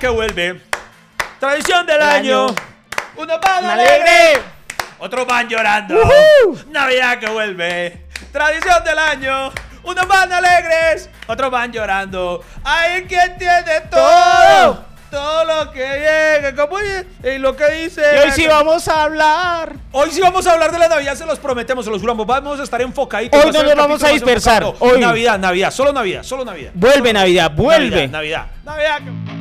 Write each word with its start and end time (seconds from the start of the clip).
Que 0.00 0.08
vuelve. 0.08 0.60
Tradición 1.40 1.86
del 1.86 2.02
año. 2.02 2.46
año. 2.46 2.54
Unos 3.16 3.40
van 3.40 3.64
¡Alegre! 3.64 3.94
alegres. 3.94 4.40
Otros 4.98 5.26
van 5.26 5.48
llorando. 5.48 5.94
¡Woohoo! 5.94 6.64
Navidad 6.70 7.18
que 7.18 7.30
vuelve. 7.30 8.04
Tradición 8.30 8.84
del 8.84 8.98
año. 8.98 9.52
Unos 9.84 10.06
van 10.06 10.30
alegres. 10.32 11.08
Otros 11.26 11.50
van 11.50 11.72
llorando. 11.72 12.44
Hay 12.62 13.04
quien 13.04 13.38
tiene 13.38 13.80
todo. 13.90 14.84
Todo 15.10 15.44
lo 15.44 15.70
que 15.72 15.80
llega. 15.80 16.54
Como 16.54 16.78
y 16.78 17.38
lo 17.38 17.56
que 17.56 17.70
dice. 17.70 18.02
Y 18.16 18.18
hoy 18.18 18.32
sí 18.32 18.46
vamos 18.46 18.86
a 18.88 19.04
hablar. 19.04 19.72
Hoy 19.92 20.10
sí 20.10 20.20
vamos 20.20 20.46
a 20.46 20.52
hablar 20.52 20.72
de 20.72 20.78
la 20.78 20.88
Navidad, 20.88 21.14
se 21.14 21.24
los 21.24 21.38
prometemos, 21.38 21.86
se 21.86 21.90
los 21.90 22.00
juramos. 22.02 22.26
Vamos 22.26 22.60
a 22.60 22.64
estar 22.64 22.82
enfocaditos. 22.82 23.42
Hoy 23.42 23.50
no 23.50 23.62
nos 23.62 23.74
vamos 23.74 24.02
a 24.04 24.08
dispersar. 24.08 24.62
Hoy. 24.78 25.00
Navidad, 25.00 25.38
Navidad, 25.38 25.70
solo 25.70 25.92
Navidad, 25.92 26.22
solo 26.22 26.44
Navidad. 26.44 26.72
Vuelve 26.74 27.14
Navidad, 27.14 27.50
vuelve. 27.52 28.08
Navidad, 28.08 28.46
Navidad. 28.64 29.00
Navidad. 29.00 29.35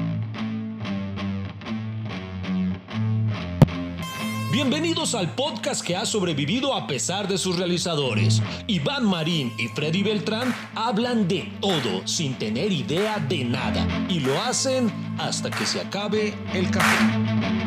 Bienvenidos 4.55 5.15
al 5.15 5.35
podcast 5.35 5.85
que 5.85 5.97
ha 5.97 6.05
sobrevivido 6.05 6.73
a 6.73 6.87
pesar 6.87 7.27
de 7.27 7.37
sus 7.37 7.57
realizadores. 7.57 8.41
Iván 8.67 9.03
Marín 9.05 9.51
y 9.57 9.67
Freddy 9.67 10.01
Beltrán 10.01 10.55
hablan 10.75 11.27
de 11.27 11.51
todo 11.59 12.07
sin 12.07 12.35
tener 12.35 12.71
idea 12.71 13.19
de 13.19 13.43
nada 13.43 13.85
y 14.07 14.21
lo 14.21 14.41
hacen 14.41 14.89
hasta 15.17 15.51
que 15.51 15.65
se 15.65 15.81
acabe 15.81 16.33
el 16.53 16.71
café. 16.71 17.64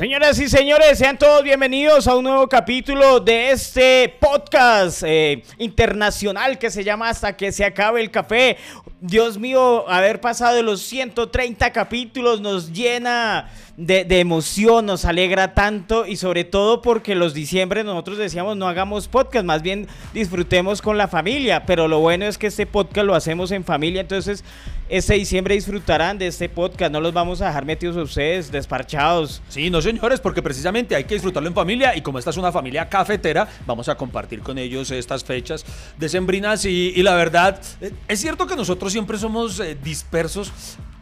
Señoras 0.00 0.38
y 0.40 0.48
señores, 0.48 0.96
sean 0.96 1.18
todos 1.18 1.44
bienvenidos 1.44 2.08
a 2.08 2.16
un 2.16 2.24
nuevo 2.24 2.48
capítulo 2.48 3.20
de 3.20 3.50
este 3.50 4.08
podcast 4.18 5.02
eh, 5.04 5.42
internacional 5.58 6.58
que 6.58 6.70
se 6.70 6.84
llama 6.84 7.10
Hasta 7.10 7.36
que 7.36 7.52
se 7.52 7.66
acabe 7.66 8.00
el 8.00 8.10
café. 8.10 8.56
Dios 9.02 9.36
mío, 9.36 9.86
haber 9.90 10.22
pasado 10.22 10.62
los 10.62 10.80
130 10.80 11.70
capítulos 11.74 12.40
nos 12.40 12.72
llena 12.72 13.50
de, 13.76 14.06
de 14.06 14.20
emoción, 14.20 14.86
nos 14.86 15.04
alegra 15.04 15.52
tanto 15.52 16.06
y 16.06 16.16
sobre 16.16 16.44
todo 16.44 16.80
porque 16.80 17.14
los 17.14 17.34
diciembre 17.34 17.84
nosotros 17.84 18.16
decíamos 18.16 18.56
no 18.56 18.68
hagamos 18.68 19.06
podcast, 19.06 19.44
más 19.44 19.60
bien 19.60 19.86
disfrutemos 20.14 20.80
con 20.80 20.96
la 20.96 21.08
familia, 21.08 21.66
pero 21.66 21.88
lo 21.88 22.00
bueno 22.00 22.24
es 22.24 22.38
que 22.38 22.46
este 22.46 22.64
podcast 22.64 23.06
lo 23.06 23.14
hacemos 23.14 23.50
en 23.50 23.64
familia, 23.64 24.00
entonces 24.00 24.44
este 24.90 25.14
diciembre 25.14 25.54
disfrutarán 25.54 26.18
de 26.18 26.26
este 26.26 26.48
podcast, 26.48 26.92
no 26.92 27.00
los 27.00 27.12
vamos 27.12 27.40
a 27.40 27.46
dejar 27.46 27.64
metidos 27.64 27.96
a 27.96 28.02
ustedes, 28.02 28.50
desparchados. 28.50 29.40
Sí, 29.48 29.70
no 29.70 29.80
señores, 29.80 30.20
porque 30.20 30.42
precisamente 30.42 30.96
hay 30.96 31.04
que 31.04 31.14
disfrutarlo 31.14 31.48
en 31.48 31.54
familia 31.54 31.96
y 31.96 32.02
como 32.02 32.18
esta 32.18 32.30
es 32.30 32.36
una 32.36 32.50
familia 32.50 32.88
cafetera, 32.88 33.48
vamos 33.66 33.88
a 33.88 33.94
compartir 33.96 34.40
con 34.40 34.58
ellos 34.58 34.90
estas 34.90 35.24
fechas 35.24 35.64
decembrinas 35.96 36.64
y, 36.64 36.92
y 36.94 37.02
la 37.02 37.14
verdad, 37.14 37.60
eh, 37.80 37.92
es 38.08 38.20
cierto 38.20 38.46
que 38.46 38.56
nosotros 38.56 38.90
siempre 38.92 39.16
somos 39.16 39.60
eh, 39.60 39.76
dispersos, 39.82 40.52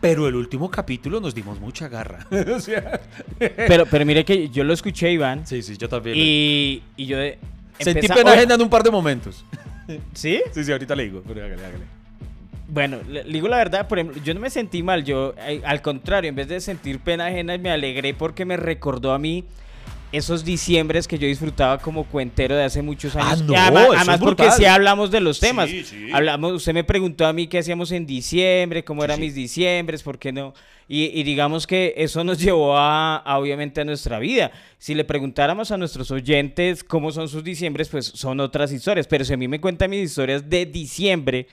pero 0.01 0.29
el 0.29 0.35
último 0.37 0.71
capítulo 0.71 1.19
nos 1.21 1.35
dimos 1.35 1.59
mucha 1.59 1.89
garra. 1.89 2.27
O 2.55 2.61
sea, 2.61 3.01
Pero, 3.39 3.87
pero 3.87 4.05
mire 4.05 4.25
que 4.25 4.49
yo 4.49 4.65
lo 4.65 4.73
escuché, 4.75 5.11
Iván, 5.11 5.47
sí, 5.47 5.63
sí, 5.63 5.77
yo 5.77 5.89
también. 5.89 6.15
y, 6.19 6.83
y 6.97 7.07
yo... 7.07 7.17
Sentí 7.81 8.09
pena 8.09 8.33
ajena 8.33 8.55
en 8.55 8.63
un 8.63 8.69
par 8.69 8.83
de 8.83 8.91
momentos. 8.91 9.45
¿Sí? 10.13 10.41
Sí, 10.53 10.65
sí, 10.65 10.73
ahorita 10.73 10.95
le 10.97 11.05
digo. 11.05 11.23
pero 11.27 11.45
hágale, 11.45 11.65
hágale. 11.65 11.98
Bueno, 12.71 12.99
le, 13.09 13.25
digo 13.25 13.49
la 13.49 13.57
verdad, 13.57 13.89
por 13.89 13.99
ejemplo, 13.99 14.23
yo 14.23 14.35
no 14.35 14.41
me 14.41 14.51
sentí 14.51 14.83
mal, 14.83 15.03
yo 15.05 15.35
eh, 15.39 15.63
al 15.65 15.81
contrario, 15.81 16.29
en 16.29 16.35
vez 16.37 16.49
de 16.49 16.61
sentir 16.61 17.01
pena 17.01 17.27
ajena, 17.27 17.57
me 17.57 17.71
alegré 17.71 18.13
porque 18.15 18.45
me 18.45 18.57
recordó 18.59 19.13
a 19.13 19.19
mí 19.19 19.45
esos 20.13 20.43
diciembres 20.45 21.07
que 21.09 21.19
yo 21.19 21.27
disfrutaba 21.27 21.79
como 21.79 22.05
cuentero 22.05 22.57
de 22.57 22.65
hace 22.65 22.81
muchos 22.81 23.15
Ah, 23.17 23.31
años. 23.33 23.43
no, 23.43 23.55
además, 23.57 24.19
porque 24.21 24.51
sí 24.53 24.65
hablamos 24.65 25.11
de 25.11 25.21
los 25.21 25.39
temas. 25.41 25.69
Sí, 25.69 25.85
sí. 25.85 26.09
Hablamos, 26.13 26.53
usted 26.53 26.73
me 26.73 26.85
preguntó 26.85 27.27
a 27.27 27.33
mí 27.35 27.47
qué 27.47 27.59
hacíamos 27.59 27.93
en 27.93 28.07
diciembre, 28.07 28.85
cómo 28.85 29.03
Sí, 29.03 29.05
eran 29.05 29.21
mis 29.21 29.35
diciembres, 29.35 30.03
por 30.03 30.19
qué 30.19 30.33
no. 30.33 30.55
Y, 30.89 31.05
y 31.19 31.23
digamos 31.25 31.67
que 31.67 31.93
eso 31.99 32.25
nos 32.25 32.39
llevó 32.43 32.77
a, 32.79 33.17
a, 33.17 33.39
obviamente 33.39 33.83
a 33.83 33.85
nuestra 33.85 34.19
vida. 34.19 34.51
Si 34.79 34.95
le 34.95 35.05
preguntáramos 35.05 35.71
a 35.73 35.77
nuestros 35.77 36.11
oyentes 36.11 36.85
cómo 36.85 37.13
son 37.13 37.29
sus 37.29 37.45
diciembres, 37.45 37.89
pues 37.91 38.07
son 38.07 38.41
otras 38.41 38.73
historias. 38.73 39.07
Pero 39.07 39.25
si 39.27 39.35
a 39.35 39.37
mí 39.37 39.47
me 39.49 39.61
cuentan 39.61 39.91
mis 39.91 40.05
historias 40.05 40.49
de 40.49 40.65
diciembre, 40.65 41.47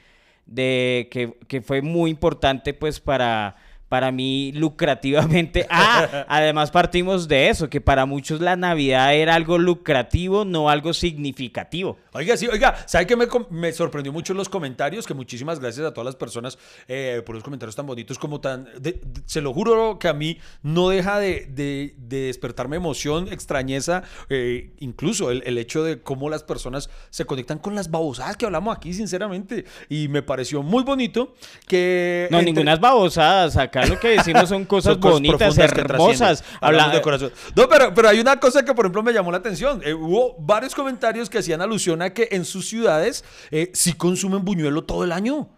de 0.46 1.08
que, 1.12 1.38
que 1.48 1.62
fue 1.62 1.82
muy 1.82 2.12
importante 2.12 2.74
pues 2.74 3.00
para, 3.00 3.56
para 3.96 4.12
mí 4.12 4.52
lucrativamente. 4.54 5.66
Ah, 5.78 6.26
además 6.28 6.72
partimos 6.72 7.28
de 7.28 7.50
eso, 7.50 7.70
que 7.70 7.80
para 7.80 8.06
muchos 8.06 8.40
la 8.42 8.56
Navidad 8.56 9.14
era 9.14 9.36
algo 9.36 9.58
lucrativo, 9.58 10.44
no 10.46 10.70
algo 10.70 10.94
significativo. 10.94 11.98
Oiga, 12.14 12.36
sí, 12.38 12.48
oiga, 12.48 12.76
¿sabe 12.88 13.06
que 13.08 13.16
me, 13.16 13.72
sorprendió 13.72 14.12
mucho 14.14 14.34
los 14.34 14.48
comentarios? 14.50 15.06
Que 15.06 15.14
muchísimas 15.14 15.60
gracias 15.60 15.86
a 15.86 15.94
todas 15.94 16.06
las 16.06 16.16
personas 16.16 16.58
eh, 16.88 17.22
por 17.26 17.36
los 17.36 17.44
comentarios 17.44 17.76
tan 17.76 17.86
bonitos 17.86 18.18
como 18.20 18.40
tan... 18.42 18.66
de- 18.80 18.94
de- 18.94 19.22
se 19.26 19.42
lo 19.42 19.54
juro 19.54 19.98
que 20.00 20.08
a 20.08 20.14
mí 20.14 20.38
no 20.64 20.90
deja 20.90 21.20
de, 21.20 21.46
de- 21.50 21.94
de 21.98 22.22
despertarme 22.28 22.76
emoción, 22.78 23.28
extrañeza, 23.32 24.04
eh, 24.30 24.72
incluso 24.80 25.32
el, 25.32 25.44
el 25.46 25.58
hecho 25.58 25.84
de 25.84 26.02
cómo 26.02 26.30
las 26.30 26.44
personas 26.44 26.90
se 27.10 27.26
conectan 27.26 27.60
con 27.60 27.76
las 27.76 27.92
babosadas 27.92 28.38
que 28.38 28.46
hablamos 28.46 28.76
aquí, 28.76 28.94
sinceramente. 28.94 29.66
Y 29.90 30.08
me 30.08 30.22
pareció 30.22 30.64
muy 30.64 30.84
bonito 30.84 31.34
que... 31.68 32.28
No, 32.32 32.40
entre- 32.40 32.52
ninguna 32.54 32.76
babosadas. 32.78 33.56
Acá 33.86 33.94
lo 33.94 34.00
que 34.00 34.08
decimos 34.10 34.50
son 34.50 34.66
cosas 34.66 34.94
Son 34.94 35.02
cosas 35.02 35.14
bonitas, 35.16 35.58
hermosas. 35.58 36.18
trascienden. 36.18 36.58
Hablamos 36.62 36.86
Habla- 36.88 36.96
de 36.96 37.02
corazón. 37.02 37.32
No, 37.56 37.70
pero, 37.70 37.94
pero 37.94 38.10
hay 38.10 38.20
una 38.20 38.40
cosa 38.40 38.64
que, 38.66 38.74
por 38.74 38.86
ejemplo, 38.86 39.04
me 39.04 39.14
llamó 39.14 39.32
la 39.32 39.38
atención. 39.38 39.82
Eh, 39.84 39.94
hubo 39.94 40.36
varios 40.40 40.76
comentarios 40.76 41.30
que 41.30 41.38
hacían 41.40 41.62
alusión 41.62 42.02
a 42.02 42.14
que 42.14 42.28
en 42.32 42.46
sus 42.46 42.68
ciudades 42.68 43.24
eh, 43.52 43.72
sí 43.74 43.94
consumen 43.94 44.44
buñuelo 44.44 44.84
todo 44.84 45.04
el 45.04 45.12
año. 45.12 45.50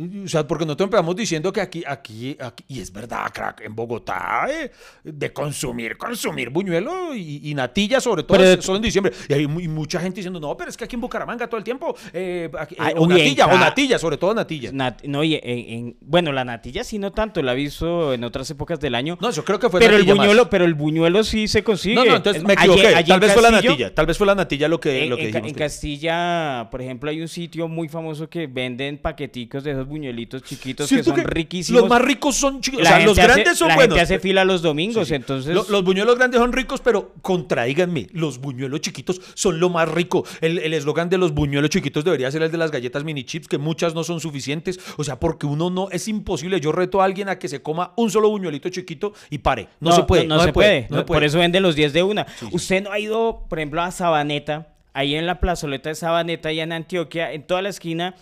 O 0.00 0.28
sea, 0.28 0.46
porque 0.46 0.64
nosotros 0.64 0.86
empezamos 0.86 1.16
diciendo 1.16 1.52
que 1.52 1.60
aquí, 1.60 1.82
aquí, 1.84 2.36
aquí, 2.38 2.62
y 2.68 2.78
es 2.80 2.92
verdad, 2.92 3.32
crack, 3.34 3.62
en 3.62 3.74
Bogotá, 3.74 4.46
eh, 4.48 4.70
de 5.02 5.32
consumir, 5.32 5.96
consumir 5.96 6.50
buñuelo 6.50 7.12
y, 7.16 7.40
y 7.50 7.52
natilla, 7.54 8.00
sobre 8.00 8.22
todo, 8.22 8.38
Pero- 8.38 8.48
es- 8.60 8.64
solo 8.64 8.76
en 8.76 8.82
diciembre. 8.82 9.12
Y 9.28 9.32
hay 9.32 9.48
muy- 9.48 9.66
mucha 9.66 9.98
gente 9.98 10.16
diciendo, 10.20 10.38
no, 10.38 10.56
pero 10.56 10.70
es 10.70 10.76
que 10.76 10.84
aquí 10.84 10.94
en 10.94 11.00
Bucaramanga 11.00 11.48
todo 11.48 11.58
el 11.58 11.64
tiempo, 11.64 11.96
eh, 12.12 12.48
aquí- 12.60 12.76
eh, 12.76 12.78
Ay, 12.80 12.94
o 12.96 13.08
natilla, 13.08 13.46
o 13.46 13.58
natilla, 13.58 13.98
sobre 13.98 14.16
todo 14.18 14.32
natilla. 14.34 14.70
Nat- 14.70 15.02
no, 15.02 15.24
y 15.24 15.34
en- 15.34 15.42
en- 15.42 15.96
bueno, 16.00 16.30
la 16.30 16.44
natilla 16.44 16.84
sí 16.84 17.00
no 17.00 17.10
tanto, 17.10 17.42
la 17.42 17.54
he 17.54 17.56
visto 17.56 18.14
en 18.14 18.22
otras 18.22 18.48
épocas 18.50 18.78
del 18.78 18.94
año. 18.94 19.18
No, 19.20 19.32
yo 19.32 19.44
creo 19.44 19.58
que 19.58 19.68
fue 19.68 19.80
pero 19.80 19.96
el 19.96 20.06
más. 20.06 20.16
buñuelo, 20.16 20.48
pero 20.48 20.64
el 20.64 20.74
buñuelo 20.74 21.24
sí 21.24 21.48
se 21.48 21.64
consigue. 21.64 21.96
No, 21.96 22.04
no, 22.04 22.14
entonces 22.14 22.40
Es- 22.42 22.46
me 22.46 22.54
equivoqué. 22.54 22.86
allí 22.94 23.08
tal 23.10 23.18
vez 23.18 23.32
fue 23.32 23.42
la 23.42 23.50
natilla. 23.50 23.92
Tal 23.92 24.06
vez 24.06 24.16
fue 24.16 24.28
la 24.28 24.36
natilla 24.36 24.68
lo 24.68 24.78
que, 24.78 25.02
En, 25.02 25.10
lo 25.10 25.16
que 25.16 25.22
en 25.26 25.32
Ca- 25.32 25.38
dijimos. 25.38 25.48
en 25.48 25.54
que- 25.56 25.58
Castilla, 25.64 26.68
por 26.70 26.82
ejemplo, 26.82 27.10
hay 27.10 27.20
un 27.20 27.26
sitio 27.26 27.66
muy 27.66 27.88
famoso 27.88 28.28
que 28.30 28.46
venden 28.46 28.98
paqueticos 28.98 29.64
de 29.64 29.72
esos 29.72 29.87
buñuelitos 29.88 30.42
chiquitos 30.42 30.88
que 30.88 31.02
son 31.02 31.14
que 31.16 31.24
riquísimos. 31.24 31.80
Los 31.82 31.90
más 31.90 32.02
ricos 32.02 32.36
son 32.36 32.60
chicos. 32.60 32.80
O 32.80 32.82
La 32.84 32.90
sea, 32.90 32.98
los 33.06 33.18
hace- 33.18 33.26
grandes 33.26 33.58
son 33.58 33.68
la 33.68 33.74
buenos. 33.76 33.96
gente 33.98 34.14
hace 34.14 34.20
fila 34.20 34.44
los 34.44 34.62
domingos, 34.62 35.08
Sí, 35.08 35.10
sí. 35.10 35.14
entonces... 35.16 35.54
Lo- 35.54 35.66
los 35.68 35.82
buñuelos 35.84 36.16
grandes 36.16 36.38
son 36.40 36.52
ricos, 36.52 36.80
pero 36.80 37.12
contraíganme, 37.22 38.08
los 38.12 38.38
buñuelos 38.38 38.80
chiquitos 38.80 39.20
son 39.34 39.58
lo 39.60 39.68
más 39.70 39.88
rico. 39.88 40.24
El 40.40 40.58
el 40.58 40.74
eslogan 40.74 41.08
de 41.08 41.18
los 41.18 41.32
buñuelos 41.32 41.70
chiquitos 41.70 42.04
debería 42.04 42.30
ser 42.30 42.42
el 42.42 42.50
de 42.50 42.58
las 42.58 42.70
galletas 42.70 43.04
mini 43.04 43.24
chips, 43.24 43.48
que 43.48 43.58
muchas 43.58 43.94
no 43.94 44.04
son 44.04 44.20
suficientes. 44.20 44.78
O 44.96 45.04
sea, 45.04 45.18
porque 45.18 45.46
uno 45.46 45.70
no, 45.70 45.88
es 45.90 46.08
imposible. 46.08 46.60
Yo 46.60 46.72
reto 46.72 47.00
a 47.00 47.04
alguien 47.04 47.28
a 47.28 47.38
que 47.38 47.48
se 47.48 47.62
coma 47.62 47.92
un 47.96 48.10
solo 48.10 48.28
buñuelito 48.28 48.68
chiquito 48.68 49.12
y 49.30 49.38
pare. 49.38 49.68
No, 49.80 49.92
se 49.92 50.02
puede. 50.02 50.26
No, 50.26 50.42
se 50.42 50.52
puede. 50.52 50.86
no- 50.90 51.06
Por 51.06 51.24
eso 51.24 51.38
venden 51.38 51.62
los 51.62 51.74
10 51.74 51.92
de 51.92 52.02
una. 52.02 52.26
Usted 52.52 52.82
no 52.82 52.92
ha 52.92 52.98
ido, 52.98 53.44
por 53.48 53.58
ejemplo, 53.58 53.80
a 53.82 53.90
Sabaneta, 53.90 54.68
ahí 54.92 55.14
en 55.14 55.26
la 55.26 55.40
plazoleta 55.40 55.88
de 55.88 55.94
Sabaneta, 55.94 56.48
allá 56.48 56.64
en 56.64 56.72
Antioquia, 56.72 57.32
en 57.32 57.42
toda 57.46 57.62
la 57.62 57.68
esquina. 57.68 58.14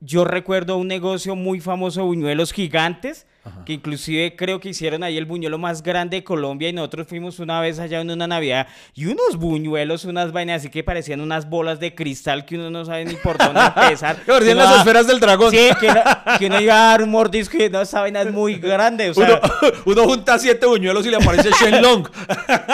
Yo 0.00 0.24
recuerdo 0.24 0.76
un 0.76 0.88
negocio 0.88 1.34
muy 1.34 1.60
famoso 1.60 2.00
de 2.00 2.06
buñuelos 2.06 2.52
gigantes, 2.52 3.26
que 3.66 3.74
inclusive 3.74 4.36
creo 4.36 4.58
que 4.58 4.70
hicieron 4.70 5.02
ahí 5.02 5.18
el 5.18 5.26
buñuelo 5.26 5.58
más 5.58 5.82
grande 5.82 6.18
de 6.18 6.24
Colombia 6.24 6.70
y 6.70 6.72
nosotros 6.72 7.06
fuimos 7.06 7.38
una 7.38 7.60
vez 7.60 7.78
allá 7.78 8.00
en 8.00 8.10
una 8.10 8.26
Navidad 8.26 8.66
y 8.94 9.04
unos 9.04 9.36
buñuelos, 9.36 10.06
unas 10.06 10.32
vainas 10.32 10.62
así 10.62 10.70
que 10.70 10.82
parecían 10.82 11.20
unas 11.20 11.48
bolas 11.48 11.78
de 11.78 11.94
cristal 11.94 12.46
que 12.46 12.54
uno 12.56 12.70
no 12.70 12.86
sabe 12.86 13.04
ni 13.04 13.16
por 13.16 13.36
dónde 13.36 13.60
empezar. 13.76 14.16
Que 14.16 14.32
parecían 14.32 14.56
las 14.58 14.78
esferas 14.78 15.06
del 15.06 15.20
dragón. 15.20 15.50
Sí, 15.50 15.68
que 15.78 15.88
uno, 15.88 16.02
que 16.38 16.46
uno 16.46 16.60
iba 16.60 16.74
a 16.74 16.90
dar 16.90 17.02
un 17.02 17.10
mordisco 17.10 17.62
y 17.62 17.68
no, 17.68 17.82
esa 17.82 18.00
vaina 18.00 18.22
es 18.22 18.32
muy 18.32 18.54
grande. 18.56 19.10
O 19.10 19.14
sea, 19.14 19.40
Uno, 19.42 19.72
uno 19.84 20.04
junta 20.04 20.38
siete 20.38 20.66
buñuelos 20.66 21.04
y 21.06 21.10
le 21.10 21.16
aparece 21.16 21.50
Shenlong. 21.50 22.08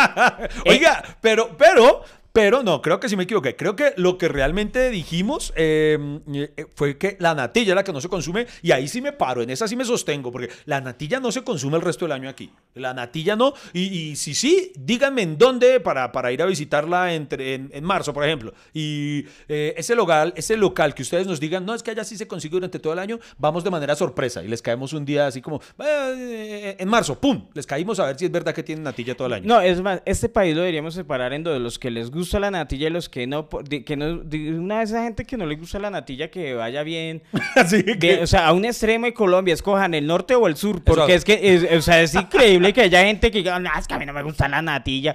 Oiga, 0.66 1.02
pero, 1.20 1.56
pero, 1.56 2.02
pero 2.32 2.62
no, 2.62 2.80
creo 2.80 3.00
que 3.00 3.08
sí 3.08 3.16
me 3.16 3.24
equivoqué. 3.24 3.56
Creo 3.56 3.74
que 3.74 3.92
lo 3.96 4.16
que 4.16 4.28
realmente 4.28 4.88
dijimos 4.90 5.52
eh, 5.56 5.98
eh, 6.32 6.66
fue 6.76 6.96
que 6.96 7.16
la 7.18 7.34
natilla 7.34 7.72
es 7.72 7.74
la 7.74 7.84
que 7.84 7.92
no 7.92 8.00
se 8.00 8.08
consume 8.08 8.46
y 8.62 8.70
ahí 8.70 8.86
sí 8.86 9.00
me 9.02 9.12
paro, 9.12 9.42
en 9.42 9.50
esa 9.50 9.66
sí 9.66 9.74
me 9.74 9.84
sostengo, 9.84 10.30
porque 10.30 10.48
la 10.66 10.80
natilla 10.80 11.18
no 11.18 11.32
se 11.32 11.42
consume 11.42 11.76
el 11.76 11.82
resto 11.82 12.04
del 12.04 12.12
año 12.12 12.28
aquí. 12.28 12.52
La 12.74 12.94
natilla 12.94 13.34
no. 13.34 13.52
Y, 13.72 13.80
y 13.80 14.16
si 14.16 14.34
sí, 14.34 14.72
díganme 14.78 15.22
en 15.22 15.38
dónde 15.38 15.80
para, 15.80 16.12
para 16.12 16.30
ir 16.30 16.40
a 16.40 16.46
visitarla 16.46 17.14
entre, 17.14 17.54
en, 17.54 17.84
marzo, 17.84 18.14
por 18.14 18.24
ejemplo. 18.24 18.54
Y 18.72 19.24
eh, 19.48 19.74
ese, 19.76 19.96
local, 19.96 20.32
ese 20.36 20.56
local 20.56 20.94
que 20.94 21.02
ustedes 21.02 21.26
nos 21.26 21.40
digan, 21.40 21.66
no, 21.66 21.74
es 21.74 21.82
que 21.82 21.90
allá 21.90 22.04
sí 22.04 22.16
se 22.16 22.28
consigue 22.28 22.52
durante 22.52 22.78
todo 22.78 22.92
el 22.92 23.00
año, 23.00 23.18
vamos 23.38 23.64
de 23.64 23.70
manera 23.70 23.96
sorpresa 23.96 24.44
y 24.44 24.48
les 24.48 24.62
caemos 24.62 24.92
un 24.92 25.04
día 25.04 25.26
así 25.26 25.40
como, 25.40 25.60
"Eh, 25.80 26.76
en 26.78 26.88
marzo, 26.88 27.18
¡pum! 27.18 27.48
Les 27.54 27.66
caímos 27.66 27.98
a 27.98 28.06
ver 28.06 28.18
si 28.18 28.26
es 28.26 28.30
verdad 28.30 28.54
que 28.54 28.62
tienen 28.62 28.84
natilla 28.84 29.16
todo 29.16 29.26
el 29.26 29.32
año. 29.34 29.46
No, 29.48 29.60
es 29.60 29.80
más, 29.82 30.00
este 30.04 30.28
país 30.28 30.54
lo 30.54 30.60
deberíamos 30.60 30.94
separar 30.94 31.32
en 31.32 31.42
dos, 31.42 31.60
los 31.60 31.78
que 31.78 31.90
les 31.90 32.10
gusta 32.10 32.19
la 32.38 32.50
natilla 32.50 32.88
y 32.88 32.90
los 32.90 33.08
que 33.08 33.26
no, 33.26 33.48
que 33.48 33.96
no, 33.96 34.18
de 34.18 34.58
una 34.58 34.78
de 34.78 34.84
esa 34.84 35.02
gente 35.02 35.24
que 35.24 35.36
no 35.36 35.46
le 35.46 35.56
gusta 35.56 35.78
la 35.78 35.90
natilla 35.90 36.30
que 36.30 36.54
vaya 36.54 36.82
bien, 36.82 37.22
Así 37.56 37.82
que- 37.82 37.94
bien, 37.94 38.22
o 38.22 38.26
sea, 38.26 38.46
a 38.48 38.52
un 38.52 38.64
extremo 38.64 39.06
de 39.06 39.14
Colombia, 39.14 39.54
escojan 39.54 39.94
el 39.94 40.06
norte 40.06 40.34
o 40.34 40.46
el 40.46 40.56
sur, 40.56 40.82
porque 40.84 41.14
es 41.14 41.24
que, 41.24 41.54
es, 41.54 41.64
o 41.72 41.82
sea, 41.82 42.02
es 42.02 42.14
increíble 42.14 42.72
que 42.72 42.82
haya 42.82 43.04
gente 43.04 43.30
que 43.30 43.38
diga, 43.38 43.58
no, 43.58 43.70
es 43.78 43.86
que 43.86 43.94
a 43.94 43.98
mí 43.98 44.06
no 44.06 44.12
me 44.12 44.22
gusta 44.22 44.48
la 44.48 44.62
natilla, 44.62 45.14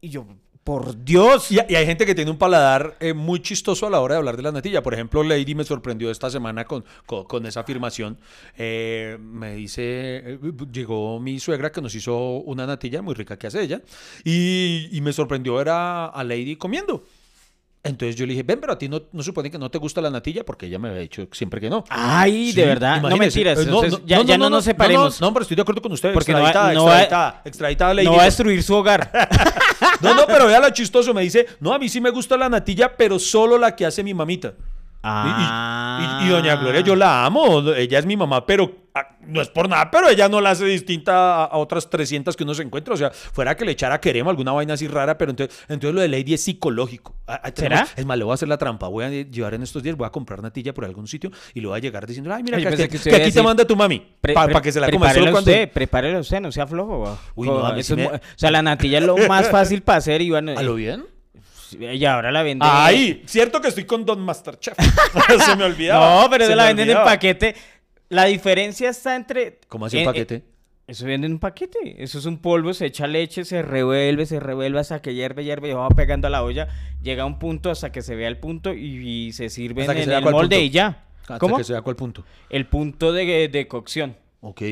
y 0.00 0.08
yo, 0.10 0.26
por 0.68 1.02
Dios, 1.02 1.50
Y, 1.50 1.58
hay 1.60 1.86
gente 1.86 2.04
que 2.04 2.14
tiene 2.14 2.30
un 2.30 2.36
paladar 2.36 2.94
eh, 3.00 3.14
muy 3.14 3.40
chistoso 3.40 3.86
a 3.86 3.90
la 3.90 4.00
hora 4.00 4.16
de 4.16 4.18
hablar 4.18 4.36
de 4.36 4.42
la 4.42 4.52
natilla. 4.52 4.82
Por 4.82 4.92
ejemplo, 4.92 5.22
Lady 5.22 5.54
me 5.54 5.64
sorprendió 5.64 6.10
esta 6.10 6.28
semana 6.28 6.66
con, 6.66 6.84
con, 7.06 7.24
con 7.24 7.46
esa 7.46 7.60
afirmación. 7.60 8.18
Eh, 8.58 9.16
me 9.18 9.54
dice, 9.54 9.82
eh, 9.82 10.38
llegó 10.70 11.20
mi 11.20 11.40
suegra 11.40 11.72
que 11.72 11.80
nos 11.80 11.94
hizo 11.94 12.18
una 12.40 12.66
natilla 12.66 13.00
muy 13.00 13.14
rica 13.14 13.38
que 13.38 13.46
hace 13.46 13.62
ella. 13.62 13.80
Y, 14.24 14.90
y 14.92 15.00
me 15.00 15.14
sorprendió 15.14 15.54
ver 15.54 15.70
a, 15.70 16.04
a 16.04 16.22
Lady 16.22 16.56
comiendo. 16.56 17.06
Entonces 17.84 18.16
yo 18.16 18.26
le 18.26 18.32
dije, 18.32 18.42
ven, 18.42 18.58
pero 18.60 18.72
a 18.72 18.78
ti 18.78 18.88
no, 18.88 19.00
no 19.12 19.22
supone 19.22 19.50
que 19.50 19.56
no 19.58 19.70
te 19.70 19.78
gusta 19.78 20.00
la 20.00 20.10
natilla 20.10 20.44
porque 20.44 20.66
ella 20.66 20.78
me 20.80 20.88
había 20.88 21.00
dicho 21.02 21.26
siempre 21.32 21.60
que 21.60 21.70
no. 21.70 21.84
ay, 21.88 22.52
de 22.52 22.64
verdad, 22.66 23.00
no 23.00 23.16
mentiras, 23.16 23.58
entonces 23.58 24.00
ya, 24.04 24.20
ya 24.22 24.36
no, 24.36 24.50
nos 24.50 24.64
separemos, 24.64 25.20
No, 25.20 25.32
pero 25.32 25.42
estoy 25.42 25.54
de 25.54 25.62
acuerdo 25.62 25.80
con 25.80 25.92
usted. 25.92 26.12
Porque 26.12 26.32
no 26.32 26.40
va- 26.40 26.44
extraditada, 26.48 26.74
no 26.74 26.84
va- 26.84 27.00
extraditada, 27.02 27.42
extraditada 27.44 27.94
no 28.02 28.14
va 28.14 28.22
a 28.22 28.24
destruir 28.26 28.62
su 28.62 28.74
hogar. 28.74 29.10
No, 30.00 30.14
no, 30.14 30.26
pero 30.26 30.46
vea 30.46 30.60
lo 30.60 30.70
chistoso. 30.70 31.12
Me 31.14 31.22
dice, 31.22 31.46
no, 31.60 31.72
a 31.72 31.78
mí 31.78 31.88
sí 31.88 32.00
me 32.00 32.10
gusta 32.10 32.36
la 32.36 32.48
natilla, 32.48 32.96
pero 32.96 33.18
solo 33.18 33.58
la 33.58 33.74
que 33.74 33.84
hace 33.86 34.02
mi 34.04 34.12
mamita. 34.14 34.54
Y- 35.04 35.08
y- 35.08 36.24
Y, 36.24 36.26
y 36.26 36.28
doña 36.30 36.56
Gloria, 36.56 36.80
yo 36.82 36.94
la 36.96 37.24
amo. 37.24 37.60
Ella 37.72 37.98
es 37.98 38.06
mi 38.06 38.16
mamá, 38.16 38.44
pero 38.44 38.70
ah, 38.87 38.87
no 39.20 39.40
es 39.40 39.48
por 39.48 39.68
nada, 39.68 39.90
pero 39.90 40.08
ella 40.08 40.28
no 40.28 40.40
la 40.40 40.50
hace 40.50 40.64
distinta 40.64 41.44
a, 41.44 41.56
otras 41.56 41.88
300 41.90 42.36
que 42.36 42.44
uno 42.44 42.54
se 42.54 42.62
encuentra. 42.62 42.94
O 42.94 42.96
sea, 42.96 43.10
fuera 43.10 43.56
que 43.56 43.64
le 43.64 43.72
echara 43.72 44.00
queremos 44.00 44.30
alguna 44.30 44.52
vaina 44.52 44.74
así 44.74 44.88
rara, 44.88 45.18
pero 45.18 45.30
entonces, 45.30 45.58
entonces 45.68 45.94
lo 45.94 46.00
de 46.00 46.08
Lady 46.08 46.34
es 46.34 46.42
psicológico. 46.44 47.14
Ah, 47.26 47.40
ah, 47.44 47.50
tenemos- 47.50 47.88
¿Será? 47.88 48.00
Es 48.00 48.06
más, 48.06 48.18
le 48.18 48.24
voy 48.24 48.32
a 48.32 48.34
hacer 48.34 48.48
la 48.48 48.58
trampa. 48.58 48.88
Voy 48.88 49.04
a 49.04 49.10
llevar 49.10 49.54
en 49.54 49.62
estos 49.62 49.82
días, 49.82 49.96
voy 49.96 50.06
a 50.06 50.10
comprar 50.10 50.42
natilla 50.42 50.72
por 50.74 50.84
algún 50.84 51.06
sitio 51.06 51.30
y 51.54 51.60
le 51.60 51.68
voy 51.68 51.76
a 51.76 51.80
llegar 51.80 52.06
diciendo, 52.06 52.32
ay, 52.32 52.42
mira, 52.42 52.58
Ay, 52.58 52.64
que, 52.64 52.88
que 52.88 53.16
aquí 53.16 53.32
te 53.32 53.42
manda 53.42 53.64
tu 53.64 53.76
mami. 53.76 54.16
Para 54.34 54.60
que 54.60 54.72
se 54.72 54.80
la 54.80 54.90
coma. 54.90 55.06
prepárelo 55.06 55.32
cuando... 55.32 55.50
usted, 55.50 55.72
prepárelo 55.72 56.18
usted, 56.20 56.40
no 56.40 56.52
sea 56.52 56.66
flojo. 56.66 57.18
Uy, 57.34 57.48
no, 57.48 57.64
a 57.64 57.72
mí 57.72 57.82
sí 57.82 57.94
me- 57.94 58.06
O 58.06 58.20
sea, 58.36 58.50
la 58.50 58.62
natilla 58.62 58.98
es 58.98 59.04
lo 59.04 59.16
más 59.28 59.48
fácil 59.48 59.82
para 59.82 59.98
hacer, 59.98 60.22
Iván. 60.22 60.48
¿A 60.48 60.62
lo 60.62 60.74
bien? 60.74 61.04
Y 61.78 62.04
ahora 62.04 62.30
la 62.30 62.42
venden. 62.42 62.68
Ay, 62.70 63.22
cierto 63.26 63.60
que 63.60 63.68
estoy 63.68 63.84
con 63.84 64.04
Don 64.04 64.20
Masterchef. 64.20 64.74
se 65.44 65.56
me 65.56 65.64
olvidaba. 65.64 66.22
No, 66.22 66.30
pero 66.30 66.46
se 66.46 66.56
la 66.56 66.66
venden 66.66 66.90
en 66.90 66.96
paquete. 66.96 67.54
La 68.08 68.24
diferencia 68.24 68.90
está 68.90 69.16
entre. 69.16 69.60
¿Cómo 69.68 69.86
un 69.86 69.94
en- 69.94 70.04
paquete? 70.04 70.34
en- 70.36 70.44
eso 70.86 71.04
venden 71.04 71.32
en 71.32 71.38
paquete. 71.38 72.02
Eso 72.02 72.18
es 72.18 72.24
un 72.24 72.38
polvo, 72.38 72.72
se 72.72 72.86
echa 72.86 73.06
leche, 73.06 73.44
se 73.44 73.60
revuelve, 73.60 74.24
se 74.24 74.40
revuelve 74.40 74.80
hasta 74.80 75.02
que 75.02 75.12
hierve, 75.14 75.44
hierve 75.44 75.68
y 75.68 75.72
va 75.74 75.86
pegando 75.90 76.28
a 76.28 76.30
la 76.30 76.42
olla. 76.42 76.66
Llega 77.02 77.24
a 77.24 77.26
un 77.26 77.38
punto 77.38 77.70
hasta 77.70 77.92
que 77.92 78.00
se 78.00 78.14
vea 78.16 78.28
el 78.28 78.38
punto 78.38 78.72
y, 78.72 79.26
y 79.26 79.32
se 79.32 79.50
sirve 79.50 79.82
en 79.84 79.88
se 79.88 80.06
vea 80.06 80.18
el 80.18 80.24
molde 80.24 80.38
punto. 80.56 80.58
y 80.60 80.70
ya. 80.70 81.04
Hasta 81.20 81.38
¿Cómo? 81.38 81.58
que 81.58 81.64
sea 81.64 81.82
cuál 81.82 81.94
punto. 81.96 82.24
El 82.48 82.66
punto 82.66 83.12
de, 83.12 83.48
de 83.48 83.68
cocción. 83.68 84.16
Ok. 84.40 84.62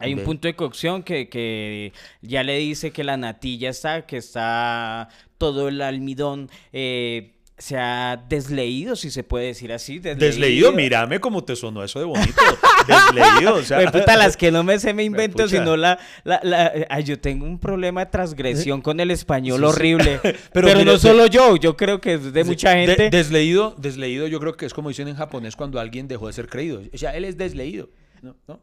Hay 0.00 0.14
un 0.14 0.24
punto 0.24 0.48
de 0.48 0.56
cocción 0.56 1.04
que, 1.04 1.28
que 1.28 1.92
ya 2.22 2.42
le 2.42 2.58
dice 2.58 2.90
que 2.90 3.04
la 3.04 3.16
natilla 3.16 3.70
está, 3.70 4.04
que 4.04 4.16
está 4.16 5.08
todo 5.38 5.68
el 5.68 5.80
almidón, 5.80 6.50
eh, 6.72 7.34
se 7.62 7.76
ha 7.78 8.20
desleído, 8.28 8.96
si 8.96 9.08
se 9.12 9.22
puede 9.22 9.46
decir 9.46 9.72
así. 9.72 10.00
Desleído, 10.00 10.72
mírame 10.72 11.20
cómo 11.20 11.44
te 11.44 11.54
sonó 11.54 11.84
eso 11.84 12.00
de 12.00 12.06
bonito. 12.06 12.42
Desleído, 12.88 13.54
o 13.54 13.62
sea. 13.62 13.88
Puta, 13.92 14.16
las 14.16 14.36
que 14.36 14.50
no 14.50 14.64
me 14.64 14.80
sé 14.80 14.92
me 14.92 15.04
invento, 15.04 15.46
sino 15.46 15.76
la, 15.76 15.96
la, 16.24 16.40
la- 16.42 16.72
ay, 16.90 17.04
yo 17.04 17.20
tengo 17.20 17.46
un 17.46 17.60
problema 17.60 18.04
de 18.04 18.10
transgresión 18.10 18.82
con 18.82 18.98
el 18.98 19.12
español 19.12 19.58
Sí, 19.60 19.62
sí. 19.64 19.68
horrible. 19.70 20.20
Pero 20.52 20.84
no 20.84 20.98
solo 20.98 21.26
yo, 21.26 21.54
yo 21.56 21.76
creo 21.76 22.00
que 22.00 22.14
es 22.14 22.32
de 22.32 22.42
mucha 22.42 22.70
De- 22.70 22.86
gente. 22.86 23.10
desleído, 23.10 23.76
desleído, 23.78 24.26
yo 24.26 24.40
creo 24.40 24.56
que 24.56 24.66
es 24.66 24.74
como 24.74 24.88
dicen 24.88 25.06
en 25.06 25.14
japonés 25.14 25.54
cuando 25.54 25.78
alguien 25.78 26.08
dejó 26.08 26.26
de 26.26 26.32
ser 26.32 26.48
creído. 26.48 26.82
O 26.92 26.98
sea, 26.98 27.14
él 27.14 27.24
es 27.24 27.38
desleído. 27.38 27.88
¿No? 28.22 28.34
¿No? 28.48 28.58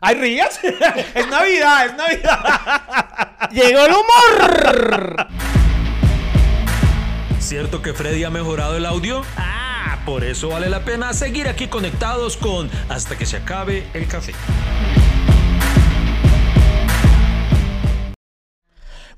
¡Ay, 0.00 0.16
rías! 0.16 0.58
¡Es 1.14 1.28
Navidad! 1.28 1.86
¡Es 1.86 1.96
Navidad! 1.96 3.50
¡Llegó 3.52 3.84
el 3.86 3.92
humor! 3.92 5.28
¿Cierto 7.44 7.82
que 7.82 7.92
Freddy 7.92 8.24
ha 8.24 8.30
mejorado 8.30 8.74
el 8.78 8.86
audio? 8.86 9.20
Ah, 9.36 10.00
por 10.06 10.24
eso 10.24 10.48
vale 10.48 10.70
la 10.70 10.82
pena 10.82 11.12
seguir 11.12 11.46
aquí 11.46 11.66
conectados 11.66 12.38
con 12.38 12.70
Hasta 12.88 13.18
que 13.18 13.26
se 13.26 13.36
acabe 13.36 13.86
el 13.92 14.08
café. 14.08 14.32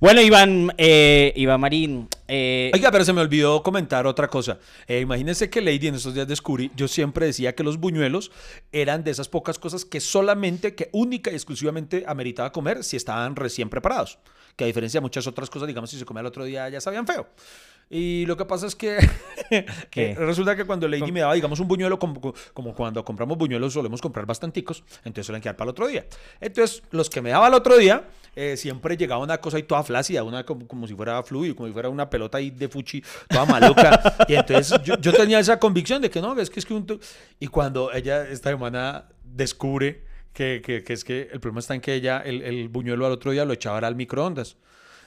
Bueno, 0.00 0.20
Iván, 0.22 0.74
eh, 0.76 1.32
Iván 1.36 1.60
Marín, 1.60 2.08
eh, 2.26 2.72
Oiga, 2.74 2.90
pero 2.90 3.04
se 3.04 3.12
me 3.12 3.20
olvidó 3.20 3.62
comentar 3.62 4.08
otra 4.08 4.26
cosa. 4.26 4.58
Eh, 4.88 4.98
imagínense 4.98 5.48
que 5.48 5.62
Lady 5.62 5.86
en 5.86 5.94
estos 5.94 6.12
días 6.12 6.26
descubrí, 6.26 6.72
yo 6.74 6.88
siempre 6.88 7.26
decía 7.26 7.54
que 7.54 7.62
los 7.62 7.78
buñuelos 7.78 8.32
eran 8.72 9.04
de 9.04 9.12
esas 9.12 9.28
pocas 9.28 9.60
cosas 9.60 9.84
que 9.84 10.00
solamente, 10.00 10.74
que 10.74 10.90
única 10.92 11.30
y 11.30 11.34
exclusivamente 11.34 12.02
ameritaba 12.08 12.50
comer 12.50 12.82
si 12.82 12.96
estaban 12.96 13.36
recién 13.36 13.70
preparados. 13.70 14.18
Que 14.56 14.64
a 14.64 14.66
diferencia 14.66 14.98
de 14.98 15.02
muchas 15.02 15.28
otras 15.28 15.48
cosas, 15.48 15.68
digamos, 15.68 15.90
si 15.90 15.98
se 15.98 16.04
comía 16.04 16.22
el 16.22 16.26
otro 16.26 16.44
día 16.44 16.68
ya 16.68 16.80
sabían 16.80 17.06
feo. 17.06 17.28
Y 17.88 18.26
lo 18.26 18.36
que 18.36 18.44
pasa 18.44 18.66
es 18.66 18.74
que 18.74 18.98
eh, 19.50 20.14
resulta 20.18 20.56
que 20.56 20.64
cuando 20.64 20.88
Lady 20.88 21.12
me 21.12 21.20
daba, 21.20 21.34
digamos, 21.34 21.60
un 21.60 21.68
buñuelo, 21.68 21.98
como, 21.98 22.34
como 22.52 22.74
cuando 22.74 23.04
compramos 23.04 23.38
buñuelos 23.38 23.72
solemos 23.72 24.00
comprar 24.02 24.26
bastanticos, 24.26 24.82
entonces 25.04 25.26
suelen 25.26 25.40
quedar 25.40 25.56
para 25.56 25.66
el 25.66 25.70
otro 25.70 25.86
día. 25.86 26.04
Entonces, 26.40 26.82
los 26.90 27.08
que 27.08 27.22
me 27.22 27.30
daba 27.30 27.46
el 27.46 27.54
otro 27.54 27.76
día, 27.76 28.08
eh, 28.34 28.56
siempre 28.56 28.96
llegaba 28.96 29.22
una 29.22 29.38
cosa 29.38 29.56
ahí 29.58 29.62
toda 29.62 29.84
flácida, 29.84 30.24
una 30.24 30.44
como, 30.44 30.66
como 30.66 30.88
si 30.88 30.94
fuera 30.94 31.22
fluido, 31.22 31.54
como 31.54 31.68
si 31.68 31.72
fuera 31.72 31.88
una 31.88 32.10
pelota 32.10 32.38
ahí 32.38 32.50
de 32.50 32.68
fuchi, 32.68 33.04
toda 33.28 33.44
maluca. 33.44 34.16
y 34.26 34.34
entonces 34.34 34.82
yo, 34.82 34.98
yo 34.98 35.12
tenía 35.12 35.38
esa 35.38 35.60
convicción 35.60 36.02
de 36.02 36.10
que 36.10 36.20
no, 36.20 36.38
es 36.40 36.50
que 36.50 36.58
es 36.58 36.66
que 36.66 36.74
un... 36.74 37.00
Y 37.38 37.46
cuando 37.46 37.92
ella 37.92 38.28
esta 38.28 38.50
semana 38.50 39.06
descubre 39.22 40.02
que, 40.32 40.60
que, 40.64 40.82
que 40.82 40.92
es 40.92 41.04
que 41.04 41.28
el 41.32 41.38
problema 41.38 41.60
está 41.60 41.76
en 41.76 41.80
que 41.80 41.94
ella, 41.94 42.18
el, 42.18 42.42
el 42.42 42.68
buñuelo 42.68 43.06
al 43.06 43.12
otro 43.12 43.30
día 43.30 43.44
lo 43.44 43.52
echaba 43.52 43.78
al 43.78 43.94
microondas. 43.94 44.56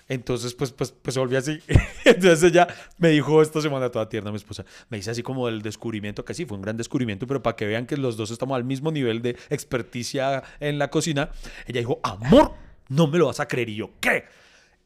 Entonces, 0.10 0.56
pues, 0.56 0.72
pues, 0.72 0.92
pues 0.92 1.14
se 1.14 1.20
volvió 1.20 1.38
así. 1.38 1.60
Entonces 2.06 2.44
ella 2.44 2.68
me 2.98 3.10
dijo 3.10 3.42
esta 3.42 3.62
semana 3.62 3.90
toda 3.90 4.10
tierna, 4.10 4.32
mi 4.32 4.38
esposa, 4.38 4.66
me 4.90 4.98
dice 4.98 5.12
así 5.12 5.24
como 5.24 5.48
el 5.48 5.62
descubrimiento, 5.62 6.26
que 6.26 6.34
sí, 6.34 6.46
fue 6.46 6.58
un 6.58 6.64
gran 6.64 6.76
descubrimiento, 6.76 7.28
pero 7.28 7.42
para 7.42 7.56
que 7.56 7.66
vean 7.66 7.86
que 7.86 7.96
los 7.96 8.18
dos 8.18 8.32
estamos 8.32 8.56
al 8.56 8.64
mismo 8.64 8.92
nivel 8.92 9.22
de 9.22 9.38
experticia 9.50 10.44
en 10.60 10.80
la 10.80 10.90
cocina, 10.90 11.30
ella 11.68 11.80
dijo, 11.80 12.00
amor, 12.04 12.54
no 12.90 13.08
me 13.08 13.20
lo 13.20 13.28
vas 13.28 13.40
a 13.40 13.48
creer. 13.48 13.70
Y 13.70 13.76
yo, 13.76 13.92
¿qué? 14.02 14.26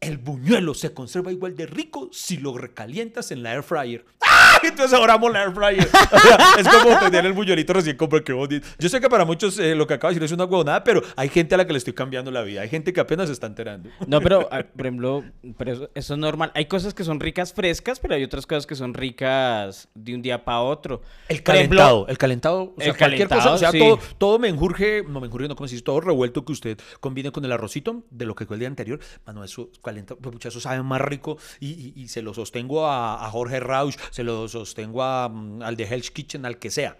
El 0.04 0.18
buñuelo 0.18 0.74
se 0.74 0.94
conserva 0.94 1.32
igual 1.32 1.56
de 1.56 1.66
rico 1.66 2.10
si 2.12 2.38
lo 2.38 2.58
recalientas 2.58 3.32
en 3.32 3.42
la 3.44 3.54
air 3.54 3.64
fryer. 3.64 4.06
¡Ah! 4.22 4.60
Entonces 4.64 4.94
ahora 4.94 5.14
amo 5.14 5.30
la 5.30 5.44
air 5.44 5.54
fryer. 5.54 5.88
O 6.14 6.20
sea, 6.20 6.38
es 6.58 6.68
como 6.68 6.98
tener 7.00 7.26
el 7.26 7.34
buñuelito 7.34 7.74
recién 7.74 7.98
comprado. 7.98 8.24
Qué 8.24 8.34
bonito. 8.34 8.68
Yo 8.78 8.90
sé 8.90 9.02
que 9.02 9.10
para 9.10 9.26
muchos 9.26 9.58
eh, 9.60 9.76
lo 9.76 9.88
que 9.88 9.96
acabo 9.96 10.10
de 10.10 10.16
decir 10.16 10.26
es 10.26 10.32
una 10.32 10.46
huevonada, 10.46 10.84
pero 10.84 11.02
hay 11.16 11.30
gente 11.30 11.56
a 11.56 11.58
la 11.58 11.66
que 11.66 11.74
le 11.74 11.78
estoy 11.78 11.94
cambiando 11.94 12.32
la 12.32 12.42
vida. 12.42 12.62
Hay 12.62 12.70
gente 12.70 12.94
que 12.94 13.00
apenas 13.00 13.28
se 13.28 13.34
está 13.34 13.48
enterando. 13.48 13.90
No, 14.08 14.22
pero, 14.22 14.48
ah, 14.52 14.64
por 14.64 14.86
ejemplo, 14.86 15.24
pero 15.58 15.72
eso, 15.72 15.90
eso 15.96 16.14
es 16.14 16.20
normal. 16.20 16.52
Hay 16.56 16.66
cosas 16.66 16.94
que 16.94 17.04
son 17.04 17.20
ricas 17.20 17.54
frescas, 17.54 18.00
pero 18.00 18.16
hay 18.16 18.24
otras 18.24 18.46
cosas 18.46 18.66
que 18.66 18.76
son 18.76 18.94
ricas 18.94 19.88
de 19.96 20.16
un 20.16 20.22
día 20.22 20.44
para 20.44 20.62
otro. 20.62 21.02
El 21.28 21.38
ejemplo, 21.38 21.54
calentado, 21.54 22.08
el 22.08 22.18
calentado, 22.18 22.74
o 22.78 22.82
sea, 22.82 22.92
el 22.92 22.98
cualquier 22.98 23.28
cosa, 23.28 23.44
calentado, 23.44 23.56
o 23.56 23.58
sea, 23.58 23.72
sí. 23.72 23.80
todo, 23.80 24.00
todo 24.18 24.40
menjurje, 24.40 25.04
no 25.08 25.20
menjurje, 25.20 25.48
no 25.48 25.56
como 25.56 25.68
si 25.68 25.82
todo 25.82 26.02
revuelto 26.02 26.46
que 26.46 26.52
usted 26.52 26.80
combine 27.00 27.32
con 27.32 27.44
el 27.46 27.52
arrocito 27.52 28.04
de 28.10 28.26
lo 28.26 28.36
que 28.36 28.46
fue 28.46 28.56
el 28.56 28.60
día 28.60 28.68
anterior, 28.68 29.00
mano, 29.26 29.44
eso 29.44 29.70
calenta, 29.94 30.16
pues, 30.16 30.34
pucha, 30.34 30.50
eso 30.50 30.60
sabe 30.60 30.82
más 30.84 31.02
rico 31.02 31.38
y, 31.60 31.70
y- 31.70 31.94
y 32.04 32.08
se 32.08 32.22
lo 32.22 32.34
sostengo 32.34 32.86
a, 32.88 33.26
a 33.26 33.30
Jorge 33.30 33.60
Rausch, 33.60 33.98
se 34.12 34.24
lo 34.24 34.48
sostengo 34.48 35.04
a, 35.04 35.30
mm, 35.30 35.62
al 35.62 35.76
de 35.76 35.84
Hell's 35.86 36.12
Kitchen, 36.12 36.46
al 36.46 36.58
que 36.58 36.72
sea. 36.72 36.98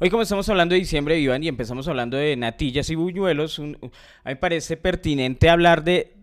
Hoy 0.00 0.08
como 0.10 0.22
estamos 0.22 0.48
hablando 0.48 0.72
de 0.74 0.80
diciembre, 0.80 1.18
Iván, 1.20 1.42
y 1.44 1.48
empezamos 1.48 1.86
hablando 1.86 2.16
de 2.16 2.34
natillas 2.36 2.88
y 2.90 2.94
buñuelos, 2.94 3.58
un- 3.58 3.76
a 3.80 3.86
mí 3.86 3.90
me 4.24 4.36
parece 4.36 4.76
pertinente 4.76 5.48
hablar 5.50 5.84
de, 5.84 6.16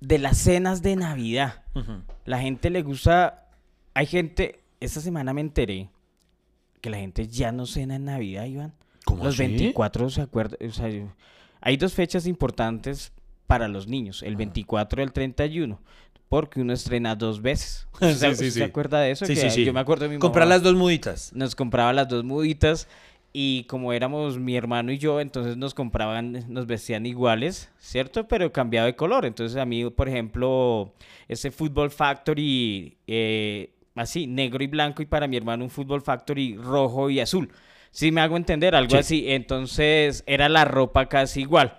de 0.00 0.18
las 0.18 0.38
cenas 0.38 0.82
de 0.82 0.96
Navidad. 0.96 1.62
La 2.24 2.38
gente 2.40 2.70
le 2.70 2.82
gusta... 2.82 3.48
Hay 3.94 4.06
gente... 4.06 4.60
Esta 4.80 5.00
semana 5.00 5.32
me 5.34 5.40
enteré 5.40 5.90
que 6.80 6.88
la 6.90 6.98
gente 6.98 7.26
ya 7.28 7.50
no 7.52 7.66
cena 7.66 7.96
en 7.96 8.04
Navidad, 8.06 8.44
Iván. 8.46 8.72
¿Cómo 9.04 9.24
Los 9.24 9.34
así? 9.34 9.42
24 9.48 10.08
se 10.10 10.22
acuerdan... 10.22 10.58
o 10.68 10.72
sea, 10.72 10.88
hay 11.60 11.76
dos 11.76 11.94
fechas 11.94 12.26
importantes 12.26 13.12
para 13.48 13.66
los 13.66 13.88
niños, 13.88 14.22
el 14.22 14.36
24 14.36 15.00
y 15.00 15.04
el 15.04 15.12
31. 15.12 15.80
Porque 16.28 16.60
uno 16.60 16.72
estrena 16.74 17.16
dos 17.16 17.42
veces. 17.42 17.88
Sí, 17.98 18.06
¿Usted 18.06 18.34
sí, 18.36 18.44
se 18.50 18.50
sí. 18.52 18.62
acuerda 18.62 19.00
de 19.00 19.10
eso? 19.10 19.26
Sí, 19.26 19.34
Que 19.34 19.40
sí, 19.40 19.50
sí. 19.50 19.64
Yo 19.64 19.72
me 19.72 19.80
acuerdo 19.80 20.04
de 20.04 20.10
mi 20.14 20.18
Comprar 20.20 20.44
mamá 20.46 20.54
las 20.56 20.62
dos 20.62 20.76
muditas. 20.76 21.32
nos 21.34 21.56
compraba 21.56 21.92
las 21.92 22.06
dos 22.08 22.22
muditas 22.22 22.86
Y 23.32 23.64
como 23.64 23.92
éramos 23.92 24.38
mi 24.38 24.56
hermano 24.56 24.90
y 24.92 24.98
yo, 24.98 25.20
entonces 25.20 25.56
nos 25.56 25.74
compraban, 25.74 26.44
nos 26.48 26.66
vestían 26.66 27.04
iguales, 27.06 27.70
¿cierto? 27.78 28.26
Pero 28.28 28.52
cambiado 28.52 28.86
de 28.86 28.94
color. 28.96 29.24
Entonces 29.26 29.56
a 29.58 29.64
mí, 29.66 29.88
por 29.90 30.08
ejemplo, 30.08 30.92
ese 31.28 31.50
Football 31.50 31.90
Factory, 31.90 32.96
eh, 33.06 33.70
así, 33.94 34.26
negro 34.26 34.62
y 34.64 34.66
blanco, 34.66 35.02
y 35.02 35.06
para 35.06 35.26
mi 35.28 35.36
hermano 35.36 35.64
un 35.64 35.70
Football 35.70 36.02
Factory 36.02 36.56
rojo 36.56 37.10
y 37.10 37.20
azul. 37.20 37.50
Si 37.90 38.10
me 38.12 38.20
hago 38.20 38.36
entender, 38.36 38.74
algo 38.74 38.90
Sí. 38.92 38.96
así. 38.98 39.24
Entonces 39.30 40.22
era 40.26 40.48
la 40.48 40.64
ropa 40.64 41.06
casi 41.06 41.40
igual. 41.40 41.78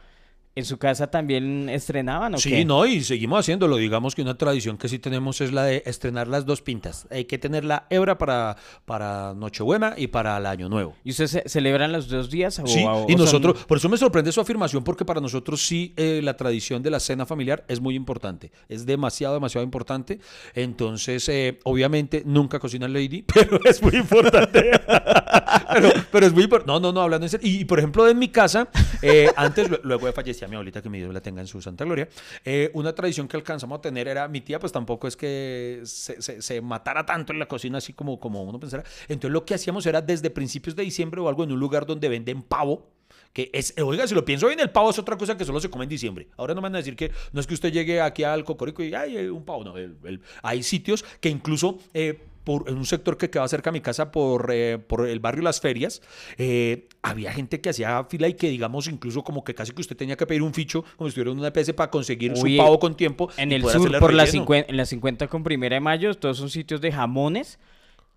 ¿En 0.59 0.65
su 0.65 0.77
casa 0.77 1.07
también 1.09 1.69
estrenaban 1.69 2.35
o 2.35 2.37
Sí, 2.37 2.49
qué? 2.49 2.65
no, 2.65 2.85
y 2.85 3.01
seguimos 3.01 3.39
haciéndolo. 3.39 3.77
Digamos 3.77 4.13
que 4.13 4.21
una 4.21 4.37
tradición 4.37 4.77
que 4.77 4.89
sí 4.89 4.99
tenemos 4.99 5.39
es 5.41 5.53
la 5.53 5.63
de 5.63 5.83
estrenar 5.85 6.27
las 6.27 6.45
dos 6.45 6.61
pintas. 6.61 7.07
Hay 7.09 7.25
que 7.25 7.37
tener 7.37 7.63
la 7.63 7.85
hebra 7.89 8.17
para, 8.17 8.57
para 8.85 9.33
Nochebuena 9.35 9.93
y 9.97 10.07
para 10.07 10.35
el 10.37 10.45
Año 10.45 10.67
Nuevo. 10.67 10.95
¿Y 11.05 11.11
ustedes 11.11 11.31
ce- 11.31 11.43
celebran 11.47 11.91
los 11.93 12.09
dos 12.09 12.29
días? 12.29 12.59
O, 12.59 12.67
Sí, 12.67 12.83
o- 12.85 13.05
y 13.07 13.13
o 13.13 13.17
son- 13.17 13.25
nosotros, 13.25 13.65
por 13.65 13.77
eso 13.77 13.87
me 13.87 13.97
sorprende 13.97 14.31
su 14.33 14.41
afirmación, 14.41 14.83
porque 14.83 15.05
para 15.05 15.21
nosotros 15.21 15.65
sí 15.65 15.93
eh, 15.95 16.19
la 16.21 16.35
tradición 16.35 16.83
de 16.83 16.89
la 16.91 16.99
cena 16.99 17.25
familiar 17.25 17.63
es 17.69 17.79
muy 17.79 17.95
importante, 17.95 18.51
es 18.67 18.85
demasiado, 18.85 19.35
demasiado 19.35 19.63
importante. 19.63 20.19
Entonces, 20.53 21.27
eh, 21.29 21.57
obviamente, 21.63 22.23
nunca 22.25 22.59
cocina 22.59 22.85
lady, 22.89 23.23
pero 23.33 23.59
es 23.63 23.81
muy 23.81 23.95
importante. 23.95 24.71
pero, 25.73 25.89
pero 26.11 26.25
es 26.25 26.33
muy 26.33 26.43
importante. 26.43 26.69
No, 26.69 26.79
no, 26.81 26.91
no, 26.91 26.99
hablando 27.01 27.25
en 27.25 27.29
serio. 27.29 27.47
Y, 27.49 27.63
por 27.63 27.79
ejemplo, 27.79 28.07
en 28.09 28.19
mi 28.19 28.27
casa, 28.27 28.67
eh, 29.01 29.29
antes, 29.37 29.69
lu- 29.69 29.79
luego 29.83 30.05
de 30.05 30.11
fallecía 30.11 30.48
mi 30.49 30.55
abuelita, 30.55 30.81
que 30.81 30.89
mi 30.89 30.97
Dios 30.99 31.13
la 31.13 31.21
tenga 31.21 31.41
en 31.41 31.47
su 31.47 31.61
santa 31.61 31.85
gloria, 31.85 32.09
eh, 32.45 32.71
una 32.73 32.93
tradición 32.93 33.27
que 33.27 33.37
alcanzamos 33.37 33.79
a 33.79 33.81
tener 33.81 34.07
era, 34.07 34.27
mi 34.27 34.41
tía, 34.41 34.59
pues 34.59 34.71
tampoco 34.71 35.07
es 35.07 35.15
que 35.15 35.81
se, 35.85 36.21
se- 36.21 36.41
se 36.41 36.61
matara 36.61 37.05
tanto 37.05 37.31
en 37.33 37.39
la 37.39 37.47
cocina, 37.47 37.77
así 37.77 37.93
como, 37.93 38.19
como 38.19 38.43
uno 38.43 38.59
pensara. 38.59 38.83
Entonces, 39.07 39.31
lo 39.31 39.45
que 39.45 39.53
hacíamos 39.53 39.85
era 39.85 40.01
desde 40.01 40.29
principios 40.29 40.75
de 40.75 40.83
diciembre 40.83 41.21
o 41.21 41.29
algo 41.29 41.43
en 41.43 41.51
un 41.51 41.59
lugar 41.59 41.85
donde 41.85 42.09
venden 42.09 42.41
pavo. 42.41 42.87
Que 43.33 43.51
es, 43.53 43.75
oiga, 43.79 44.07
si 44.07 44.15
lo 44.15 44.25
pienso 44.25 44.47
bien, 44.47 44.59
el 44.59 44.71
pavo 44.71 44.89
es 44.89 44.97
otra 44.97 45.15
cosa 45.15 45.37
que 45.37 45.45
solo 45.45 45.59
se 45.59 45.69
come 45.69 45.83
en 45.83 45.89
diciembre. 45.89 46.27
Ahora 46.35 46.55
no 46.55 46.61
me 46.61 46.65
van 46.65 46.75
a 46.75 46.77
decir 46.79 46.95
que 46.95 47.11
no 47.31 47.39
es 47.39 47.45
que 47.45 47.53
usted 47.53 47.71
llegue 47.71 48.01
aquí 48.01 48.23
al 48.23 48.43
Cocorico 48.43 48.81
y 48.83 48.93
hay 48.95 49.27
un 49.27 49.45
pavo. 49.45 49.63
No, 49.63 49.77
el- 49.77 49.97
el- 50.03 50.21
hay 50.41 50.63
sitios 50.63 51.05
que 51.21 51.29
incluso 51.29 51.77
eh, 51.93 52.19
por, 52.49 52.67
en 52.67 52.77
un 52.77 52.85
sector 52.87 53.15
que 53.15 53.29
quedaba 53.29 53.47
cerca 53.47 53.69
de 53.69 53.73
mi 53.73 53.81
casa 53.81 54.11
por, 54.11 54.49
eh, 54.51 54.79
por 54.79 55.07
el 55.07 55.19
barrio 55.19 55.43
Las 55.43 55.61
Ferias, 55.61 56.01
eh, 56.39 56.87
había 57.03 57.31
gente 57.31 57.61
que 57.61 57.69
hacía 57.69 58.03
fila 58.05 58.27
y 58.27 58.33
que, 58.33 58.49
digamos, 58.49 58.87
incluso 58.87 59.23
como 59.23 59.43
que 59.43 59.53
casi 59.53 59.71
que 59.71 59.81
usted 59.81 59.95
tenía 59.95 60.17
que 60.17 60.25
pedir 60.25 60.41
un 60.41 60.51
ficho, 60.51 60.83
como 60.97 61.07
si 61.07 61.09
estuviera 61.09 61.29
en 61.29 61.37
una 61.37 61.49
EPS 61.49 61.73
para 61.73 61.91
conseguir 61.91 62.31
Uy, 62.31 62.57
su 62.57 62.57
pavo 62.57 62.79
con 62.79 62.97
tiempo. 62.97 63.29
En 63.37 63.51
el 63.51 63.61
sur, 63.61 63.83
por 63.99 64.15
la 64.15 64.25
relleno. 64.25 64.45
50, 64.45 64.71
en 64.71 64.77
la 64.77 64.87
50 64.87 65.27
con 65.27 65.43
primera 65.43 65.75
de 65.75 65.79
mayo, 65.79 66.11
todos 66.15 66.37
son 66.37 66.49
sitios 66.49 66.81
de 66.81 66.91
jamones. 66.91 67.59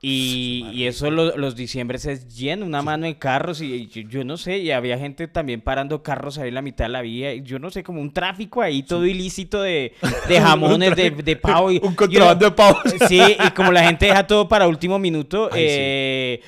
Y, 0.04 0.66
y 0.72 0.88
eso 0.88 1.12
lo- 1.12 1.36
los 1.36 1.54
diciembres 1.54 2.06
es 2.06 2.26
lleno, 2.34 2.66
una 2.66 2.82
mano 2.82 3.06
de 3.06 3.18
carros 3.18 3.60
y 3.60 3.86
yo, 3.86 4.02
yo 4.02 4.24
no 4.24 4.36
sé, 4.36 4.58
y 4.58 4.72
había 4.72 4.98
gente 4.98 5.28
también 5.28 5.60
parando 5.60 6.02
carros 6.02 6.38
ahí 6.38 6.48
en 6.48 6.54
la 6.54 6.62
mitad 6.62 6.86
de 6.86 6.88
la 6.88 7.02
vía, 7.02 7.32
y 7.34 7.42
yo 7.42 7.60
no 7.60 7.70
sé, 7.70 7.84
como 7.84 8.00
un 8.00 8.12
tráfico 8.12 8.62
ahí 8.62 8.82
todo 8.82 9.06
ilícito 9.06 9.62
de, 9.62 9.92
de 10.28 10.40
jamones, 10.40 10.96
de, 10.96 11.12
de 11.12 11.36
pavo. 11.36 11.70
Y, 11.70 11.78
Un 11.84 11.94
contrabando 11.94 12.46
de 12.46 12.50
pavos. 12.50 12.78
Sí, 13.08 13.20
y 13.20 13.50
como 13.52 13.70
la 13.70 13.84
gente 13.84 14.06
deja 14.06 14.26
todo 14.26 14.48
para 14.48 14.66
último 14.66 14.98
minuto, 14.98 15.48
Ay, 15.52 15.60
sí. 15.60 15.66
eh, 15.70 16.40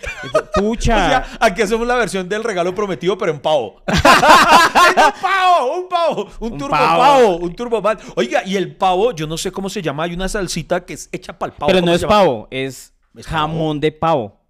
O 0.57 0.61
pucha. 0.61 0.97
sea, 1.09 1.27
aquí 1.39 1.63
hacemos 1.63 1.87
la 1.87 1.95
versión 1.95 2.29
del 2.29 2.43
regalo 2.43 2.75
prometido, 2.75 3.17
pero 3.17 3.31
en 3.33 3.39
pavo. 3.41 3.83
¡Un 3.87 5.13
pavo! 5.23 5.77
¡Un 5.77 5.89
pavo! 5.89 6.29
¡Un, 6.41 6.53
Un 6.53 6.59
turbo 6.59 6.71
pavo. 6.71 6.99
pavo. 7.03 7.37
¡Un 7.37 7.55
turbo 7.55 7.83
pavo! 7.83 8.01
Oiga, 8.17 8.43
y 8.45 8.57
el 8.57 8.75
pavo, 8.77 9.13
yo 9.13 9.27
no 9.27 9.37
sé 9.37 9.53
cómo 9.53 9.69
se 9.69 9.81
llama, 9.83 10.05
hay 10.05 10.15
una 10.15 10.29
salsita 10.29 10.85
que 10.85 10.95
es 10.95 11.09
hecha 11.13 11.39
para 11.39 11.53
el 11.53 11.59
pavo. 11.59 11.69
pero 11.69 11.81
¿cómo 11.81 11.91
no 11.91 11.95
es 11.95 12.01
llama? 12.03 12.15
pavo, 12.15 12.49
es 12.51 12.94
¿Es 13.17 13.27
jamón 13.27 13.81
de 13.81 13.93
pavo. 13.93 14.41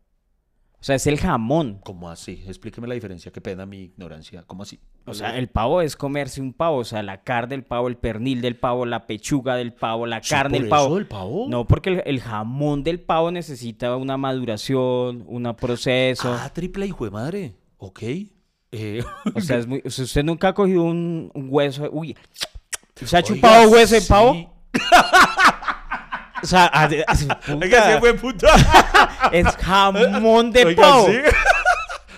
O 0.80 0.86
sea, 0.86 0.96
es 0.96 1.06
el 1.06 1.18
jamón. 1.18 1.80
¿Cómo 1.82 2.10
así? 2.10 2.44
Explíqueme 2.46 2.86
la 2.86 2.92
diferencia. 2.94 3.32
Qué 3.32 3.40
pena 3.40 3.64
mi 3.64 3.84
ignorancia. 3.84 4.42
¿Cómo 4.46 4.64
así? 4.64 4.78
O 5.06 5.14
sea, 5.14 5.38
el 5.38 5.48
pavo 5.48 5.80
es 5.80 5.96
comerse 5.96 6.42
un 6.42 6.52
pavo, 6.52 6.76
o 6.76 6.84
sea, 6.84 7.02
la 7.02 7.22
carne 7.22 7.50
del 7.56 7.64
pavo, 7.64 7.88
el 7.88 7.96
pernil 7.96 8.42
del 8.42 8.56
pavo, 8.56 8.84
la 8.84 9.06
pechuga 9.06 9.56
del 9.56 9.72
pavo, 9.72 10.04
la 10.04 10.22
Sí, 10.22 10.28
carne 10.30 10.58
del 10.60 10.68
pavo. 10.68 10.86
eso 10.88 10.98
el 10.98 11.06
pavo. 11.06 11.46
No, 11.48 11.66
porque 11.66 11.88
el, 11.90 12.02
el 12.04 12.20
jamón 12.20 12.84
del 12.84 13.00
pavo 13.00 13.30
necesita 13.30 13.96
una 13.96 14.18
maduración, 14.18 15.24
un 15.26 15.54
proceso. 15.58 16.32
Ah, 16.34 16.50
triple 16.52 16.86
hijo 16.86 17.04
de 17.06 17.10
madre. 17.10 17.54
Ok. 17.78 18.02
Eh, 18.72 19.02
O 19.34 19.40
sea, 19.40 19.56
es 19.60 19.66
muy, 19.66 19.82
o 19.86 19.90
sea, 19.90 20.04
usted 20.04 20.22
nunca 20.22 20.48
ha 20.48 20.54
cogido 20.54 20.82
un, 20.82 21.30
un 21.34 21.46
hueso. 21.50 21.88
Uy, 21.92 22.14
¿se 22.94 23.16
ha 23.16 23.20
oiga, 23.20 23.22
chupado 23.22 23.70
hueso 23.70 23.94
de 23.94 24.02
pavo? 24.02 24.53
O 26.44 26.46
sea, 26.46 26.70
ah, 26.74 27.16
su 27.16 27.26
puta, 27.26 27.54
Oiga, 27.58 27.94
sí, 27.94 28.00
fue 28.00 28.12
puta. 28.12 28.48
es 29.32 29.46
jamón 29.56 30.52
de 30.52 30.66
Oiga, 30.66 30.82
pavo. 30.82 31.06
sí. 31.06 31.18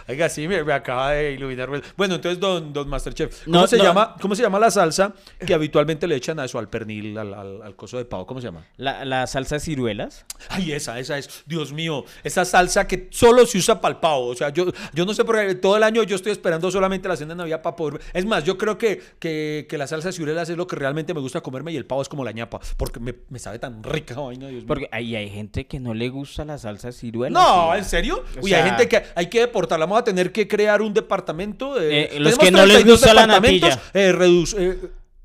Oiga, 0.08 0.28
sí, 0.28 0.46
me, 0.46 0.62
me 0.62 0.72
acaba 0.72 1.12
de 1.12 1.32
iluminar. 1.32 1.68
Bueno, 1.96 2.14
entonces, 2.16 2.38
don, 2.38 2.72
don 2.72 2.88
Masterchef, 2.88 3.44
¿cómo, 3.44 3.60
No, 3.60 3.66
se 3.66 3.76
no. 3.76 3.84
llama, 3.84 4.16
¿cómo 4.20 4.34
se 4.34 4.42
llama 4.42 4.58
la 4.58 4.70
salsa 4.70 5.14
que 5.44 5.52
habitualmente 5.54 6.06
le 6.06 6.14
echan 6.16 6.38
a 6.38 6.44
eso, 6.44 6.58
al 6.58 6.68
pernil, 6.68 7.16
al, 7.18 7.34
al, 7.34 7.62
al 7.62 7.76
coso 7.76 7.98
de 7.98 8.04
pavo? 8.04 8.26
¿Cómo 8.26 8.40
se 8.40 8.46
llama? 8.46 8.64
La, 8.76 9.04
la 9.04 9.26
salsa 9.26 9.56
de 9.56 9.60
ciruelas. 9.60 10.24
Ay, 10.48 10.72
esa, 10.72 10.98
esa 10.98 11.18
es, 11.18 11.42
Dios 11.46 11.72
mío, 11.72 12.04
esa 12.24 12.44
salsa 12.44 12.86
que 12.86 13.08
solo 13.10 13.46
se 13.46 13.58
usa 13.58 13.80
para 13.80 13.94
el 13.94 14.00
pavo. 14.00 14.26
O 14.28 14.34
sea, 14.34 14.50
yo, 14.50 14.66
yo 14.92 15.04
no 15.04 15.14
sé 15.14 15.24
por 15.24 15.36
qué 15.38 15.54
todo 15.56 15.76
el 15.76 15.82
año 15.82 16.02
yo 16.04 16.16
estoy 16.16 16.32
esperando 16.32 16.70
solamente 16.70 17.08
la 17.08 17.16
cena 17.16 17.30
de 17.34 17.38
Navidad 17.38 17.62
para 17.62 17.76
poder. 17.76 18.00
Es 18.12 18.24
más, 18.24 18.44
yo 18.44 18.56
creo 18.58 18.78
que, 18.78 19.02
que, 19.18 19.66
que 19.68 19.78
la 19.78 19.86
salsa 19.86 20.08
de 20.08 20.12
ciruelas 20.12 20.48
es 20.48 20.56
lo 20.56 20.66
que 20.66 20.76
realmente 20.76 21.14
me 21.14 21.20
gusta 21.20 21.40
comerme 21.40 21.72
y 21.72 21.76
el 21.76 21.86
pavo 21.86 22.02
es 22.02 22.08
como 22.08 22.24
la 22.24 22.32
ñapa, 22.32 22.60
porque 22.76 23.00
me, 23.00 23.14
me 23.28 23.38
sabe 23.38 23.58
tan 23.58 23.82
rica, 23.82 24.14
vaina, 24.20 24.46
Dios 24.48 24.60
mío. 24.62 24.68
Porque 24.68 24.88
ahí 24.92 25.16
hay 25.16 25.28
gente 25.30 25.66
que 25.66 25.80
no 25.80 25.94
le 25.94 26.08
gusta 26.08 26.44
la 26.44 26.58
salsa 26.58 26.88
de 26.88 26.92
ciruelas. 26.92 27.42
No, 27.42 27.74
¿en 27.74 27.84
serio? 27.84 28.22
O 28.40 28.44
Uy, 28.44 28.54
hay 28.54 28.62
gente 28.62 28.88
que 28.88 29.02
hay 29.14 29.26
que 29.28 29.40
deportarla. 29.40 29.86
Vamos 29.86 29.95
a 29.98 30.04
tener 30.04 30.32
que 30.32 30.46
crear 30.48 30.82
un 30.82 30.92
departamento. 30.94 31.80
eh, 31.80 32.10
Eh, 32.16 32.20
los 32.20 32.38
que 32.38 32.50
no 32.50 32.64
les 32.66 32.76
32 32.84 32.98
gusta 33.00 33.14
la 33.14 33.26
natilla. 33.26 33.80
eh, 33.94 34.12
eh, 34.58 34.78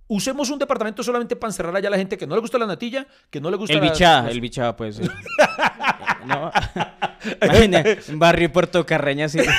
usemos 0.08 0.50
un 0.50 0.60
departamento 0.60 1.04
solamente 1.04 1.36
para 1.36 1.50
encerrar 1.52 1.76
allá 1.76 1.88
a 1.88 1.92
la 1.92 1.98
gente 1.98 2.18
que 2.18 2.28
no 2.28 2.36
le 2.36 2.42
gusta 2.42 2.58
la 2.58 2.66
natilla, 2.66 3.08
que 3.30 3.40
no 3.40 3.50
le 3.50 3.58
gusta 3.58 3.74
El 3.74 3.80
la- 3.80 3.86
las- 3.88 4.28
el 4.30 4.42
bichada 4.42 4.76
puede 4.76 4.94
ser. 4.94 5.10
no. 6.26 6.52
Imagina, 7.42 7.84
en 8.08 8.20
barrio 8.20 8.52
Puerto 8.52 8.86
Carreña 8.86 9.26
así. 9.26 9.40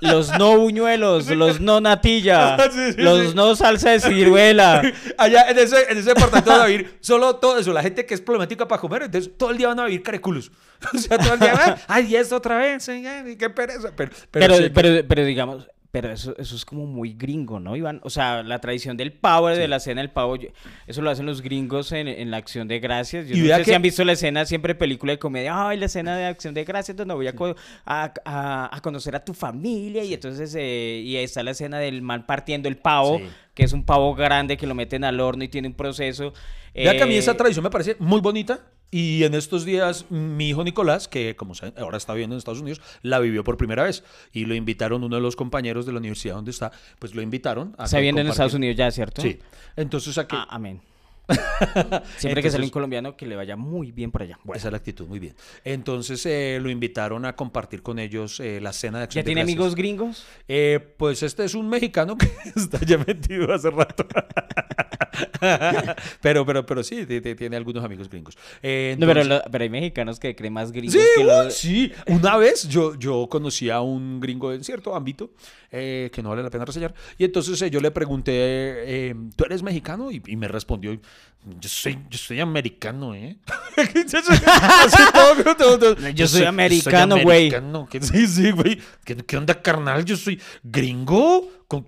Los 0.00 0.36
no 0.38 0.58
buñuelos, 0.58 1.26
los 1.36 1.60
no 1.60 1.80
natilla, 1.80 2.56
Sí, 2.70 2.92
sí, 2.92 3.02
los 3.02 3.28
sí. 3.28 3.32
no 3.34 3.56
salsa 3.56 3.90
de 3.90 4.00
ciruela. 4.00 4.82
Allá 5.18 5.48
en 5.50 5.58
ese, 5.58 5.90
en 5.90 5.98
ese 5.98 6.10
departamento 6.10 6.50
van 6.50 6.60
a 6.62 6.66
vivir 6.66 6.96
solo 7.00 7.36
todo 7.36 7.58
eso, 7.58 7.72
la 7.72 7.82
gente 7.82 8.04
que 8.04 8.14
es 8.14 8.20
problemática 8.20 8.68
para 8.68 8.80
comer, 8.80 9.04
entonces 9.04 9.32
todo 9.38 9.50
el 9.50 9.56
día 9.58 9.68
van 9.68 9.80
a 9.80 9.84
vivir 9.84 10.02
careculos. 10.02 10.50
O 10.94 10.98
sea, 10.98 11.16
todo 11.18 11.34
el 11.34 11.40
día, 11.40 11.54
"Ah, 11.56 11.76
ay, 11.88 12.06
y 12.08 12.16
esto 12.16 12.36
otra 12.36 12.58
vez, 12.58 12.86
ay, 12.90 13.36
qué 13.38 13.48
pereza. 13.48 13.92
Pero, 13.96 14.10
pero, 14.30 14.46
Pero, 14.46 14.56
sí, 14.56 14.70
pero, 14.74 15.06
pero 15.08 15.24
digamos, 15.24 15.66
pero 16.02 16.12
eso, 16.12 16.36
eso 16.36 16.56
es 16.56 16.64
como 16.66 16.84
muy 16.84 17.14
gringo, 17.14 17.58
¿no, 17.58 17.74
Iván? 17.74 18.00
O 18.02 18.10
sea, 18.10 18.42
la 18.42 18.58
tradición 18.60 18.98
del 18.98 19.12
pavo, 19.12 19.48
de 19.48 19.66
la 19.66 19.80
cena 19.80 20.02
del 20.02 20.10
pavo, 20.10 20.36
yo- 20.36 20.48
eso 20.86 21.00
lo 21.00 21.08
hacen 21.08 21.24
los 21.24 21.40
gringos 21.40 21.90
en, 21.92 22.06
en 22.06 22.30
la 22.30 22.36
acción 22.36 22.68
de 22.68 22.80
gracias. 22.80 23.26
Yo 23.28 23.34
Y 23.34 23.40
no 23.48 23.56
sé 23.56 23.64
si 23.64 23.70
que- 23.70 23.74
han 23.76 23.80
visto 23.80 24.04
la 24.04 24.12
escena, 24.12 24.44
siempre 24.44 24.74
película 24.74 25.12
de 25.12 25.18
comedia, 25.18 25.68
ay, 25.68 25.78
la 25.78 25.86
escena 25.86 26.14
de 26.16 26.26
acción 26.26 26.52
de 26.52 26.64
gracias, 26.64 26.96
donde 26.98 27.14
voy 27.14 27.28
a, 27.28 27.32
co- 27.34 27.56
a, 27.86 28.12
a- 28.26 28.76
a 28.76 28.80
conocer 28.82 29.16
a 29.16 29.24
tu 29.24 29.32
familia, 29.32 30.04
y 30.04 30.12
entonces, 30.12 30.54
eh, 30.54 31.00
y 31.02 31.16
ahí 31.16 31.24
está 31.24 31.42
la 31.42 31.52
escena 31.52 31.78
del 31.78 32.02
man 32.02 32.26
partiendo 32.26 32.68
el 32.68 32.76
pavo, 32.76 33.16
Sí. 33.18 33.24
que 33.54 33.64
es 33.64 33.72
un 33.72 33.84
pavo 33.84 34.14
grande 34.14 34.58
que 34.58 34.66
lo 34.66 34.74
meten 34.74 35.02
al 35.02 35.18
horno 35.18 35.44
y 35.44 35.48
tiene 35.48 35.68
un 35.68 35.74
proceso. 35.74 36.34
Vea 36.74 36.94
que 36.94 37.02
a 37.04 37.06
mí 37.06 37.14
Eh, 37.14 37.18
esa 37.18 37.34
tradición 37.34 37.62
me 37.64 37.70
parece 37.70 37.96
muy 37.98 38.20
bonita. 38.20 38.60
Y 38.90 39.24
en 39.24 39.34
estos 39.34 39.64
días, 39.64 40.10
mi 40.10 40.48
hijo 40.50 40.62
Nicolás, 40.62 41.08
que 41.08 41.34
como 41.36 41.54
saben, 41.54 41.74
ahora 41.78 41.96
está 41.96 42.14
viviendo 42.14 42.34
en 42.34 42.38
Estados 42.38 42.60
Unidos, 42.60 42.80
la 43.02 43.18
vivió 43.18 43.42
por 43.42 43.56
primera 43.56 43.82
vez. 43.82 44.04
Y 44.32 44.44
lo 44.44 44.54
invitaron, 44.54 45.02
uno 45.02 45.16
de 45.16 45.22
los 45.22 45.36
compañeros 45.36 45.86
de 45.86 45.92
la 45.92 45.98
universidad 45.98 46.36
donde 46.36 46.52
está, 46.52 46.72
pues 46.98 47.14
lo 47.14 47.22
invitaron. 47.22 47.74
a 47.78 47.88
que 47.88 48.00
viendo 48.00 48.20
en 48.20 48.28
Estados. 48.28 48.54
Unidos 48.54 48.76
ya, 48.76 48.90
¿cierto? 48.90 49.22
Sí. 49.22 49.38
Entonces, 49.74 50.16
aquí. 50.18 50.36
Ah, 50.38 50.46
amén. 50.50 50.80
Siempre 52.18 52.42
que 52.42 52.50
sale 52.50 52.64
un 52.64 52.70
colombiano, 52.70 53.16
que 53.16 53.26
le 53.26 53.36
vaya 53.36 53.56
muy 53.56 53.92
bien 53.92 54.10
por 54.12 54.22
allá. 54.22 54.38
Bueno. 54.44 54.58
Esa 54.58 54.68
es 54.68 54.72
la 54.72 54.78
actitud, 54.78 55.06
muy 55.06 55.18
bien. 55.18 55.34
Entonces 55.64 56.24
eh, 56.26 56.58
lo 56.62 56.70
invitaron 56.70 57.24
a 57.24 57.34
compartir 57.34 57.82
con 57.82 57.98
ellos 57.98 58.40
eh, 58.40 58.60
la 58.60 58.72
cena 58.72 58.98
de 58.98 59.04
acción 59.04 59.20
¿Ya 59.20 59.24
de 59.24 59.26
tiene 59.26 59.40
gracias. 59.40 59.56
amigos 59.58 59.74
gringos? 59.74 60.26
Eh, 60.48 60.94
pues 60.96 61.22
este 61.22 61.44
es 61.44 61.54
un 61.54 61.68
mexicano 61.68 62.16
que 62.16 62.28
está 62.56 62.78
ya 62.84 62.98
metido 62.98 63.52
hace 63.52 63.70
rato. 63.70 64.06
pero, 66.20 66.44
pero, 66.46 66.66
pero 66.66 66.82
sí, 66.82 67.06
tiene 67.06 67.56
algunos 67.56 67.84
amigos 67.84 68.08
gringos. 68.08 68.36
No, 68.36 69.06
pero, 69.06 69.24
lo- 69.24 69.42
pero 69.50 69.62
hay 69.62 69.70
mexicanos 69.70 70.20
que 70.20 70.34
creen 70.36 70.52
más 70.52 70.72
gringos 70.72 70.94
Sí, 70.94 71.00
que 71.16 71.20
uy, 71.22 71.26
los... 71.26 71.54
sí. 71.54 71.92
Una 72.06 72.36
vez 72.36 72.68
yo, 72.68 72.94
yo 72.98 73.26
conocí 73.28 73.70
a 73.70 73.80
un 73.80 74.20
gringo 74.20 74.52
en 74.52 74.62
cierto 74.64 74.94
ámbito 74.94 75.30
eh, 75.70 76.10
que 76.12 76.22
no 76.22 76.30
vale 76.30 76.42
la 76.42 76.50
pena 76.50 76.64
reseñar. 76.64 76.94
Y 77.18 77.24
entonces 77.24 77.60
eh, 77.62 77.70
yo 77.70 77.80
le 77.80 77.90
pregunté, 77.90 78.32
eh, 78.34 79.14
¿tú 79.36 79.44
eres 79.44 79.62
mexicano? 79.62 80.10
Y, 80.10 80.22
y 80.26 80.36
me 80.36 80.48
respondió, 80.48 80.92
yo 81.60 81.68
soy, 81.68 81.98
yo 82.10 82.18
soy 82.18 82.40
americano, 82.40 83.14
¿eh? 83.14 83.36
Yo 86.14 86.26
soy 86.26 86.44
americano, 86.44 87.16
güey. 87.22 87.48
americano. 87.48 87.88
¿Qué- 87.90 88.00
Sí, 88.02 88.26
sí, 88.26 88.50
güey. 88.50 88.78
¿Qué, 89.04 89.16
qué 89.16 89.36
onda, 89.36 89.60
carnal? 89.62 90.04
Yo 90.04 90.16
soy 90.16 90.40
gringo. 90.62 91.48
Con- 91.68 91.84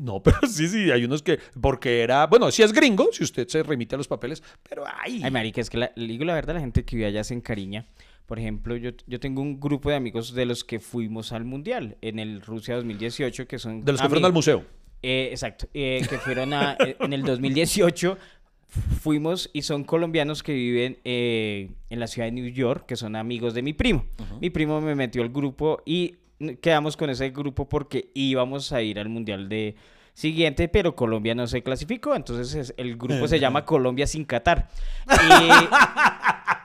No, 0.00 0.20
pero 0.22 0.38
sí, 0.48 0.68
sí, 0.68 0.90
hay 0.90 1.04
unos 1.04 1.22
que, 1.22 1.38
porque 1.60 2.02
era, 2.02 2.26
bueno, 2.26 2.50
sí 2.50 2.62
es 2.62 2.72
gringo, 2.72 3.08
si 3.12 3.24
usted 3.24 3.46
se 3.48 3.62
remite 3.62 3.94
a 3.94 3.98
los 3.98 4.08
papeles, 4.08 4.42
pero 4.68 4.84
ay. 5.02 5.20
Ay, 5.22 5.30
marica, 5.30 5.60
es 5.60 5.68
que 5.68 5.76
la- 5.78 5.92
le 5.94 6.06
digo 6.06 6.24
la 6.24 6.34
verdad, 6.34 6.54
la 6.54 6.60
gente 6.60 6.84
que 6.84 6.96
vive 6.96 7.08
allá 7.08 7.22
se 7.24 7.34
encariña. 7.34 7.86
Por 8.30 8.38
ejemplo, 8.38 8.76
yo, 8.76 8.92
yo 9.08 9.18
tengo 9.18 9.42
un 9.42 9.58
grupo 9.58 9.90
de 9.90 9.96
amigos 9.96 10.32
de 10.34 10.46
los 10.46 10.62
que 10.62 10.78
fuimos 10.78 11.32
al 11.32 11.44
Mundial 11.44 11.96
en 12.00 12.20
el 12.20 12.42
Rusia 12.42 12.76
2018, 12.76 13.48
que 13.48 13.58
son... 13.58 13.84
De 13.84 13.90
los 13.90 14.00
que 14.00 14.08
fueron 14.08 14.24
al 14.26 14.32
museo. 14.32 14.64
eh, 15.02 15.30
exacto, 15.32 15.66
eh, 15.74 16.06
que 16.08 16.16
fueron 16.18 16.52
a- 16.54 16.76
eh, 16.78 16.96
en 17.00 17.12
el 17.12 17.22
2018 17.24 18.16
fuimos 19.00 19.50
y 19.52 19.62
son 19.62 19.82
colombianos 19.82 20.44
que 20.44 20.52
viven 20.52 20.98
eh, 21.04 21.70
en 21.88 21.98
la 21.98 22.06
ciudad 22.06 22.28
de 22.28 22.32
New 22.32 22.46
York, 22.52 22.86
que 22.86 22.94
son 22.94 23.16
amigos 23.16 23.52
de 23.52 23.62
mi 23.62 23.72
primo. 23.72 24.04
Mi 24.40 24.48
primo 24.50 24.80
me 24.80 24.94
metió 24.94 25.22
al 25.22 25.30
grupo 25.30 25.82
y 25.84 26.14
quedamos 26.62 26.96
con 26.96 27.10
ese 27.10 27.30
grupo 27.30 27.68
porque 27.68 28.10
íbamos 28.14 28.72
a 28.72 28.80
ir 28.80 29.00
al 29.00 29.08
Mundial 29.08 29.48
de 29.48 29.74
siguiente, 30.14 30.68
pero 30.68 30.94
Colombia 30.94 31.34
no 31.34 31.48
se 31.48 31.64
clasificó, 31.64 32.14
entonces 32.14 32.54
es- 32.54 32.74
el 32.76 32.96
grupo 32.96 33.26
se 33.26 33.40
llama 33.40 33.64
Colombia 33.64 34.06
sin 34.06 34.24
Qatar. 34.24 34.68
Y, 35.08 36.59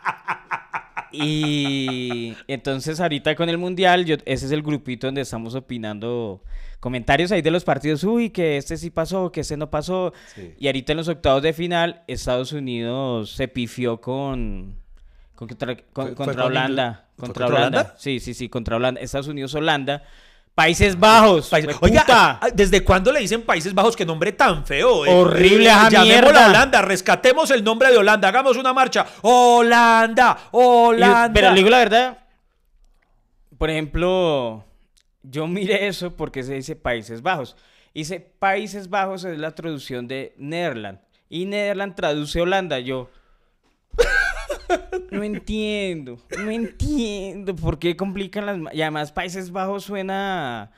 y 1.21 2.35
entonces 2.47 2.99
ahorita 2.99 3.35
con 3.35 3.49
el 3.49 3.57
Mundial, 3.57 4.05
yo, 4.05 4.15
ese 4.25 4.45
es 4.45 4.51
el 4.51 4.61
grupito 4.61 5.07
donde 5.07 5.21
estamos 5.21 5.55
opinando 5.55 6.41
comentarios 6.79 7.31
ahí 7.31 7.41
de 7.41 7.51
los 7.51 7.63
partidos, 7.63 8.03
uy, 8.03 8.29
que 8.29 8.57
este 8.57 8.77
sí 8.77 8.89
pasó, 8.91 9.31
que 9.31 9.41
este 9.41 9.57
no 9.57 9.69
pasó. 9.69 10.13
Sí. 10.35 10.53
Y 10.59 10.67
ahorita 10.67 10.93
en 10.93 10.97
los 10.97 11.07
octavos 11.07 11.41
de 11.41 11.53
final, 11.53 12.03
Estados 12.07 12.51
Unidos 12.51 13.31
se 13.31 13.47
pifió 13.47 13.99
con, 14.01 14.75
con 15.35 15.47
contra, 15.47 15.75
con- 15.75 15.85
¿Fue- 15.93 16.05
fue 16.07 16.15
contra 16.15 16.35
con 16.43 16.51
Holanda. 16.51 17.05
¿Fue 17.17 17.27
Contra, 17.27 17.45
contra 17.45 17.59
Holanda? 17.59 17.79
Holanda? 17.81 17.95
Sí, 17.97 18.19
sí, 18.19 18.33
sí, 18.33 18.49
contra 18.49 18.75
Holanda. 18.75 19.01
Estados 19.01 19.27
Unidos, 19.27 19.55
Holanda. 19.55 20.03
Países 20.55 20.97
Bajos. 20.97 21.49
País- 21.49 21.65
¡Hue 21.65 21.75
Oiga, 21.81 22.01
puta! 22.01 22.39
ah, 22.41 22.47
¿desde 22.53 22.81
cuándo 22.83 23.11
le 23.11 23.19
dicen 23.19 23.41
Países 23.41 23.73
Bajos? 23.73 23.95
Qué 23.95 24.05
nombre 24.05 24.31
tan 24.31 24.65
feo. 24.65 25.05
eh? 25.05 25.13
Horrible 25.13 25.65
Llamémosla 25.65 26.01
mierda. 26.03 26.47
Holanda, 26.49 26.81
rescatemos 26.81 27.51
el 27.51 27.63
nombre 27.63 27.91
de 27.91 27.97
Holanda, 27.97 28.29
hagamos 28.29 28.55
una 28.55 28.71
marcha. 28.73 29.05
Holanda, 29.21 30.37
Y- 30.45 30.47
Holanda. 30.53 31.31
pero 31.33 31.49
le 31.49 31.55
digo 31.57 31.69
la 31.69 31.77
verdad, 31.79 32.17
por 33.57 33.69
ejemplo, 33.69 34.63
yo 35.23 35.45
miré 35.47 35.87
eso 35.87 36.15
porque 36.15 36.41
se 36.43 36.53
dice 36.53 36.75
Países 36.75 37.21
Bajos. 37.21 37.55
Dice 37.93 38.19
Países 38.19 38.89
Bajos 38.89 39.23
es 39.25 39.37
la 39.37 39.51
traducción 39.55 40.07
de 40.07 40.33
Netherland. 40.37 40.99
Y 41.29 41.45
Netherland 41.45 41.95
traduce 41.95 42.39
Holanda. 42.41 42.79
Yo. 42.79 43.09
No 45.11 45.23
entiendo, 45.23 46.19
no 46.37 46.49
entiendo 46.51 47.55
por 47.55 47.79
qué 47.79 47.95
complican 47.95 48.45
las... 48.45 48.57
Y 48.73 48.81
además 48.81 49.11
Países 49.11 49.51
Bajos 49.51 49.83
suena 49.85 50.71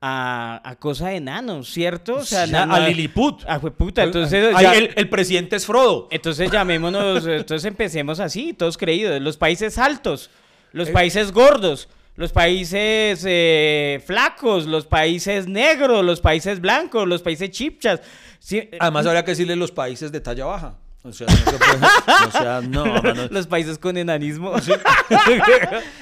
a, 0.00 0.60
a 0.64 0.76
cosa 0.76 1.08
de 1.08 1.16
enanos, 1.16 1.70
¿cierto? 1.70 2.16
O 2.16 2.24
sea, 2.24 2.46
Sí, 2.46 2.54
a 2.54 2.80
Lilliput. 2.88 3.42
Fue 3.60 3.70
puta, 3.70 4.02
entonces... 4.04 4.54
Ya- 4.60 4.74
el, 4.74 4.90
el 4.96 5.08
presidente 5.08 5.56
es 5.56 5.66
Frodo. 5.66 6.08
entonces 6.10 6.50
llamémonos, 6.50 7.26
entonces 7.26 7.64
empecemos 7.64 8.20
así, 8.20 8.52
todos 8.52 8.76
creídos. 8.78 9.20
Los 9.20 9.36
países 9.36 9.78
altos, 9.78 10.30
Eh. 10.32 10.68
los 10.72 10.90
países 10.90 11.32
gordos, 11.32 11.88
los 12.16 12.32
países 12.32 13.24
eh, 13.26 14.02
flacos, 14.04 14.66
los 14.66 14.86
países 14.86 15.46
negros, 15.46 16.04
los 16.04 16.20
países 16.20 16.60
blancos, 16.60 17.06
los 17.08 17.22
países 17.22 17.50
chipchas. 17.50 18.00
Sí, 18.40 18.58
eh, 18.58 18.76
Además, 18.80 19.06
habría 19.06 19.24
que 19.24 19.30
decirle 19.32 19.56
los 19.56 19.70
países 19.72 20.10
de 20.12 20.20
talla 20.20 20.44
baja. 20.46 20.74
O 21.04 21.12
sea, 21.12 21.26
no 21.28 21.36
se 21.36 21.58
puede- 21.58 22.26
o 22.26 22.30
sea, 22.32 22.60
no, 22.60 22.84
mano. 23.02 23.28
los 23.30 23.46
países 23.46 23.78
con 23.78 23.96
enanismo. 23.96 24.52
Y, 24.58 24.72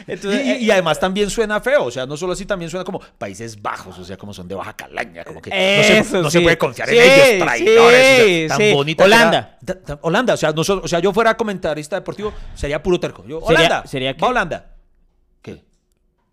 entonces, 0.10 0.44
y- 0.46 0.50
eh, 0.52 0.58
y 0.60 0.70
además 0.70 0.98
también 0.98 1.28
suena 1.30 1.60
feo, 1.60 1.84
o 1.84 1.90
sea, 1.90 2.06
no 2.06 2.16
solo 2.16 2.32
así, 2.32 2.46
también 2.46 2.70
suena 2.70 2.82
como 2.84 3.00
Países 3.18 3.60
Bajos, 3.60 3.98
o 3.98 4.04
sea, 4.04 4.16
como 4.16 4.32
son 4.32 4.48
de 4.48 4.54
baja 4.54 4.72
calaña, 4.74 5.22
como 5.24 5.40
que 5.42 5.50
no, 5.50 6.04
se, 6.04 6.38
no 6.38 6.42
puede 6.42 6.58
confiar 6.58 6.88
Sí, 6.88 6.96
en 6.98 7.02
ellos, 7.04 7.44
traidores. 7.46 8.20
o 8.46 8.48
sea, 8.48 8.48
tan 8.48 8.58
sí. 8.58 8.72
bonita 8.72 9.04
Holanda. 9.04 9.58
era- 9.62 9.98
Holanda, 10.00 10.34
o 10.34 10.36
sea, 10.38 10.52
nosotros, 10.52 10.84
o 10.86 10.88
sea, 10.88 10.98
yo 10.98 11.12
fuera 11.12 11.36
comentarista 11.36 11.96
deportivo, 11.96 12.32
sería 12.54 12.82
puro 12.82 12.98
terco. 12.98 13.22
Yo, 13.26 13.40
Sería- 13.42 13.58
Holanda, 13.66 13.86
sería 13.86 14.14
qué? 14.16 14.22
va 14.22 14.28
Holanda. 14.28 14.66
¿Qué? 15.42 15.62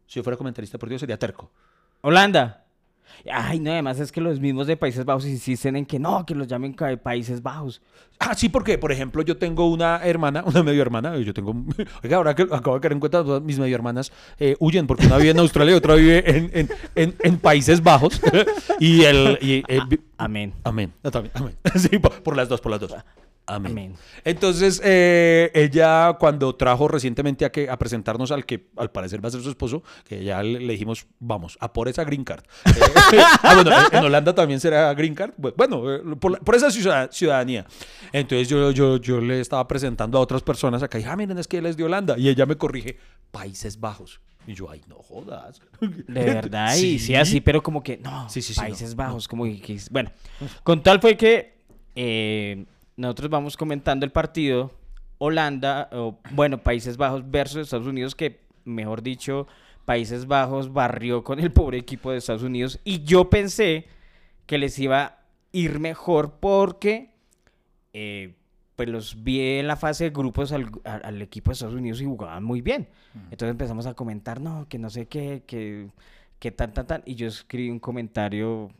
Si 0.07 0.15
yo 0.19 0.23
fuera 0.23 0.37
comentarista 0.37 0.75
deportivo, 0.75 0.99
sería 0.99 1.19
terco. 1.19 1.51
Holanda. 2.01 2.62
Ay, 3.31 3.59
no, 3.59 3.71
además 3.71 3.99
es 3.99 4.11
que 4.11 4.21
los 4.21 4.39
mismos 4.39 4.67
de 4.67 4.77
Países 4.77 5.05
Bajos 5.05 5.25
insisten 5.25 5.75
en 5.75 5.85
que 5.85 5.99
no, 5.99 6.25
que 6.25 6.35
los 6.35 6.47
llamen 6.47 6.73
Países 6.97 7.41
Bajos. 7.41 7.81
Ah, 8.19 8.33
sí, 8.35 8.49
porque, 8.49 8.77
por 8.77 8.91
ejemplo, 8.91 9.21
yo 9.23 9.37
tengo 9.37 9.69
una 9.69 9.97
hermana, 10.03 10.43
una 10.45 10.63
medio 10.63 10.81
hermana, 10.81 11.17
yo 11.17 11.33
tengo, 11.33 11.53
oiga, 12.03 12.17
ahora 12.17 12.35
que 12.35 12.43
acabo 12.43 12.75
de 12.75 12.81
caer 12.81 12.93
en 12.93 12.99
cuenta, 12.99 13.23
todas 13.23 13.41
mis 13.41 13.57
medio 13.59 13.75
hermanas 13.75 14.11
eh, 14.39 14.55
huyen, 14.59 14.87
porque 14.87 15.05
una 15.07 15.17
vive 15.17 15.31
en 15.31 15.39
Australia 15.39 15.73
y 15.73 15.77
otra 15.77 15.95
vive 15.95 16.29
en, 16.29 16.51
en, 16.53 16.69
en, 16.95 17.15
en 17.19 17.37
Países 17.37 17.81
Bajos. 17.81 18.21
y 18.79 19.03
el... 19.03 19.37
y, 19.41 19.63
eh, 19.67 19.79
vi- 19.87 19.99
Amén. 20.17 20.53
Amén. 20.63 20.93
No, 21.03 21.11
también, 21.11 21.31
amén. 21.35 21.55
Sí, 21.75 21.97
por, 21.99 22.21
por 22.23 22.35
las 22.37 22.47
dos, 22.49 22.61
por 22.61 22.71
las 22.71 22.81
dos. 22.81 22.93
Amén. 23.45 23.71
Amén. 23.73 23.95
Entonces, 24.23 24.81
eh, 24.85 25.51
ella 25.53 26.15
cuando 26.19 26.55
trajo 26.55 26.87
recientemente 26.87 27.43
a, 27.43 27.51
que, 27.51 27.69
a 27.69 27.77
presentarnos 27.77 28.31
al 28.31 28.45
que 28.45 28.67
al 28.77 28.89
parecer 28.91 29.23
va 29.23 29.27
a 29.27 29.31
ser 29.31 29.41
su 29.41 29.49
esposo, 29.49 29.83
que 30.07 30.23
ya 30.23 30.41
le, 30.41 30.59
le 30.61 30.71
dijimos, 30.73 31.05
vamos, 31.19 31.57
a 31.59 31.73
por 31.73 31.87
esa 31.89 32.03
green 32.05 32.23
card. 32.23 32.43
Eh, 33.13 33.19
ah, 33.43 33.53
bueno, 33.55 33.71
en, 33.91 34.05
Holanda 34.05 34.33
también 34.33 34.59
será 34.59 34.91
green 34.95 35.13
card. 35.13 35.33
Bu- 35.37 35.53
Bueno, 35.55 35.93
eh, 35.93 36.01
por, 36.19 36.31
la- 36.31 36.39
por 36.39 36.55
esa 36.55 36.71
ciudad- 36.71 37.11
ciudadanía. 37.11 37.65
Entonces 38.11 38.47
yo, 38.49 38.71
yo, 38.71 38.97
yo 38.97 39.19
le 39.21 39.39
estaba 39.39 39.67
presentando 39.67 40.17
a 40.17 40.21
otras 40.21 40.41
personas 40.41 40.81
acá 40.81 40.97
y, 40.97 41.03
ah, 41.03 41.15
miren, 41.15 41.37
es 41.37 41.47
que 41.47 41.57
él 41.59 41.65
es 41.67 41.77
de 41.77 41.83
Holanda. 41.83 42.15
Y 42.17 42.29
ella 42.29 42.45
me 42.47 42.55
corrige, 42.55 42.97
Países 43.29 43.79
Bajos. 43.79 44.19
Y 44.47 44.53
yo, 44.55 44.69
ay, 44.69 44.81
no 44.87 44.95
jodas. 44.95 45.61
De 45.79 46.23
verdad, 46.23 46.75
y 46.75 46.97
sí, 46.99 47.13
así, 47.15 47.39
pero 47.41 47.61
como 47.61 47.83
que 47.83 47.97
no, 47.97 48.27
Sí, 48.29 48.41
sí, 48.41 48.53
sí, 48.53 48.59
Países 48.59 48.91
no, 48.91 48.95
Bajos, 49.03 49.27
como 49.27 49.43
que, 49.43 49.61
que- 49.61 49.79
bueno, 49.91 50.11
con 50.63 50.81
tal 50.81 50.99
fue 50.99 51.15
que 51.15 51.57
eh, 51.95 52.65
nosotros 52.95 53.29
vamos 53.29 53.57
comentando 53.57 54.05
el 54.05 54.11
partido 54.11 54.71
Holanda, 55.17 55.89
o, 55.93 56.19
bueno, 56.31 56.57
Países 56.57 56.97
Bajos 56.97 57.29
versus 57.29 57.61
Estados 57.61 57.87
Unidos, 57.87 58.15
que 58.15 58.41
mejor 58.65 59.01
dicho, 59.01 59.47
Países 59.85 60.27
Bajos 60.27 60.71
barrió 60.73 61.23
con 61.23 61.39
el 61.39 61.51
pobre 61.51 61.77
equipo 61.77 62.11
de 62.11 62.17
Estados 62.17 62.43
Unidos 62.43 62.79
y 62.83 63.03
yo 63.03 63.29
pensé 63.29 63.85
que 64.45 64.57
les 64.57 64.77
iba 64.79 65.03
a 65.03 65.17
ir 65.51 65.79
mejor 65.79 66.39
porque 66.39 67.11
eh, 67.93 68.35
pues 68.75 68.89
los 68.89 69.23
vi 69.23 69.59
en 69.59 69.67
la 69.67 69.75
fase 69.75 70.05
de 70.05 70.09
grupos 70.09 70.51
al, 70.51 70.69
al 70.83 71.21
equipo 71.21 71.51
de 71.51 71.53
Estados 71.53 71.75
Unidos 71.75 72.01
y 72.01 72.05
jugaban 72.05 72.43
muy 72.43 72.61
bien. 72.61 72.87
Entonces 73.29 73.51
empezamos 73.51 73.85
a 73.85 73.93
comentar, 73.93 74.41
no, 74.41 74.67
que 74.67 74.79
no 74.79 74.89
sé 74.89 75.05
qué, 75.05 75.43
que, 75.45 75.89
que 76.39 76.51
tan, 76.51 76.73
tan, 76.73 76.87
tan. 76.87 77.03
Y 77.05 77.15
yo 77.15 77.27
escribí 77.27 77.69
un 77.69 77.79
comentario 77.79 78.71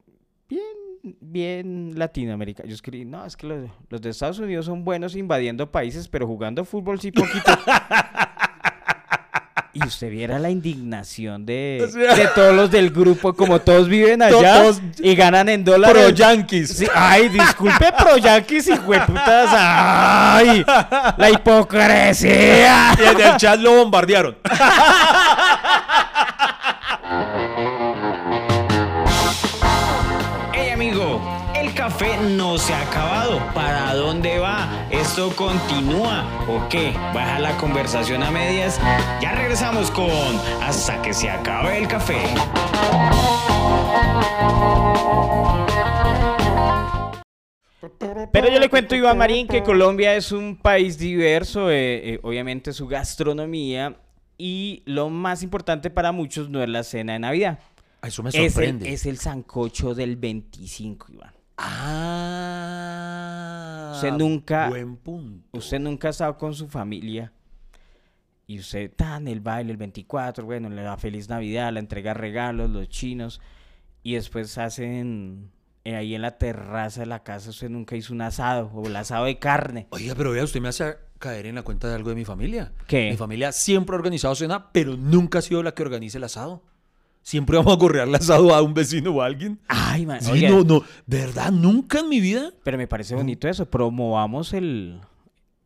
bien, 1.04 1.92
latinoamericano. 1.96 2.68
Yo 2.70 2.76
escribí, 2.76 3.06
no, 3.06 3.26
es 3.26 3.36
que 3.38 3.46
los, 3.48 3.70
los 3.90 4.02
de 4.02 4.10
Estados 4.10 4.40
Unidos 4.40 4.66
son 4.66 4.84
buenos 4.84 5.16
invadiendo 5.16 5.70
países, 5.72 6.08
pero 6.08 6.26
jugando 6.26 6.64
fútbol 6.66 7.00
sí 7.00 7.12
poquito. 7.12 7.52
Y 9.76 9.84
usted 9.88 10.12
viera 10.12 10.38
la 10.38 10.52
indignación 10.52 11.48
de, 11.48 11.90
de 12.16 12.28
todos 12.36 12.54
los 12.56 12.70
del 12.70 12.92
grupo, 12.92 13.34
como 13.34 13.60
todos 13.60 13.88
viven 13.90 14.22
allá 14.22 14.62
Todos- 14.62 14.80
y 15.00 15.16
ganan 15.16 15.50
en 15.50 15.64
dólares. 15.64 15.98
Pro 15.98 16.10
Yankees. 16.12 16.78
Sí, 16.78 16.86
ay, 16.94 17.28
disculpe, 17.30 17.92
pro 17.98 18.18
Yankees 18.18 18.68
y 18.68 18.74
hueputas. 18.74 19.50
Ay, 19.52 20.64
la 21.18 21.30
hipocresía. 21.32 22.94
Y 23.00 23.04
en 23.16 23.20
el 23.32 23.38
chat 23.38 23.60
lo 23.60 23.78
bombardearon. 23.78 24.38
¿Esto 35.14 35.30
continúa 35.36 36.26
o 36.50 36.68
qué? 36.70 36.92
¿Baja 37.14 37.38
la 37.38 37.56
conversación 37.58 38.24
a 38.24 38.32
medias? 38.32 38.82
Ya 39.22 39.32
regresamos 39.36 39.92
con 39.92 40.10
Hasta 40.60 41.04
que 41.04 41.14
se 41.14 41.30
acabe 41.30 41.78
el 41.78 41.88
café. 41.88 42.18
Pero 48.32 48.50
yo 48.50 48.60
le 48.60 48.70
cuento 48.70 48.96
a 48.96 48.98
Iván 48.98 49.20
Marín 49.20 49.48
que 49.48 49.62
Colombia 49.62 50.16
es 50.16 50.32
un 50.32 50.58
país 50.58 50.98
diverso, 50.98 51.70
eh, 51.70 52.14
eh, 52.16 52.20
obviamente 52.24 52.74
su 52.74 52.88
gastronomía 52.88 53.96
y 54.40 54.82
lo 54.88 55.12
más 55.12 55.44
importante 55.44 55.92
para 55.92 56.12
muchos 56.12 56.50
no 56.50 56.64
es 56.64 56.70
la 56.70 56.82
cena 56.82 57.14
de 57.14 57.20
Navidad. 57.20 57.60
Eso 58.02 58.24
me 58.24 58.30
Es 58.30 58.36
el, 58.36 58.50
sorprende. 58.50 58.92
es 58.92 59.06
el 59.06 59.20
sancocho 59.20 59.94
del 59.94 60.16
25, 60.16 61.12
Iván. 61.12 61.43
Ah. 62.26 63.92
Usted 63.96 64.12
nunca- 64.14 64.70
Buen 64.70 64.98
punto. 64.98 65.58
Usted 65.58 65.80
nunca 65.80 66.08
ha 66.10 66.12
estado 66.12 66.38
con 66.38 66.54
su 66.54 66.68
familia 66.68 67.32
y 68.48 68.60
usted 68.60 68.92
está 68.92 69.18
en 69.18 69.28
el 69.28 69.40
baile 69.40 69.72
el 69.72 69.78
24, 69.78 70.46
bueno, 70.46 70.70
le 70.70 70.82
da 70.82 70.98
feliz 70.98 71.30
Navidad, 71.30 71.72
le 71.74 71.80
entrega 71.80 72.14
regalos, 72.14 72.70
los 72.70 72.90
chinos, 72.90 73.40
y 74.02 74.16
después 74.16 74.58
hacen 74.58 75.52
eh, 75.86 75.96
ahí 75.96 76.16
en 76.16 76.22
la 76.22 76.38
terraza 76.38 77.02
de 77.02 77.06
la 77.08 77.24
casa, 77.24 77.50
usted 77.52 77.70
nunca 77.70 77.96
hizo 77.96 78.14
un 78.14 78.22
asado 78.22 78.70
o 78.74 78.86
el 78.88 78.96
asado 78.96 79.26
de 79.26 79.40
carne. 79.40 79.88
Oiga, 79.92 80.14
pero 80.16 80.32
vea, 80.32 80.44
usted 80.44 80.60
me 80.62 80.68
hace 80.70 80.96
caer 81.20 81.46
en 81.46 81.56
la 81.56 81.62
cuenta 81.64 81.88
de 81.88 81.96
algo 81.96 82.10
de 82.10 82.16
mi 82.16 82.26
familia. 82.26 82.74
¿Qué? 82.88 83.12
Mi 83.12 83.18
familia 83.18 83.52
siempre 83.54 83.96
ha 83.96 83.98
organizado 84.00 84.36
cena, 84.36 84.72
pero 84.74 84.98
nunca 84.98 85.40
ha 85.40 85.42
sido 85.42 85.64
la 85.64 85.74
que 85.74 85.84
organice 85.84 86.18
el 86.18 86.26
asado. 86.26 86.64
Siempre 87.24 87.58
vamos 87.58 87.74
a 87.74 87.80
correr 87.80 88.08
el 88.08 88.14
asado 88.14 88.54
a 88.54 88.62
un 88.62 88.74
vecino 88.74 89.12
o 89.12 89.22
a 89.22 89.26
alguien. 89.26 89.60
Ay, 89.68 90.06
man, 90.06 90.22
Sí, 90.22 90.32
oiga, 90.32 90.50
no, 90.50 90.64
no. 90.64 90.84
¿De 91.08 91.20
verdad? 91.20 91.52
¿Nunca 91.52 92.00
en 92.02 92.10
mi 92.10 92.20
vida? 92.20 92.52
pero 92.64 92.78
me 92.78 92.88
parece 92.88 93.16
bonito 93.16 93.48
eso, 93.48 93.66
promovamos 93.66 94.54
el 94.54 95.00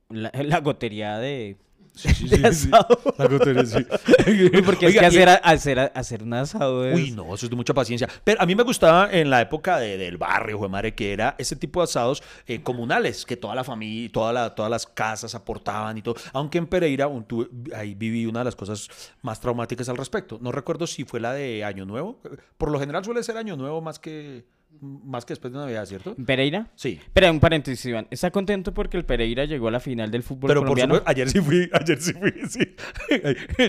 la, 0.10 0.32
la 0.34 0.60
gotería 0.62 1.17
de, 1.17 1.58
Sí, 1.97 2.10
sí, 2.13 2.27
de 2.29 2.53
sí, 2.53 2.65
sí. 2.65 2.69
La 2.69 3.65
sí. 3.65 4.62
Porque 4.65 4.86
Oiga, 4.88 5.07
es 5.07 5.13
que 5.13 5.23
hacer, 5.23 5.29
hacer, 5.43 5.91
hacer 5.95 6.23
un 6.23 6.33
asado 6.33 6.86
es... 6.86 6.95
Uy, 6.95 7.12
no, 7.12 7.33
eso 7.33 7.45
es 7.45 7.49
de 7.49 7.55
mucha 7.55 7.73
paciencia. 7.73 8.07
Pero 8.23 8.41
a 8.41 8.45
mí 8.45 8.55
me 8.55 8.63
gustaba 8.63 9.12
en 9.12 9.29
la 9.29 9.41
época 9.41 9.77
de- 9.79 9.97
del 9.97 10.17
barrio, 10.17 10.57
jue 10.57 10.69
madre, 10.69 10.93
que 10.93 11.12
era 11.13 11.36
ese 11.38 11.55
tipo 11.55 11.79
de 11.79 11.86
asados 11.86 12.21
eh, 12.45 12.62
comunales, 12.62 13.25
que 13.25 13.36
toda 13.38 13.55
la 13.55 13.63
familia, 13.63 14.10
toda 14.12 14.31
la, 14.33 14.53
todas 14.55 14.69
las 14.71 14.86
casas 14.86 15.33
aportaban 15.36 15.97
y 15.97 16.01
todo. 16.01 16.15
Aunque 16.33 16.57
en 16.57 16.67
Pereira, 16.67 17.07
un- 17.07 17.25
tuve- 17.27 17.49
ahí 17.75 17.95
viví 17.95 18.25
una 18.25 18.39
de 18.39 18.45
las 18.45 18.55
cosas 18.55 18.88
más 19.21 19.39
traumáticas 19.39 19.89
al 19.89 19.97
respecto. 19.97 20.38
No 20.41 20.51
recuerdo 20.51 20.86
si 20.88 21.03
fue 21.03 21.19
la 21.19 21.33
de 21.33 21.63
Año 21.63 21.86
Nuevo. 21.86 22.21
Por 22.57 22.71
lo 22.71 22.79
general 22.79 23.03
suele 23.03 23.23
ser 23.23 23.38
Año 23.38 23.57
Nuevo 23.57 23.81
más 23.81 23.99
que, 23.99 24.45
más 24.80 25.25
que 25.25 25.32
después 25.34 25.51
de 25.51 25.58
Navidad, 25.60 25.86
¿cierto? 25.86 26.15
¿Pereira? 26.23 26.67
Sí. 26.75 26.99
Espera, 27.01 27.32
un 27.32 27.39
paréntesis, 27.39 27.84
Iván. 27.88 28.08
¿Está 28.12 28.30
contento 28.30 28.73
porque 28.75 28.95
el 28.97 29.06
Pereira 29.06 29.45
llegó 29.45 29.69
a 29.69 29.71
la 29.71 29.80
final 29.80 30.12
del 30.12 30.21
fútbol 30.21 30.49
Pero 30.49 30.60
por 30.62 30.67
colombiano? 30.77 30.95
supuesto, 30.95 31.10
ayer 31.10 31.30
sí 31.30 31.41
fui, 31.41 31.69
ayer 31.73 31.99
sí 32.01 32.13
fui, 32.13 32.34
sí. 32.47 32.75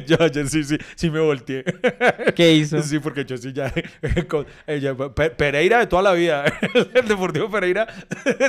Yo 0.07 0.17
ayer 0.21 0.49
sí, 0.49 0.65
sí, 0.65 0.77
sí 0.97 1.11
me 1.11 1.21
volteé. 1.21 1.65
¿Qué 2.37 2.53
hizo? 2.53 2.83
Sí, 2.83 2.99
porque 2.99 3.25
yo 3.25 3.39
sí 3.39 3.53
ya. 3.55 3.73
con- 4.29 4.47
Pereira 5.37 5.79
de 5.79 5.87
toda 5.87 6.03
la 6.03 6.13
vida. 6.13 6.45
El 6.95 7.09
Deportivo 7.09 7.51
Pereira. 7.51 7.87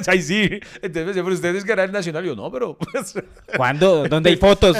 Ahí 0.08 0.22
sí. 0.22 0.42
Entonces 0.82 0.94
me 0.96 1.06
decía, 1.06 1.24
pero 1.24 1.36
ustedes 1.36 1.66
era 1.70 1.84
el 1.86 1.92
nacional. 1.94 2.26
Yo, 2.26 2.36
no, 2.36 2.52
pero. 2.52 2.78
pues, 2.78 3.14
¿Cuándo? 3.56 4.06
¿Dónde 4.08 4.32
hay 4.32 4.36
fotos? 4.36 4.76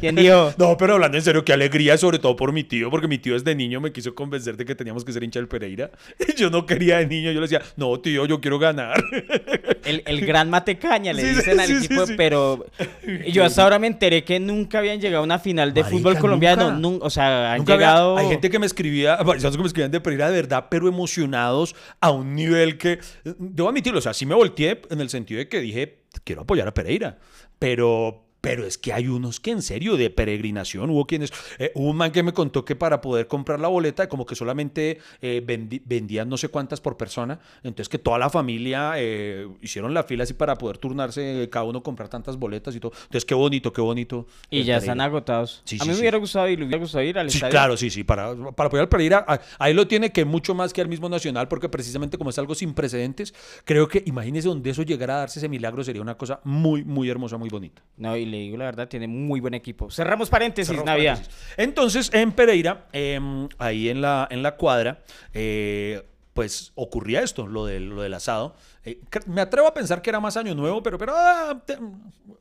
¿Quién 0.00 0.14
dijo? 0.16 0.52
No, 0.58 0.76
pero 0.76 0.94
hablando 0.94 1.16
en 1.16 1.22
serio, 1.24 1.44
qué 1.44 1.52
alegría, 1.52 1.96
sobre 1.96 2.18
todo 2.18 2.36
por 2.36 2.52
mi 2.52 2.64
tío, 2.64 2.90
porque 2.90 3.08
mi 3.08 3.18
tío 3.18 3.34
desde 3.34 3.54
niño 3.54 3.80
me 3.80 3.92
quiso 3.92 4.14
convencer 4.14 4.56
de 4.56 4.64
que 4.64 4.74
teníamos 4.74 5.04
que 5.04 5.12
ser 5.12 5.22
hincha 5.24 5.38
del 5.38 5.48
Pereira. 5.48 5.85
Yo 6.36 6.50
no 6.50 6.66
quería 6.66 6.98
de 6.98 7.06
niño. 7.06 7.32
Yo 7.32 7.40
le 7.40 7.48
decía, 7.48 7.62
no, 7.76 7.98
tío, 8.00 8.26
yo 8.26 8.40
quiero 8.40 8.58
ganar. 8.58 9.02
El, 9.84 10.02
el 10.04 10.26
gran 10.26 10.50
matecaña, 10.50 11.12
le 11.12 11.22
Sí, 11.22 11.28
dicen 11.28 11.60
al 11.60 11.66
sí, 11.68 11.76
equipo, 11.84 12.06
sí. 12.06 12.14
pero 12.16 12.66
yo 13.32 13.44
hasta 13.44 13.62
ahora 13.62 13.78
me 13.78 13.86
enteré 13.86 14.24
que 14.24 14.40
nunca 14.40 14.78
habían 14.80 15.00
llegado 15.00 15.20
a 15.22 15.24
una 15.24 15.38
final 15.38 15.72
de 15.72 15.82
Marica, 15.82 15.96
fútbol 15.98 16.18
colombiano. 16.18 16.72
nunca. 16.72 16.80
nun- 16.98 17.06
o 17.06 17.10
sea, 17.10 17.52
han 17.52 17.58
Nunca 17.58 17.74
había- 17.74 17.86
llegado... 17.86 18.16
hay 18.18 18.26
gente 18.28 18.50
que 18.50 18.58
me 18.58 18.66
escribía, 18.66 19.16
que 19.18 19.58
me 19.58 19.66
escribían 19.66 19.92
de 19.92 20.00
Pereira 20.00 20.28
de 20.28 20.34
verdad, 20.34 20.66
pero 20.70 20.88
emocionados 20.88 21.76
a 22.00 22.10
un 22.10 22.34
nivel 22.34 22.78
que, 22.78 22.98
debo 23.38 23.68
admitirlo, 23.68 24.00
o 24.00 24.02
sea, 24.02 24.12
sí 24.12 24.26
me 24.26 24.34
volteé 24.34 24.82
en 24.90 25.00
el 25.00 25.08
sentido 25.08 25.38
de 25.38 25.48
que 25.48 25.60
dije, 25.60 26.00
quiero 26.24 26.42
apoyar 26.42 26.66
a 26.66 26.74
Pereira, 26.74 27.18
pero... 27.60 28.25
Pero 28.46 28.64
es 28.66 28.78
que 28.78 28.92
hay 28.92 29.08
unos 29.08 29.40
que 29.40 29.50
en 29.50 29.62
serio 29.62 29.96
de 29.96 30.08
peregrinación, 30.10 30.90
hubo 30.90 31.06
quienes, 31.06 31.32
eh, 31.58 31.72
hubo 31.74 31.90
un 31.90 31.96
man 31.96 32.12
que 32.12 32.22
me 32.22 32.32
contó 32.32 32.64
que 32.64 32.76
para 32.76 33.00
poder 33.00 33.26
comprar 33.26 33.58
la 33.60 33.68
boleta, 33.68 34.08
como 34.08 34.24
que 34.24 34.34
solamente 34.36 34.98
eh, 35.20 35.42
vendi- 35.44 35.82
vendían 35.84 36.28
no 36.28 36.36
sé 36.36 36.48
cuántas 36.48 36.80
por 36.80 36.96
persona, 36.96 37.40
entonces 37.64 37.88
que 37.88 37.98
toda 37.98 38.18
la 38.18 38.30
familia 38.30 38.92
eh, 38.96 39.48
hicieron 39.62 39.92
la 39.94 40.04
fila 40.04 40.22
así 40.24 40.34
para 40.34 40.54
poder 40.56 40.78
turnarse, 40.78 41.48
cada 41.50 41.64
uno 41.64 41.82
comprar 41.82 42.08
tantas 42.08 42.36
boletas 42.38 42.74
y 42.76 42.80
todo. 42.80 42.92
Entonces 42.94 43.24
qué 43.24 43.34
bonito, 43.34 43.72
qué 43.72 43.80
bonito. 43.80 44.26
Y 44.50 44.62
ya 44.62 44.76
están 44.76 45.00
agotados. 45.00 45.62
Sí, 45.64 45.76
a 45.80 45.84
sí, 45.84 45.88
mí 45.88 45.94
me 45.94 46.00
hubiera 46.00 46.18
gustado 46.18 46.48
ir, 46.48 46.58
le 46.60 46.66
hubiera 46.66 46.78
gustado 46.80 47.02
ir 47.04 47.18
al 47.18 47.30
Sí, 47.30 47.38
estadio. 47.38 47.50
claro, 47.50 47.76
sí, 47.76 47.90
sí. 47.90 48.04
Para, 48.04 48.34
para 48.52 48.68
apoyar 48.68 48.82
al 48.84 48.88
Pereira, 48.88 49.24
a- 49.26 49.40
ahí 49.58 49.74
lo 49.74 49.86
tiene 49.88 50.12
que 50.12 50.24
mucho 50.24 50.54
más 50.54 50.72
que 50.72 50.80
al 50.80 50.88
mismo 50.88 51.08
Nacional, 51.08 51.48
porque 51.48 51.68
precisamente 51.68 52.16
como 52.18 52.30
es 52.30 52.38
algo 52.38 52.54
sin 52.54 52.74
precedentes, 52.74 53.34
creo 53.64 53.88
que 53.88 54.02
imagínese 54.06 54.48
donde 54.48 54.70
eso 54.70 54.82
llegara 54.82 55.16
a 55.16 55.18
darse 55.18 55.40
ese 55.40 55.48
milagro, 55.48 55.82
sería 55.82 56.02
una 56.02 56.16
cosa 56.16 56.40
muy, 56.44 56.84
muy 56.84 57.10
hermosa, 57.10 57.36
muy 57.36 57.48
bonita. 57.48 57.82
No, 57.96 58.16
y 58.16 58.24
le 58.36 58.42
digo 58.44 58.56
la 58.56 58.64
verdad, 58.66 58.88
tiene 58.88 59.06
muy 59.08 59.40
buen 59.40 59.54
equipo. 59.54 59.90
Cerramos 59.90 60.28
paréntesis, 60.30 60.68
Cerramos 60.68 60.86
Navidad. 60.86 61.14
paréntesis. 61.16 61.44
Entonces, 61.56 62.10
en 62.12 62.32
Pereira, 62.32 62.86
em, 62.92 63.48
ahí 63.58 63.88
en 63.88 64.00
la, 64.00 64.28
en 64.30 64.42
la 64.42 64.56
cuadra, 64.56 65.02
eh, 65.32 66.02
pues 66.34 66.72
ocurría 66.74 67.22
esto, 67.22 67.46
lo 67.46 67.64
del, 67.66 67.88
lo 67.88 68.02
del 68.02 68.12
asado. 68.14 68.54
Eh, 68.84 69.00
me 69.26 69.40
atrevo 69.40 69.66
a 69.68 69.74
pensar 69.74 70.02
que 70.02 70.10
era 70.10 70.20
más 70.20 70.36
año 70.36 70.54
nuevo, 70.54 70.82
pero, 70.82 70.98
pero 70.98 71.14
ah, 71.16 71.62
te- 71.64 71.78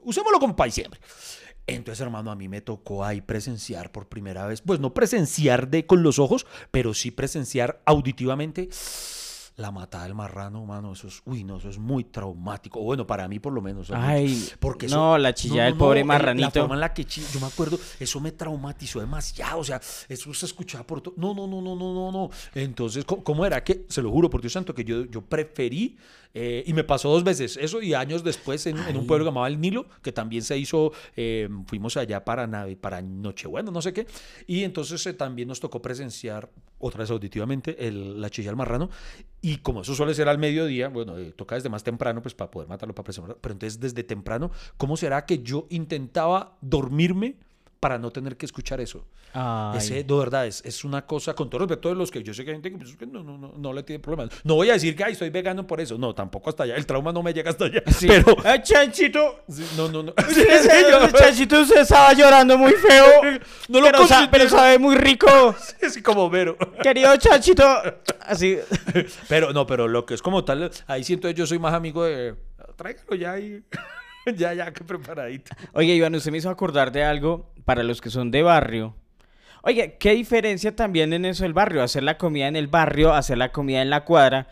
usémoslo 0.03 0.39
como 0.39 0.55
país 0.55 0.73
siempre. 0.73 0.99
Entonces, 1.67 1.99
hermano, 2.01 2.29
a 2.29 2.35
mí 2.35 2.47
me 2.47 2.61
tocó 2.61 3.03
ahí 3.03 3.21
presenciar 3.21 3.91
por 3.91 4.07
primera 4.07 4.45
vez, 4.45 4.61
pues 4.61 4.79
no 4.79 4.93
presenciar 4.93 5.69
de 5.69 5.85
con 5.87 6.03
los 6.03 6.19
ojos, 6.19 6.45
pero 6.69 6.93
sí 6.93 7.09
presenciar 7.09 7.81
auditivamente 7.85 8.69
la 9.57 9.71
matada 9.71 10.03
del 10.03 10.15
marrano, 10.15 10.65
mano. 10.65 10.93
Eso 10.93 11.07
es, 11.07 11.21
uy, 11.25 11.43
no, 11.43 11.57
eso 11.57 11.69
es 11.69 11.77
muy 11.77 12.03
traumático. 12.03 12.79
O 12.79 12.83
bueno, 12.83 13.07
para 13.07 13.27
mí 13.27 13.39
por 13.39 13.53
lo 13.53 13.61
menos. 13.61 13.89
Ay, 13.91 14.49
Porque 14.59 14.87
no, 14.87 15.17
la 15.17 15.33
chillada 15.33 15.65
del 15.65 15.75
pobre 15.77 16.01
el- 16.01 16.05
marranito. 16.05 16.47
La 16.59 16.63
forma 16.63 16.75
en 16.75 16.81
la 16.81 16.93
que 16.93 17.03
yo 17.05 17.39
me 17.39 17.47
acuerdo, 17.47 17.79
eso 17.99 18.19
me 18.19 18.31
traumatizó 18.31 18.99
demasiado. 18.99 19.59
O 19.59 19.63
sea, 19.63 19.79
eso 20.09 20.33
se 20.33 20.45
escuchaba 20.45 20.85
por 20.85 21.01
todo. 21.01 21.13
No, 21.17 21.33
no, 21.33 21.47
no, 21.47 21.61
no, 21.61 21.75
no, 21.75 21.93
no, 21.93 22.11
no. 22.11 22.29
Entonces, 22.53 23.05
¿cómo, 23.05 23.23
cómo 23.23 23.45
era? 23.45 23.63
Que, 23.63 23.85
se 23.87 24.01
lo 24.01 24.11
juro 24.11 24.29
por 24.29 24.41
Dios 24.41 24.53
santo, 24.53 24.73
que 24.75 24.83
yo, 24.83 25.05
yo 25.05 25.21
preferí, 25.21 25.97
eh, 26.35 26.63
y 26.67 26.73
me 26.73 26.83
pasó 26.83 27.09
dos 27.09 27.23
veces 27.23 27.57
eso, 27.57 27.81
y 27.81 27.95
años 27.95 28.23
después 28.23 28.67
en, 28.67 28.77
en 28.77 28.95
un 28.97 29.07
pueblo 29.07 29.25
llamado 29.25 29.47
El 29.47 29.59
Nilo, 29.59 29.87
que 30.03 30.11
también 30.11 30.43
se 30.43 30.55
hizo, 30.57 30.91
eh, 31.15 31.49
fuimos 31.65 31.97
allá 31.97 32.23
para, 32.23 32.45
Navi- 32.47 32.77
para 32.77 33.01
Nochebuena, 33.01 33.71
no 33.71 33.81
sé 33.81 33.93
qué, 33.93 34.05
y 34.45 34.63
entonces 34.63 35.03
eh, 35.07 35.13
también 35.13 35.47
nos 35.47 35.59
tocó 35.59 35.81
presenciar, 35.81 36.51
otra 36.77 36.99
vez 36.99 37.09
auditivamente, 37.09 37.87
el- 37.87 38.21
la 38.21 38.29
chilla 38.29 38.49
del 38.49 38.57
marrano, 38.57 38.89
y 39.41 39.57
como 39.57 39.81
eso 39.81 39.95
suele 39.95 40.13
ser 40.13 40.27
al 40.27 40.37
mediodía, 40.37 40.89
bueno, 40.89 41.15
toca 41.35 41.55
desde 41.55 41.69
más 41.69 41.83
temprano, 41.83 42.21
pues 42.21 42.35
para 42.35 42.51
poder 42.51 42.67
matarlo, 42.67 42.93
para 42.93 43.05
presionar. 43.05 43.37
Pero 43.39 43.53
entonces 43.53 43.79
desde 43.79 44.03
temprano, 44.03 44.51
¿cómo 44.77 44.97
será 44.97 45.25
que 45.25 45.41
yo 45.41 45.67
intentaba 45.69 46.57
dormirme 46.61 47.37
para 47.85 47.99
no 47.99 48.09
tener 48.09 48.35
que 48.35 48.47
escuchar 48.47 48.81
eso? 48.81 49.05
Ay. 49.31 49.77
Ese, 49.77 50.03
de 50.03 50.13
verdad, 50.15 50.47
es, 50.47 50.59
es 50.65 50.83
una 50.83 51.05
cosa, 51.05 51.35
con 51.35 51.51
todo 51.51 51.59
respeto 51.67 51.89
de 51.89 51.93
los 51.93 52.09
que 52.09 52.23
yo 52.23 52.33
sé 52.33 52.43
que 52.43 52.49
hay 52.49 52.55
gente 52.55 52.71
que, 52.71 52.77
pues, 52.77 52.95
que 52.95 53.05
no, 53.05 53.21
no, 53.21 53.37
no, 53.37 53.53
no 53.55 53.73
le 53.73 53.83
tiene 53.83 53.99
problemas. 53.99 54.31
No 54.43 54.55
voy 54.55 54.71
a 54.71 54.73
decir 54.73 54.95
que 54.95 55.03
ay, 55.03 55.13
soy 55.13 55.29
vegano 55.29 55.67
por 55.67 55.79
eso. 55.79 55.95
No, 55.95 56.15
tampoco 56.15 56.49
hasta 56.49 56.63
allá. 56.63 56.77
El 56.77 56.87
trauma 56.87 57.11
no 57.13 57.21
me 57.21 57.31
llega 57.31 57.51
hasta 57.51 57.65
allá. 57.65 57.83
Sí. 57.95 58.07
Pero. 58.07 58.35
¡Ay, 58.43 58.63
Chanchito! 58.63 59.41
Sí, 59.47 59.63
no, 59.77 59.87
no, 59.89 60.01
no. 60.01 60.13
Ese 60.17 60.67
Chanchito 61.15 61.63
se 61.63 61.81
estaba 61.81 62.11
llorando 62.13 62.57
muy 62.57 62.71
feo. 62.73 63.05
No 63.69 63.79
lo 63.81 63.85
pero, 63.85 64.07
sa- 64.07 64.29
pero 64.31 64.49
sabe 64.49 64.79
muy 64.79 64.95
rico. 64.95 65.27
Así 65.85 66.01
como 66.01 66.27
Vero. 66.27 66.57
Querido 66.81 67.15
Chanchito. 67.17 67.63
Así. 68.21 68.57
Pero 69.29 69.53
no, 69.53 69.67
pero 69.67 69.87
lo 69.87 70.07
que 70.07 70.15
es 70.15 70.23
como 70.23 70.43
tal, 70.43 70.71
ahí 70.87 71.03
siento 71.03 71.29
yo 71.29 71.45
soy 71.45 71.59
más 71.59 71.75
amigo 71.75 72.03
de. 72.03 72.33
Tráigalo 72.77 73.15
ya 73.15 73.33
ahí. 73.33 73.61
ya, 74.37 74.53
ya, 74.53 74.71
que 74.71 74.83
preparadito. 74.83 75.55
Oye, 75.73 75.93
Iván, 75.95 76.15
usted 76.15 76.31
me 76.31 76.37
hizo 76.37 76.49
acordar 76.49 76.91
de 76.91 77.03
algo 77.03 77.51
para 77.65 77.83
los 77.83 78.01
que 78.01 78.09
son 78.09 78.31
de 78.31 78.41
barrio. 78.41 78.95
Oye, 79.61 79.97
¿qué 79.99 80.11
diferencia 80.11 80.75
también 80.75 81.13
en 81.13 81.25
eso 81.25 81.43
del 81.43 81.53
barrio? 81.53 81.81
Hacer 81.81 82.03
la 82.03 82.17
comida 82.17 82.47
en 82.47 82.55
el 82.55 82.67
barrio, 82.67 83.13
hacer 83.13 83.37
la 83.37 83.51
comida 83.51 83.81
en 83.81 83.89
la 83.89 84.05
cuadra. 84.05 84.47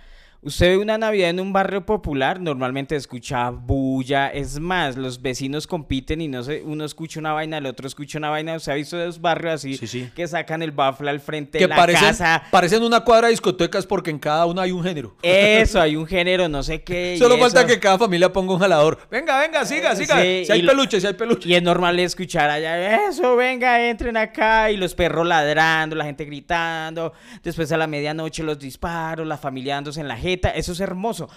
Usted 0.45 0.71
ve 0.71 0.77
una 0.77 0.97
Navidad 0.97 1.29
en 1.29 1.39
un 1.39 1.53
barrio 1.53 1.85
popular, 1.85 2.39
normalmente 2.41 2.95
escucha 2.97 3.49
bulla, 3.49 4.27
es 4.27 4.59
más, 4.59 4.97
los 4.97 5.21
vecinos 5.21 5.67
compiten 5.67 6.19
y 6.19 6.27
no 6.27 6.43
sé, 6.43 6.61
uno 6.65 6.83
escucha 6.83 7.19
una 7.21 7.31
vaina, 7.31 7.59
el 7.59 7.65
otro 7.65 7.87
escucha 7.87 8.17
una 8.17 8.29
vaina. 8.29 8.55
¿Usted 8.57 8.73
ha 8.73 8.75
visto 8.75 9.01
esos 9.01 9.21
barrios 9.21 9.53
así 9.53 9.77
Sí, 9.77 9.87
sí. 9.87 10.09
que 10.13 10.27
sacan 10.27 10.61
el 10.61 10.71
bafle 10.71 11.09
al 11.09 11.21
frente 11.21 11.57
Que 11.59 11.63
de 11.65 11.69
la 11.69 11.75
parecen, 11.77 12.07
casa? 12.09 12.43
parecen 12.51 12.83
una 12.83 12.99
cuadra 13.01 13.27
de 13.27 13.31
discotecas 13.31 13.85
porque 13.85 14.09
en 14.11 14.19
cada 14.19 14.45
una 14.45 14.63
hay 14.63 14.71
un 14.73 14.83
género. 14.83 15.15
Eso, 15.21 15.79
hay 15.79 15.95
un 15.95 16.05
género, 16.07 16.49
no 16.49 16.61
sé 16.61 16.83
qué. 16.83 17.15
Solo 17.17 17.37
falta 17.37 17.59
eso. 17.61 17.67
que 17.69 17.79
cada 17.79 17.97
familia 17.97 18.31
ponga 18.33 18.53
un 18.53 18.59
jalador. 18.59 18.99
Venga, 19.09 19.39
venga, 19.39 19.65
siga, 19.65 19.95
siga. 19.95 20.21
Sí, 20.21 20.43
si 20.45 20.51
hay 20.51 20.63
peluche, 20.65 20.99
si 20.99 21.07
hay 21.07 21.13
peluche. 21.13 21.47
Y 21.47 21.55
es 21.55 21.63
normal 21.63 21.97
escuchar 21.99 22.49
allá, 22.49 23.07
eso, 23.07 23.37
venga, 23.37 23.87
entren 23.89 24.17
acá, 24.17 24.69
y 24.71 24.75
los 24.77 24.93
perros 24.93 25.25
ladrando, 25.25 25.95
la 25.95 26.03
gente 26.03 26.25
gritando, 26.25 27.13
después 27.41 27.71
a 27.71 27.77
la 27.77 27.87
medianoche 27.87 28.43
los 28.43 28.59
disparos, 28.59 29.25
la 29.25 29.37
familia 29.37 29.75
dándose 29.75 30.01
en 30.01 30.07
la 30.09 30.17
eso 30.33 30.71
es 30.71 30.79
hermoso. 30.79 31.29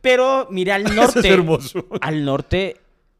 Pero 0.00 0.48
mira 0.50 0.74
al 0.76 0.84
norte. 0.96 1.18
es 1.20 1.24
hermoso. 1.24 1.86
Al 2.00 2.24
norte, 2.24 2.76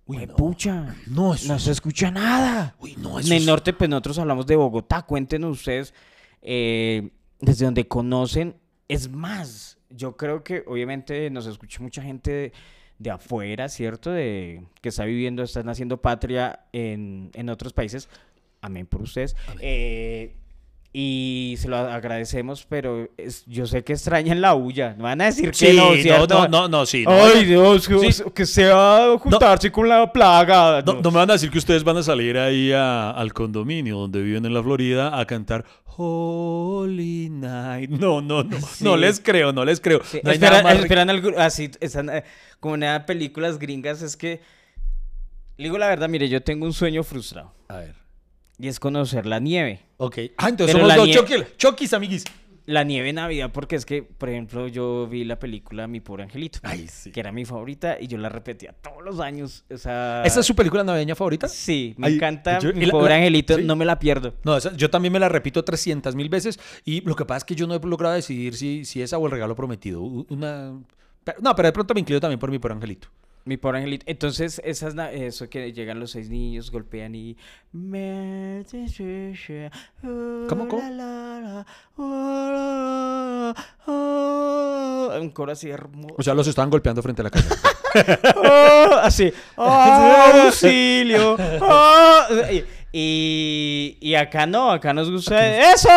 Uy, 0.07 0.27
pucha, 0.27 0.97
No, 1.07 1.35
eso 1.35 1.57
se 1.59 1.71
escucha 1.71 2.11
nada. 2.11 2.75
Uy, 2.81 2.97
no, 2.99 3.19
En 3.21 3.25
eso 3.27 3.35
el 3.35 3.41
es- 3.43 3.47
norte, 3.47 3.73
pues 3.73 3.89
nosotros 3.89 4.19
hablamos 4.19 4.47
de 4.47 4.57
Bogotá, 4.57 5.03
cuéntenos 5.03 5.59
ustedes, 5.59 5.95
eh, 6.43 7.11
desde 7.41 7.65
donde 7.67 7.87
conocen, 7.87 8.57
es 8.89 9.09
más, 9.09 9.79
yo 9.89 10.17
creo 10.17 10.43
que 10.43 10.65
obviamente 10.67 11.31
nos 11.31 11.47
escucha 11.47 11.81
mucha 11.81 12.03
gente 12.03 12.31
de, 12.33 12.53
de 12.99 13.11
afuera, 13.11 13.69
¿cierto? 13.69 14.11
De 14.11 14.65
que 14.81 14.89
está 14.89 15.05
viviendo, 15.05 15.45
están 15.45 15.69
haciendo 15.69 15.99
patria 16.03 16.65
en, 16.73 17.31
en 17.35 17.49
otros 17.49 17.73
países. 17.73 18.09
Amén 18.63 18.87
por 18.87 19.03
ustedes. 19.03 19.37
Eh, 19.61 20.35
y 20.93 21.55
se 21.59 21.69
lo 21.69 21.77
agradecemos, 21.77 22.67
pero 22.69 23.09
es- 23.17 23.45
yo 23.47 23.67
sé 23.67 23.85
que 23.85 23.93
extrañan 23.93 24.41
la 24.41 24.55
bulla. 24.55 24.95
No 24.99 25.05
van 25.05 25.21
a 25.21 25.27
decir 25.27 25.51
que 25.53 25.57
Sí, 25.57 25.77
no, 25.77 25.91
no, 25.95 26.03
¿cierto? 26.03 26.35
no, 26.35 26.49
no, 26.49 26.69
no, 26.69 26.87
sí. 26.87 27.05
no, 27.05 27.13
Ay, 27.13 27.45
Dios, 27.45 27.87
que, 27.87 28.13
Sí. 28.13 28.23
que 28.35 28.45
se 28.45 28.67
va 28.67 29.13
a 29.15 29.19
juntarse 29.19 29.71
con 29.71 29.89
la 29.89 30.13
plaga. 30.13 30.83
No, 30.83 30.95
no 30.95 31.11
me 31.13 31.19
van 31.19 31.31
a 31.31 31.35
decir 31.35 31.49
que 31.51 31.59
ustedes 31.59 31.85
van 31.85 31.97
a 31.99 32.03
salir 32.03 32.37
ahí 32.37 32.73
a- 32.73 33.11
al 33.13 33.33
condominio 33.33 33.99
donde 33.99 34.21
viven 34.21 34.45
en 34.47 34.53
la 34.53 34.63
Florida 34.63 35.17
a 35.19 35.25
cantar 35.27 35.65
Holy 35.97 37.29
Night. 37.31 37.91
No, 37.91 38.21
no, 38.21 38.43
no. 38.43 38.59
Sí. 38.61 38.83
No 38.85 38.97
les 38.97 39.21
creo, 39.21 39.53
no 39.53 39.65
les 39.65 39.81
creo. 39.81 40.01
No 40.25 40.31
hay 40.31 40.37
espera- 40.39 40.51
nada 40.51 40.63
más 40.65 40.73
rico- 40.73 40.85
esperan 40.85 41.11
algo- 41.11 41.39
así, 41.39 41.71
están, 41.81 42.11
eh, 42.11 42.25
como 42.59 42.75
en 42.75 43.05
películas 43.07 43.59
gringas, 43.59 44.03
es 44.03 44.17
que, 44.17 44.41
le 45.57 45.65
digo 45.65 45.79
la 45.79 45.89
verdad, 45.89 46.09
mire, 46.09 46.29
yo 46.29 46.43
tengo 46.43 46.65
un 46.67 46.73
sueño 46.73 47.03
frustrado, 47.05 47.53
A 47.69 47.77
ver. 47.77 47.95
Y 48.61 48.69
es 48.69 48.79
conocer 48.81 49.27
la 49.27 49.39
nieve. 49.41 49.81
Ok. 49.97 50.19
Ah, 50.37 50.49
entonces 50.49 50.75
Pero 50.77 50.89
somos 50.89 50.97
dos 50.97 51.09
nie- 51.31 51.57
choquis, 51.57 51.93
amiguis. 51.93 52.25
La 52.67 52.85
nieve 52.85 53.09
en 53.09 53.17
Navidad, 53.17 53.51
porque 53.53 53.75
es 53.75 53.85
que, 53.85 54.03
por 54.05 54.29
ejemplo, 54.29 54.69
yo 54.69 55.09
vi 55.09 55.25
la 55.25 55.39
película 55.41 55.89
Mi 55.89 55.99
Pobre 56.01 56.23
Angelito, 56.25 56.61
Ay, 56.63 56.87
sí. 56.87 57.11
que 57.11 57.19
era 57.19 57.33
mi 57.33 57.45
favorita, 57.45 57.97
y 58.01 58.07
yo 58.07 58.17
la 58.17 58.29
repetía 58.29 58.73
todos 58.81 59.03
los 59.03 59.19
años. 59.19 59.65
O 59.73 59.77
sea, 59.77 60.23
¿Esa 60.25 60.39
es 60.41 60.47
su 60.47 60.55
película 60.55 60.85
navideña 60.85 61.17
favorita? 61.17 61.49
Sí, 61.49 61.95
me 61.97 62.07
Ay, 62.09 62.15
encanta 62.17 62.61
yo- 62.61 62.73
Mi 62.73 62.87
la- 62.87 62.93
Pobre 62.93 63.09
la- 63.11 63.17
Angelito, 63.17 63.57
¿sí? 63.57 63.65
no 63.65 63.75
me 63.75 63.85
la 63.85 63.99
pierdo. 63.99 64.35
No, 64.45 64.57
esa- 64.57 64.77
yo 64.77 64.89
también 64.89 65.13
me 65.13 65.19
la 65.19 65.29
repito 65.29 65.65
300 65.65 66.15
mil 66.15 66.29
veces 66.29 66.61
y 66.85 67.01
lo 67.01 67.17
que 67.17 67.25
pasa 67.25 67.39
es 67.39 67.45
que 67.45 67.55
yo 67.57 67.67
no 67.67 67.75
he 67.75 67.81
logrado 67.81 68.15
decidir 68.15 68.55
si, 68.55 68.85
si 68.85 69.03
esa 69.03 69.19
o 69.19 69.27
el 69.27 69.33
regalo 69.33 69.57
prometido. 69.57 70.03
Una... 70.03 70.79
pero- 71.25 71.39
No, 71.41 71.57
pero 71.57 71.67
de 71.69 71.73
pronto 71.73 71.95
me 71.95 72.01
inclino 72.01 72.21
también 72.21 72.39
por 72.39 72.51
mi 72.53 72.59
por 72.61 72.71
Angelito. 72.71 73.09
Mi 73.51 73.57
pobre 73.57 73.79
angelito. 73.79 74.05
Entonces, 74.07 74.63
esas, 74.65 74.95
eso 75.13 75.51
que 75.51 75.73
llegan 75.73 75.99
los 75.99 76.13
seis 76.13 76.31
niños, 76.31 76.71
golpean 76.71 77.17
y. 77.17 77.37
¿Cómo, 80.49 80.69
cómo? 80.69 80.81
Un 85.19 85.31
coro 85.31 85.51
así 85.51 85.69
hermoso. 85.69 86.15
O 86.17 86.23
sea, 86.23 86.33
los 86.33 86.47
estaban 86.47 86.71
golpeando 86.71 87.03
frente 87.03 87.23
a 87.23 87.25
la 87.25 87.31
casa. 87.31 87.57
Oh, 88.37 88.95
así. 89.03 89.33
¡Auxilio! 89.57 91.37
Oh, 91.61 92.23
y, 92.93 93.99
y 94.01 94.15
acá 94.15 94.47
no, 94.47 94.71
acá 94.71 94.95
nos 94.95 95.11
gusta. 95.11 95.73
¡Eso! 95.73 95.89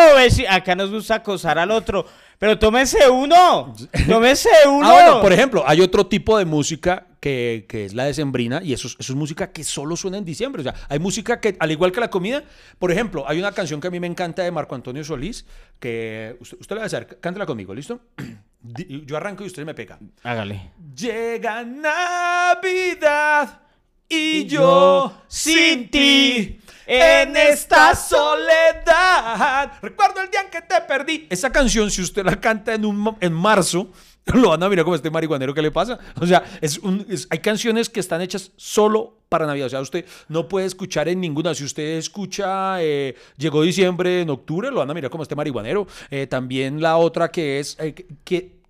Acá 0.49 0.73
nos 0.73 0.89
gusta 0.89 1.15
acosar 1.15 1.59
al 1.59 1.69
otro. 1.69 2.03
Pero 2.43 2.60
tómese 2.60 3.10
uno. 3.10 3.73
Tómese 4.10 4.49
uno. 4.67 4.86
Ah, 4.86 4.91
bueno, 4.91 5.21
por 5.21 5.32
ejemplo, 5.32 5.63
hay 5.65 5.79
otro 5.79 6.08
tipo 6.08 6.38
de 6.38 6.43
música 6.43 7.08
que, 7.21 7.65
que 7.69 7.86
es 7.86 7.93
la 7.93 8.03
decembrina 8.03 8.60
y 8.62 8.73
eso, 8.73 8.89
es- 8.89 8.97
eso 8.99 9.13
es 9.13 9.17
música 9.17 9.53
que 9.53 9.63
solo 9.63 9.95
suena 9.95 10.17
en 10.17 10.25
diciembre. 10.25 10.60
O 10.60 10.63
sea, 10.63 10.73
hay 10.89 10.99
música 10.99 11.39
que, 11.39 11.56
al 11.58 11.71
igual 11.71 11.93
que 11.93 12.01
la 12.01 12.10
comida, 12.10 12.43
por 12.79 12.91
ejemplo, 12.91 13.23
hay 13.29 13.39
una 13.39 13.53
canción 13.53 13.79
que 13.79 13.88
a 13.88 13.91
mí 13.91 14.01
me 14.01 14.08
encanta 14.08 14.43
de 14.43 14.51
Marco 14.51 14.75
Antonio 14.75 15.06
Solís, 15.06 15.45
que 15.79 16.36
usted, 16.41 16.58
usted 16.60 16.75
le 16.75 16.79
va 16.79 16.84
a 16.84 16.88
hacer, 16.88 17.17
cántela 17.21 17.45
conmigo, 17.45 17.73
¿listo? 17.73 18.01
Yo 19.06 19.15
arranco 19.15 19.45
y 19.45 19.47
usted 19.47 19.63
me 19.65 19.73
pega. 19.73 19.97
Hágale. 20.23 20.71
Llega 20.97 21.63
Navidad 21.63 23.62
y 24.10 24.15
Y 24.39 24.45
yo 24.47 24.60
yo 24.60 25.21
sin 25.29 25.89
ti 25.89 26.60
en 26.88 27.36
esta 27.38 27.96
soledad. 27.96 29.72
Recuerdo 29.82 30.22
el 30.22 30.30
día 30.30 30.41
en 30.41 30.50
que 30.50 30.62
te 30.62 30.82
perdí. 30.88 31.28
Esa 31.30 31.52
canción, 31.52 31.89
si 31.91 32.02
usted 32.02 32.26
la 32.26 32.39
canta 32.39 32.74
en, 32.74 32.86
un, 32.86 33.17
en 33.19 33.34
marzo, 33.34 33.89
lo 34.34 34.50
van 34.50 34.63
a 34.63 34.69
mirar 34.69 34.84
como 34.86 34.96
este 34.96 35.10
marihuanero 35.10 35.54
que 35.54 35.62
le 35.62 35.72
pasa. 35.72 36.00
O 36.19 36.26
sea, 36.26 36.43
es 36.62 36.78
un- 36.80 37.06
es- 37.10 37.28
hay 37.30 37.39
canciones 37.39 37.89
que 37.89 38.00
están 38.00 38.22
hechas 38.22 38.52
solo 38.56 39.17
para 39.30 39.46
Navidad. 39.46 39.67
O 39.67 39.69
sea, 39.69 39.82
usted 39.82 40.06
no 40.30 40.48
puede 40.48 40.65
escuchar 40.65 41.08
en 41.10 41.19
ninguna. 41.22 41.54
Si 41.56 41.63
usted 41.63 41.98
escucha 41.98 42.82
eh, 42.82 43.15
Llegó 43.38 43.62
diciembre 43.63 44.22
en 44.22 44.30
octubre, 44.30 44.69
lo 44.72 44.78
van 44.80 44.91
a 44.91 44.93
mirar 44.93 45.10
como 45.12 45.24
este 45.24 45.36
marihuanero. 45.36 45.88
Eh, 46.10 46.28
también 46.28 46.82
la 46.82 46.98
otra 46.98 47.30
que 47.32 47.60
es 47.60 47.78
eh, 47.80 47.93
que- 48.24 48.62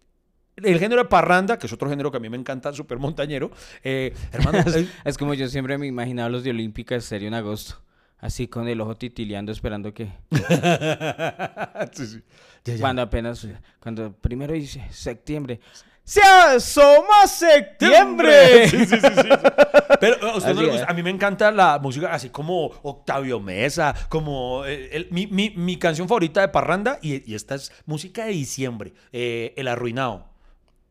el 0.56 0.78
género 0.80 1.02
de 1.04 1.10
parranda, 1.10 1.58
que 1.58 1.66
es 1.66 1.74
otro 1.74 1.90
género 1.90 2.12
que 2.12 2.18
a 2.18 2.20
mí 2.20 2.30
me 2.30 2.38
encanta, 2.38 2.72
súper 2.74 3.00
montañero. 3.00 3.50
eh, 3.84 4.14
hermano, 4.32 4.60
eh, 4.76 4.88
Es 5.04 5.18
como 5.18 5.34
yo 5.34 5.48
siempre 5.48 5.78
me 5.80 5.88
imaginaba 5.88 6.30
los 6.30 6.44
de 6.44 6.52
Olímpica 6.52 6.96
Estéreo 6.96 7.28
en 7.28 7.34
agosto. 7.34 7.76
Así 8.24 8.48
con 8.48 8.68
el 8.70 8.80
ojo 8.80 8.96
titileando 8.96 9.52
esperando 9.52 9.94
que... 9.94 10.06
sí, 11.92 12.08
sí. 12.08 12.22
Ya, 12.64 12.76
ya. 12.76 12.80
Cuando 12.80 13.02
apenas... 13.02 13.46
Cuando 13.82 14.14
primero 14.14 14.54
dice 14.54 14.82
septiembre. 14.92 15.60
¡Se 16.06 16.22
asoma 16.22 17.28
septiembre! 17.28 18.68
Sí, 18.70 18.86
sí, 18.86 18.96
sí. 18.98 19.30
Pero 20.00 20.30
a 20.32 20.38
usted 20.38 20.54
no 20.54 20.60
Así 20.60 20.62
le 20.62 20.66
es. 20.68 20.72
gusta. 20.74 20.86
A 20.90 20.94
mí 20.94 21.04
me 21.04 21.10
encanta 21.10 21.52
la 21.52 21.80
música 21.80 22.14
así 22.14 22.30
como 22.30 22.68
Octavio 22.84 23.40
Mesa, 23.40 23.94
como 24.10 24.66
eh, 24.66 24.90
el- 24.94 25.08
mi, 25.12 25.28
mi- 25.28 25.52
mi 25.56 25.78
canción 25.78 26.08
favorita 26.08 26.42
de 26.42 26.48
Parranda, 26.50 27.00
y, 27.02 27.30
y 27.30 27.36
esta 27.36 27.56
es 27.56 27.72
música 27.86 28.26
de 28.26 28.32
diciembre, 28.32 28.94
eh, 29.12 29.54
El 29.58 29.68
Arruinado. 29.68 30.33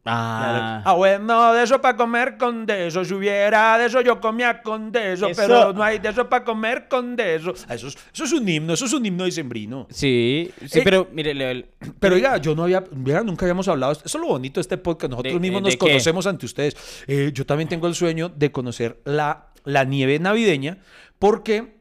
Ah, 0.05 0.83
Ah, 0.85 0.95
bueno, 0.95 1.53
de 1.53 1.63
eso 1.63 1.81
para 1.81 1.97
comer 1.97 2.37
con 2.37 2.67
de 2.67 2.89
eso. 2.89 3.05
Si 3.05 3.15
hubiera 3.15 3.79
de 3.79 3.87
eso, 3.87 4.01
yo 4.01 4.21
comía 4.21 4.61
con 4.61 4.91
de 4.91 5.13
eso. 5.13 5.29
Eso. 5.29 5.41
Pero 5.41 5.73
no 5.73 5.83
hay 5.83 6.01
de 6.01 6.09
eso 6.09 6.29
para 6.29 6.45
comer 6.45 6.89
con 6.89 7.15
de 7.15 7.37
eso. 7.37 7.55
Ah, 7.69 7.75
Eso 7.77 7.87
es, 7.89 7.97
eso 8.13 8.25
es 8.25 8.33
un 8.33 8.49
himno, 8.49 8.73
eso 8.75 8.87
es 8.87 8.93
un 8.93 9.07
himno 9.07 9.25
dicembrino. 9.25 9.87
sí, 9.91 10.51
sí, 10.67 10.81
Eh, 10.81 10.83
pero 10.83 11.09
mire, 11.13 11.35
Leo, 11.35 11.51
el- 11.51 11.67
Pero 12.01 12.17
oiga, 12.17 12.37
yo 12.39 12.55
no 12.57 12.65
había, 12.65 12.83
nunca 13.25 13.45
habíamos 13.45 13.69
hablado. 13.69 13.93
Eso 13.93 14.03
es 14.05 14.15
lo 14.15 14.27
bonito 14.27 14.59
de 14.59 14.63
este 14.63 14.77
podcast. 14.77 15.11
Nosotros 15.13 15.35
¿De- 15.35 15.41
mismos 15.41 15.63
de 15.63 15.69
nos 15.69 15.77
conocemos 15.77 16.27
ante 16.27 16.47
ustedes. 16.47 16.77
Eh, 17.07 17.31
yo 17.33 17.47
también 17.47 17.69
tengo 17.69 17.87
el 17.87 17.95
sueño 17.95 18.29
de 18.29 18.51
conocer 18.51 19.01
la, 19.05 19.51
la 19.65 19.85
nieve 19.85 20.19
navideña 20.19 20.79
porque 21.21 21.77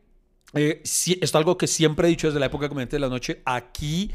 eh, 0.54 0.82
esto 0.84 1.16
es 1.22 1.34
algo 1.36 1.58
que 1.58 1.66
siempre 1.66 2.08
he 2.08 2.10
dicho 2.12 2.28
desde 2.28 2.40
la 2.40 2.46
época 2.48 2.66
de 2.66 2.70
Comediante 2.70 2.98
de 2.98 3.00
la 3.00 3.10
Noche. 3.10 3.42
Aquí 3.46 4.12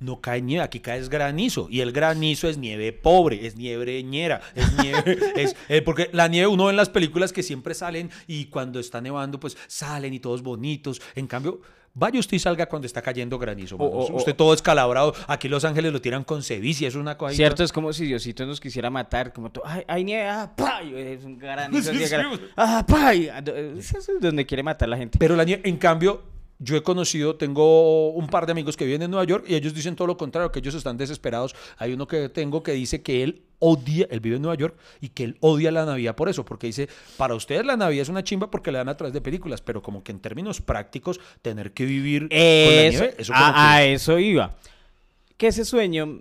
no 0.00 0.20
cae 0.20 0.42
nieve, 0.42 0.64
aquí 0.64 0.80
cae 0.80 0.98
es 0.98 1.08
granizo. 1.08 1.68
Y 1.70 1.80
el 1.80 1.92
granizo 1.92 2.48
es 2.48 2.58
nieve 2.58 2.92
pobre, 2.92 3.46
es 3.46 3.56
nieve 3.56 4.02
ñera, 4.02 4.40
es 4.54 4.72
nieve. 4.82 5.18
es, 5.36 5.54
eh, 5.68 5.82
porque 5.82 6.10
la 6.12 6.26
nieve 6.28 6.46
uno 6.48 6.64
ve 6.64 6.70
en 6.70 6.76
las 6.76 6.88
películas 6.88 7.32
que 7.32 7.42
siempre 7.42 7.74
salen 7.74 8.10
y 8.26 8.46
cuando 8.46 8.80
está 8.80 9.00
nevando, 9.00 9.38
pues 9.38 9.56
salen 9.66 10.12
y 10.14 10.20
todos 10.20 10.42
bonitos. 10.42 11.00
En 11.14 11.26
cambio. 11.26 11.60
Vaya 11.92 12.20
usted 12.20 12.36
y 12.36 12.38
salga 12.38 12.66
cuando 12.66 12.86
está 12.86 13.02
cayendo 13.02 13.36
granizo. 13.36 13.76
mano. 13.76 13.90
O- 13.90 14.06
o- 14.06 14.16
usted 14.18 14.36
todo 14.36 14.54
escalabrado. 14.54 15.12
Aquí 15.26 15.48
Los 15.48 15.64
Ángeles 15.64 15.92
lo 15.92 16.00
tiran 16.00 16.22
con 16.22 16.40
ceviche, 16.44 16.86
es 16.86 16.94
una 16.94 17.18
cosa. 17.18 17.34
Cierto, 17.34 17.64
es 17.64 17.72
como 17.72 17.92
si 17.92 18.06
Diosito 18.06 18.46
nos 18.46 18.60
quisiera 18.60 18.90
matar, 18.90 19.32
como 19.32 19.50
tú, 19.50 19.60
ay, 19.64 19.82
hay 19.88 20.04
nieve, 20.04 20.28
ah, 20.28 20.52
pa, 20.56 20.82
es 20.82 21.24
un 21.24 21.36
granizo, 21.36 21.92
Sí, 21.92 22.06
sí. 22.06 22.14
ah, 22.56 22.86
pa, 22.86 23.08
ah, 23.10 23.42
eso 23.76 23.98
es 23.98 24.08
donde 24.20 24.46
quiere 24.46 24.62
matar 24.62 24.86
a 24.86 24.90
la 24.90 24.98
gente. 24.98 25.18
Pero 25.18 25.34
la 25.34 25.42
nieve, 25.42 25.68
en 25.68 25.76
cambio, 25.78 26.22
yo 26.62 26.76
he 26.76 26.82
conocido, 26.82 27.36
tengo 27.36 28.10
un 28.10 28.28
par 28.28 28.44
de 28.46 28.52
amigos 28.52 28.76
que 28.76 28.84
viven 28.84 29.00
en 29.02 29.10
Nueva 29.10 29.24
York 29.24 29.46
y 29.48 29.54
ellos 29.54 29.72
dicen 29.74 29.96
todo 29.96 30.06
lo 30.06 30.16
contrario, 30.18 30.52
que 30.52 30.58
ellos 30.58 30.74
están 30.74 30.96
desesperados. 30.98 31.56
Hay 31.78 31.94
uno 31.94 32.06
que 32.06 32.28
tengo 32.28 32.62
que 32.62 32.72
dice 32.72 33.02
que 33.02 33.22
él 33.22 33.42
odia, 33.58 34.06
él 34.10 34.20
vive 34.20 34.36
en 34.36 34.42
Nueva 34.42 34.56
York 34.56 34.76
y 35.00 35.08
que 35.08 35.24
él 35.24 35.36
odia 35.40 35.70
la 35.72 35.86
Navidad 35.86 36.14
por 36.14 36.28
eso, 36.28 36.44
porque 36.44 36.66
dice, 36.66 36.88
para 37.16 37.34
ustedes 37.34 37.64
la 37.64 37.76
Navidad 37.78 38.02
es 38.02 38.08
una 38.10 38.22
chimba 38.22 38.50
porque 38.50 38.70
le 38.70 38.78
dan 38.78 38.88
a 38.90 38.96
través 38.96 39.14
de 39.14 39.20
películas, 39.22 39.62
pero 39.62 39.82
como 39.82 40.04
que 40.04 40.12
en 40.12 40.20
términos 40.20 40.60
prácticos, 40.60 41.18
tener 41.42 41.72
que 41.72 41.84
vivir 41.86 42.28
con 42.28 42.38
la 42.38 42.82
Eso, 42.84 42.98
nieve, 43.04 43.14
eso 43.18 43.32
como 43.32 43.44
a, 43.46 43.52
que- 43.52 43.58
a 43.58 43.84
eso 43.86 44.18
iba. 44.18 44.56
Que 45.38 45.46
ese 45.46 45.64
sueño 45.64 46.20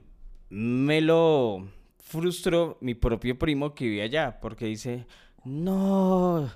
me 0.49 1.01
lo 1.01 1.67
frustró 2.01 2.77
mi 2.81 2.95
propio 2.95 3.37
primo 3.37 3.75
que 3.75 3.85
vive 3.85 4.01
allá, 4.03 4.39
porque 4.41 4.65
dice, 4.65 5.05
no, 5.43 6.49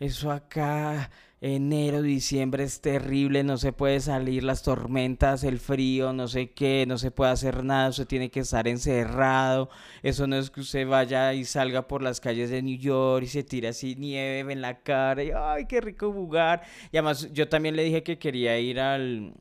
eso 0.00 0.30
acá, 0.30 1.10
enero, 1.40 2.02
diciembre 2.02 2.64
es 2.64 2.80
terrible, 2.80 3.44
no 3.44 3.58
se 3.58 3.72
puede 3.72 4.00
salir, 4.00 4.42
las 4.42 4.62
tormentas, 4.62 5.44
el 5.44 5.58
frío, 5.58 6.12
no 6.12 6.28
sé 6.28 6.50
qué, 6.52 6.84
no 6.88 6.98
se 6.98 7.10
puede 7.10 7.32
hacer 7.32 7.62
nada, 7.62 7.90
usted 7.90 8.06
tiene 8.06 8.30
que 8.30 8.40
estar 8.40 8.66
encerrado, 8.66 9.68
eso 10.02 10.26
no 10.26 10.36
es 10.36 10.50
que 10.50 10.60
usted 10.60 10.86
vaya 10.86 11.34
y 11.34 11.44
salga 11.44 11.86
por 11.88 12.02
las 12.02 12.20
calles 12.20 12.50
de 12.50 12.62
New 12.62 12.78
York 12.78 13.24
y 13.24 13.28
se 13.28 13.42
tire 13.44 13.68
así 13.68 13.96
nieve 13.96 14.52
en 14.52 14.62
la 14.62 14.80
cara 14.80 15.22
y 15.22 15.30
ay, 15.36 15.66
qué 15.66 15.80
rico 15.80 16.12
jugar. 16.12 16.62
Y 16.92 16.96
además 16.96 17.30
yo 17.32 17.48
también 17.48 17.76
le 17.76 17.84
dije 17.84 18.02
que 18.02 18.18
quería 18.18 18.58
ir 18.58 18.80
al 18.80 19.34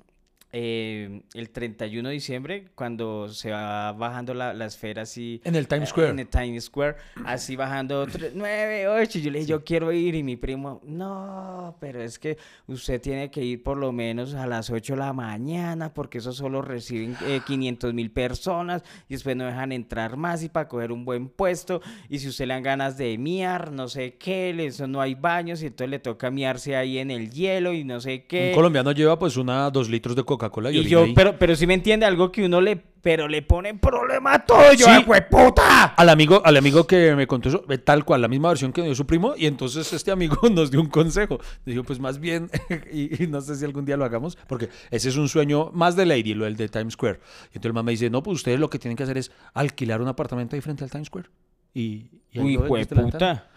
eh, 0.57 1.21
el 1.33 1.49
31 1.49 2.07
de 2.07 2.13
diciembre 2.13 2.65
cuando 2.75 3.27
se 3.27 3.51
va 3.51 3.91
bajando 3.91 4.33
la, 4.33 4.53
la 4.53 4.65
esfera 4.67 5.01
así 5.01 5.41
En 5.43 5.55
el 5.55 5.67
Times 5.67 5.89
eh, 5.89 5.91
Square. 5.91 6.09
en 6.11 6.19
el 6.19 6.27
Times 6.27 6.63
Square, 6.63 6.95
así 7.25 7.57
bajando 7.57 8.07
9, 8.33 8.87
8. 8.87 9.19
Yo 9.19 9.31
le 9.31 9.39
dije, 9.39 9.49
yo 9.49 9.63
quiero 9.65 9.91
ir. 9.91 10.15
Y 10.15 10.23
mi 10.23 10.37
primo, 10.37 10.81
no, 10.85 11.75
pero 11.81 12.01
es 12.01 12.17
que 12.17 12.37
usted 12.67 13.01
tiene 13.01 13.29
que 13.29 13.43
ir 13.43 13.63
por 13.63 13.77
lo 13.77 13.91
menos 13.91 14.33
a 14.33 14.47
las 14.47 14.69
8 14.69 14.93
de 14.93 14.99
la 14.99 15.11
mañana, 15.11 15.93
porque 15.93 16.19
eso 16.19 16.31
solo 16.31 16.61
reciben 16.61 17.17
eh, 17.25 17.41
500 17.45 17.93
mil 17.93 18.11
personas 18.11 18.81
y 19.09 19.15
después 19.15 19.35
no 19.35 19.45
dejan 19.45 19.73
entrar 19.73 20.15
más 20.15 20.41
y 20.43 20.47
para 20.49 20.69
coger 20.69 20.91
un 20.93 21.03
buen 21.03 21.27
puesto. 21.27 21.81
Y 22.09 22.19
si 22.19 22.29
usted 22.29 22.45
le 22.47 22.53
dan 22.53 22.63
ganas 22.63 22.97
de 22.97 23.17
miar, 23.17 23.71
no 23.73 23.89
sé 23.89 24.15
qué, 24.15 24.53
le- 24.53 24.67
eso 24.67 24.87
no 24.87 25.01
hay 25.01 25.15
baños 25.15 25.61
y 25.61 25.65
entonces 25.67 25.89
le 25.89 25.99
toca 25.99 26.31
miarse 26.31 26.75
ahí 26.77 26.97
en 26.97 27.11
el 27.11 27.29
hielo 27.31 27.73
y 27.73 27.83
no 27.83 27.99
sé 27.99 28.25
qué. 28.25 28.49
Un 28.49 28.55
colombiano 28.55 28.91
lleva 28.93 29.19
pues 29.19 29.35
una, 29.37 29.69
dos 29.69 29.89
litros 29.89 30.15
de 30.15 30.23
Coca-Cola 30.49 30.71
y, 30.71 30.83
yo, 30.83 31.03
ahí. 31.03 31.13
pero, 31.13 31.37
pero 31.37 31.55
si 31.55 31.67
me 31.67 31.73
entiende 31.73 32.05
algo 32.05 32.31
que 32.31 32.45
uno 32.45 32.61
le, 32.61 32.75
pero 32.75 33.27
le 33.27 33.41
pone 33.41 33.73
problema 33.75 34.33
a 34.35 34.45
todo. 34.45 34.73
Yo, 34.73 34.85
Sí. 34.85 34.91
¡ay, 34.91 35.21
puta! 35.29 35.85
Al 35.85 36.09
amigo, 36.09 36.41
al 36.43 36.57
amigo 36.57 36.87
que 36.87 37.15
me 37.15 37.27
contó 37.27 37.49
eso, 37.49 37.63
tal 37.83 38.03
cual, 38.05 38.21
la 38.21 38.27
misma 38.27 38.49
versión 38.49 38.73
que 38.73 38.81
dio 38.81 38.95
su 38.95 39.05
primo, 39.05 39.33
y 39.37 39.45
entonces 39.45 39.91
este 39.93 40.11
amigo 40.11 40.37
nos 40.51 40.71
dio 40.71 40.81
un 40.81 40.89
consejo. 40.89 41.39
Dijo, 41.65 41.83
pues 41.83 41.99
más 41.99 42.19
bien, 42.19 42.49
y, 42.91 43.23
y 43.23 43.27
no 43.27 43.41
sé 43.41 43.55
si 43.55 43.65
algún 43.65 43.85
día 43.85 43.97
lo 43.97 44.05
hagamos, 44.05 44.37
porque 44.47 44.69
ese 44.91 45.09
es 45.09 45.17
un 45.17 45.29
sueño 45.29 45.71
más 45.73 45.95
de 45.95 46.05
Lady, 46.05 46.33
lo 46.33 46.45
del 46.45 46.55
de 46.55 46.69
Times 46.69 46.93
Square. 46.93 47.19
Y 47.53 47.57
entonces 47.57 47.65
el 47.65 47.73
man 47.73 47.85
me 47.85 47.91
dice, 47.91 48.09
no, 48.09 48.23
pues 48.23 48.35
ustedes 48.35 48.59
lo 48.59 48.69
que 48.69 48.79
tienen 48.79 48.97
que 48.97 49.03
hacer 49.03 49.17
es 49.17 49.31
alquilar 49.53 50.01
un 50.01 50.07
apartamento 50.07 50.55
ahí 50.55 50.61
frente 50.61 50.83
al 50.83 50.89
Times 50.91 51.07
Square. 51.07 51.29
Y, 51.73 52.09
y 52.31 52.39
Uy, 52.39 52.57
puta. 52.57 53.49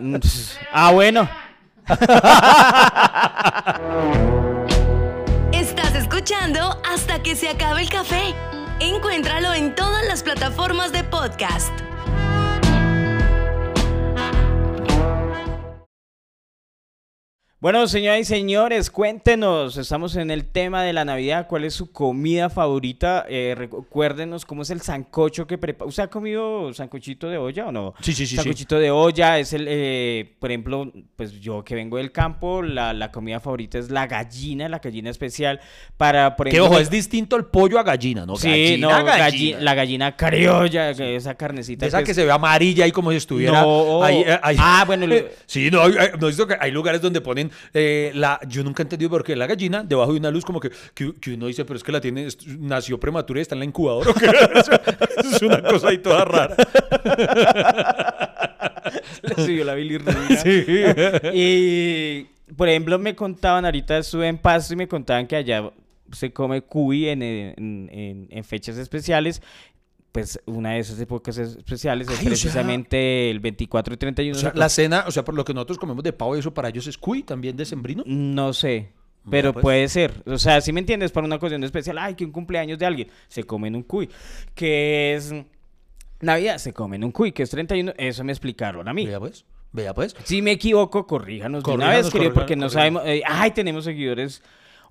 Mm, 0.00 0.16
ah, 0.72 0.90
bueno. 0.92 1.28
Estás 5.52 5.94
escuchando 5.94 6.80
hasta 6.88 7.22
que 7.22 7.34
se 7.34 7.48
acabe 7.48 7.82
el 7.82 7.88
café. 7.88 8.34
Encuéntralo 8.78 9.52
en 9.54 9.74
todas 9.74 10.06
las 10.06 10.22
plataformas 10.22 10.92
de 10.92 11.02
podcast. 11.04 11.89
Bueno, 17.62 17.86
señoras 17.88 18.20
y 18.20 18.24
señores, 18.24 18.90
cuéntenos, 18.90 19.76
estamos 19.76 20.16
en 20.16 20.30
el 20.30 20.46
tema 20.46 20.82
de 20.82 20.94
la 20.94 21.04
Navidad, 21.04 21.46
¿cuál 21.46 21.64
es 21.64 21.74
su 21.74 21.92
comida 21.92 22.48
favorita? 22.48 23.26
Eh, 23.28 23.54
recuérdenos 23.54 24.46
cómo 24.46 24.62
es 24.62 24.70
el 24.70 24.80
sancocho 24.80 25.46
que 25.46 25.58
prepara. 25.58 25.86
¿Usted 25.86 26.04
ha 26.04 26.06
comido 26.08 26.72
sancochito 26.72 27.28
de 27.28 27.36
olla 27.36 27.66
o 27.66 27.72
no? 27.72 27.92
Sí, 28.00 28.14
sí, 28.14 28.24
sí, 28.24 28.28
sí. 28.28 28.36
Sancochito 28.36 28.78
de 28.78 28.90
olla 28.90 29.38
es 29.38 29.52
el, 29.52 29.66
eh, 29.68 30.36
por 30.38 30.50
ejemplo, 30.50 30.90
pues 31.16 31.38
yo 31.38 31.62
que 31.62 31.74
vengo 31.74 31.98
del 31.98 32.12
campo, 32.12 32.62
la, 32.62 32.94
la 32.94 33.12
comida 33.12 33.40
favorita 33.40 33.76
es 33.78 33.90
la 33.90 34.06
gallina, 34.06 34.66
la 34.70 34.78
gallina 34.78 35.10
especial 35.10 35.60
para, 35.98 36.36
por 36.36 36.46
Que 36.46 36.52
ejemplo... 36.52 36.68
ojo, 36.68 36.76
me- 36.76 36.80
es 36.82 36.88
distinto 36.88 37.36
el 37.36 37.44
pollo 37.44 37.78
a 37.78 37.82
gallina, 37.82 38.24
¿no? 38.24 38.36
Sí, 38.36 38.48
Gallina, 38.48 38.88
no, 39.00 39.04
gallina. 39.04 39.28
galli- 39.28 39.56
la 39.62 39.74
gallina 39.74 40.16
criolla, 40.16 40.94
que 40.94 41.14
esa 41.14 41.34
carnecita 41.34 41.84
esa 41.84 41.98
que 41.98 42.04
que 42.04 42.10
es- 42.12 42.16
se 42.16 42.24
ve 42.24 42.32
amarilla 42.32 42.84
ahí 42.86 42.90
como 42.90 43.10
si 43.10 43.18
estuviera. 43.18 43.60
No. 43.60 44.02
ahí, 44.02 44.22
eh, 44.26 44.40
ahí- 44.42 44.56
Ah, 44.58 44.84
bueno, 44.86 45.06
lo- 45.06 45.14
Sí, 45.44 45.70
no, 45.70 45.82
hay, 45.82 45.92
no, 46.18 46.46
que 46.46 46.56
hay 46.58 46.70
lugares 46.70 47.02
donde 47.02 47.20
ponen 47.20 47.49
eh, 47.74 48.10
la. 48.14 48.40
Yo 48.48 48.62
nunca 48.64 48.82
he 48.82 48.84
entendido 48.84 49.10
por 49.10 49.24
qué 49.24 49.36
la 49.36 49.46
gallina 49.46 49.82
debajo 49.84 50.12
de 50.12 50.18
una 50.18 50.30
luz, 50.30 50.44
como 50.44 50.60
que, 50.60 50.70
que, 50.94 51.14
que 51.20 51.34
uno 51.34 51.46
dice, 51.46 51.64
pero 51.64 51.76
es 51.76 51.82
que 51.84 51.92
la 51.92 52.00
tiene, 52.00 52.28
nació 52.58 52.98
prematura 53.00 53.40
y 53.40 53.42
está 53.42 53.54
en 53.54 53.60
la 53.60 53.64
incubadora. 53.64 54.10
es 55.18 55.42
una 55.42 55.62
cosa 55.62 55.88
ahí 55.88 55.98
toda 55.98 56.24
rara. 56.24 56.56
le 59.22 59.34
subió 59.44 59.64
la 59.64 59.74
bilirrubina. 59.74 60.36
Sí. 60.36 60.64
Y, 61.34 62.26
por 62.56 62.68
ejemplo, 62.68 62.98
me 62.98 63.14
contaban, 63.14 63.64
ahorita 63.64 63.98
estuve 63.98 64.28
en 64.28 64.38
Pasto 64.38 64.74
y 64.74 64.76
me 64.76 64.88
contaban 64.88 65.26
que 65.26 65.36
allá 65.36 65.70
se 66.12 66.32
come 66.32 66.62
cuy 66.62 67.08
en, 67.08 67.22
en- 67.22 67.88
en- 67.92 68.26
en 68.30 68.44
fechas 68.44 68.76
especiales. 68.76 69.42
Pues 70.12 70.40
una 70.46 70.72
de 70.72 70.80
esas 70.80 70.98
épocas 71.00 71.38
especiales 71.38 72.08
es 72.08 72.14
Ay, 72.14 72.24
sea- 72.24 72.30
precisamente 72.30 73.30
el 73.30 73.38
24 73.40 73.94
y 73.94 73.96
31. 73.96 74.36
O 74.36 74.40
sea, 74.40 74.50
se 74.52 74.58
la 74.58 74.68
cena, 74.68 75.04
o 75.06 75.10
sea, 75.12 75.24
por 75.24 75.34
lo 75.34 75.44
que 75.44 75.54
nosotros 75.54 75.78
comemos 75.78 76.02
de 76.02 76.12
pavo 76.12 76.34
y 76.36 76.40
eso 76.40 76.52
para 76.52 76.68
ellos 76.68 76.86
es 76.88 76.98
cuy 76.98 77.22
también 77.22 77.56
de 77.56 77.64
sembrino. 77.64 78.02
No 78.06 78.52
sé. 78.52 78.90
Pero 79.30 79.52
pues. 79.52 79.62
puede 79.62 79.88
ser. 79.88 80.22
O 80.26 80.38
sea, 80.38 80.60
si 80.62 80.72
me 80.72 80.80
entiendes, 80.80 81.12
para 81.12 81.26
una 81.26 81.36
ocasión 81.36 81.62
especial, 81.62 81.98
ay, 81.98 82.14
que 82.14 82.24
un 82.24 82.32
cumpleaños 82.32 82.78
de 82.78 82.86
alguien, 82.86 83.08
se 83.28 83.44
comen 83.44 83.76
un 83.76 83.82
cuy. 83.82 84.08
Que 84.54 85.14
es 85.14 85.32
Navidad, 86.20 86.58
se 86.58 86.72
comen 86.72 87.04
un 87.04 87.12
cuy, 87.12 87.30
que 87.32 87.42
es 87.42 87.50
31. 87.50 87.92
Eso 87.96 88.24
me 88.24 88.32
explicaron 88.32 88.88
a 88.88 88.92
mí. 88.94 89.06
Vea 89.06 89.20
pues, 89.20 89.44
vea 89.72 89.94
pues. 89.94 90.16
Si 90.24 90.42
me 90.42 90.52
equivoco, 90.52 91.06
corríjanos 91.06 91.62
de 91.62 91.70
una 91.70 91.84
Corríjanos, 91.84 92.04
vez, 92.06 92.12
querido, 92.12 92.34
corríjanos, 92.34 92.34
porque 92.34 92.56
no 92.56 92.68
sabemos. 92.70 93.02
eh, 93.06 93.22
ay, 93.26 93.50
tenemos 93.52 93.84
seguidores. 93.84 94.42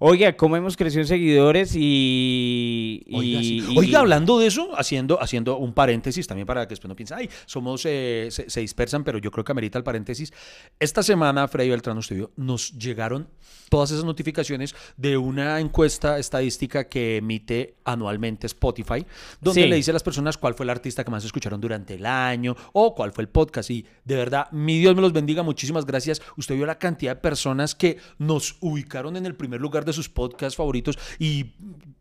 Oiga, 0.01 0.37
¿cómo 0.37 0.55
hemos 0.55 0.77
crecido 0.77 1.01
en 1.01 1.07
seguidores? 1.07 1.75
Y. 1.75 3.03
y- 3.05 3.15
Oiga, 3.17 3.39
sí. 3.41 3.63
y- 3.69 3.77
Oiga, 3.77 3.99
hablando 3.99 4.39
de 4.39 4.47
eso, 4.47 4.69
haciendo, 4.77 5.21
haciendo 5.21 5.57
un 5.57 5.73
paréntesis 5.73 6.25
también 6.25 6.45
para 6.47 6.65
que 6.65 6.69
después 6.69 6.87
no 6.87 6.95
piensen, 6.95 7.17
ay, 7.17 7.29
somos, 7.45 7.81
eh, 7.85 8.29
se, 8.31 8.49
se 8.49 8.61
dispersan, 8.61 9.03
pero 9.03 9.17
yo 9.17 9.29
creo 9.29 9.43
que 9.43 9.51
amerita 9.51 9.77
el 9.77 9.83
paréntesis. 9.83 10.31
Esta 10.79 11.03
semana, 11.03 11.47
Freddy 11.49 11.69
Beltrán, 11.69 11.97
usted 11.97 12.15
vio, 12.15 12.31
nos 12.37 12.71
llegaron 12.77 13.27
todas 13.69 13.91
esas 13.91 14.05
notificaciones 14.05 14.73
de 14.95 15.17
una 15.17 15.59
encuesta 15.59 16.17
estadística 16.17 16.87
que 16.87 17.17
emite 17.17 17.75
anualmente 17.83 18.47
Spotify, 18.47 19.05
donde 19.41 19.63
Sí. 19.63 19.67
le 19.67 19.75
dice 19.75 19.91
a 19.91 19.93
las 19.93 20.01
personas 20.03 20.37
cuál 20.37 20.53
fue 20.53 20.63
el 20.63 20.69
artista 20.69 21.03
que 21.03 21.11
más 21.11 21.25
escucharon 21.25 21.59
durante 21.59 21.95
el 21.95 22.05
año 22.05 22.55
o 22.71 22.95
cuál 22.95 23.11
fue 23.11 23.23
el 23.23 23.27
podcast. 23.27 23.69
Y 23.69 23.85
de 24.05 24.15
verdad, 24.15 24.49
mi 24.51 24.79
Dios 24.79 24.95
me 24.95 25.01
los 25.01 25.11
bendiga, 25.13 25.43
muchísimas 25.43 25.85
gracias. 25.85 26.21
Usted 26.37 26.55
vio 26.55 26.65
la 26.65 26.79
cantidad 26.79 27.15
de 27.17 27.21
personas 27.21 27.75
que 27.75 27.97
nos 28.17 28.55
ubicaron 28.61 29.17
en 29.17 29.25
el 29.25 29.35
primer 29.35 29.59
lugar 29.59 29.83
de 29.85 29.88
sus 29.93 30.09
podcasts 30.09 30.55
favoritos 30.55 30.97
y 31.19 31.51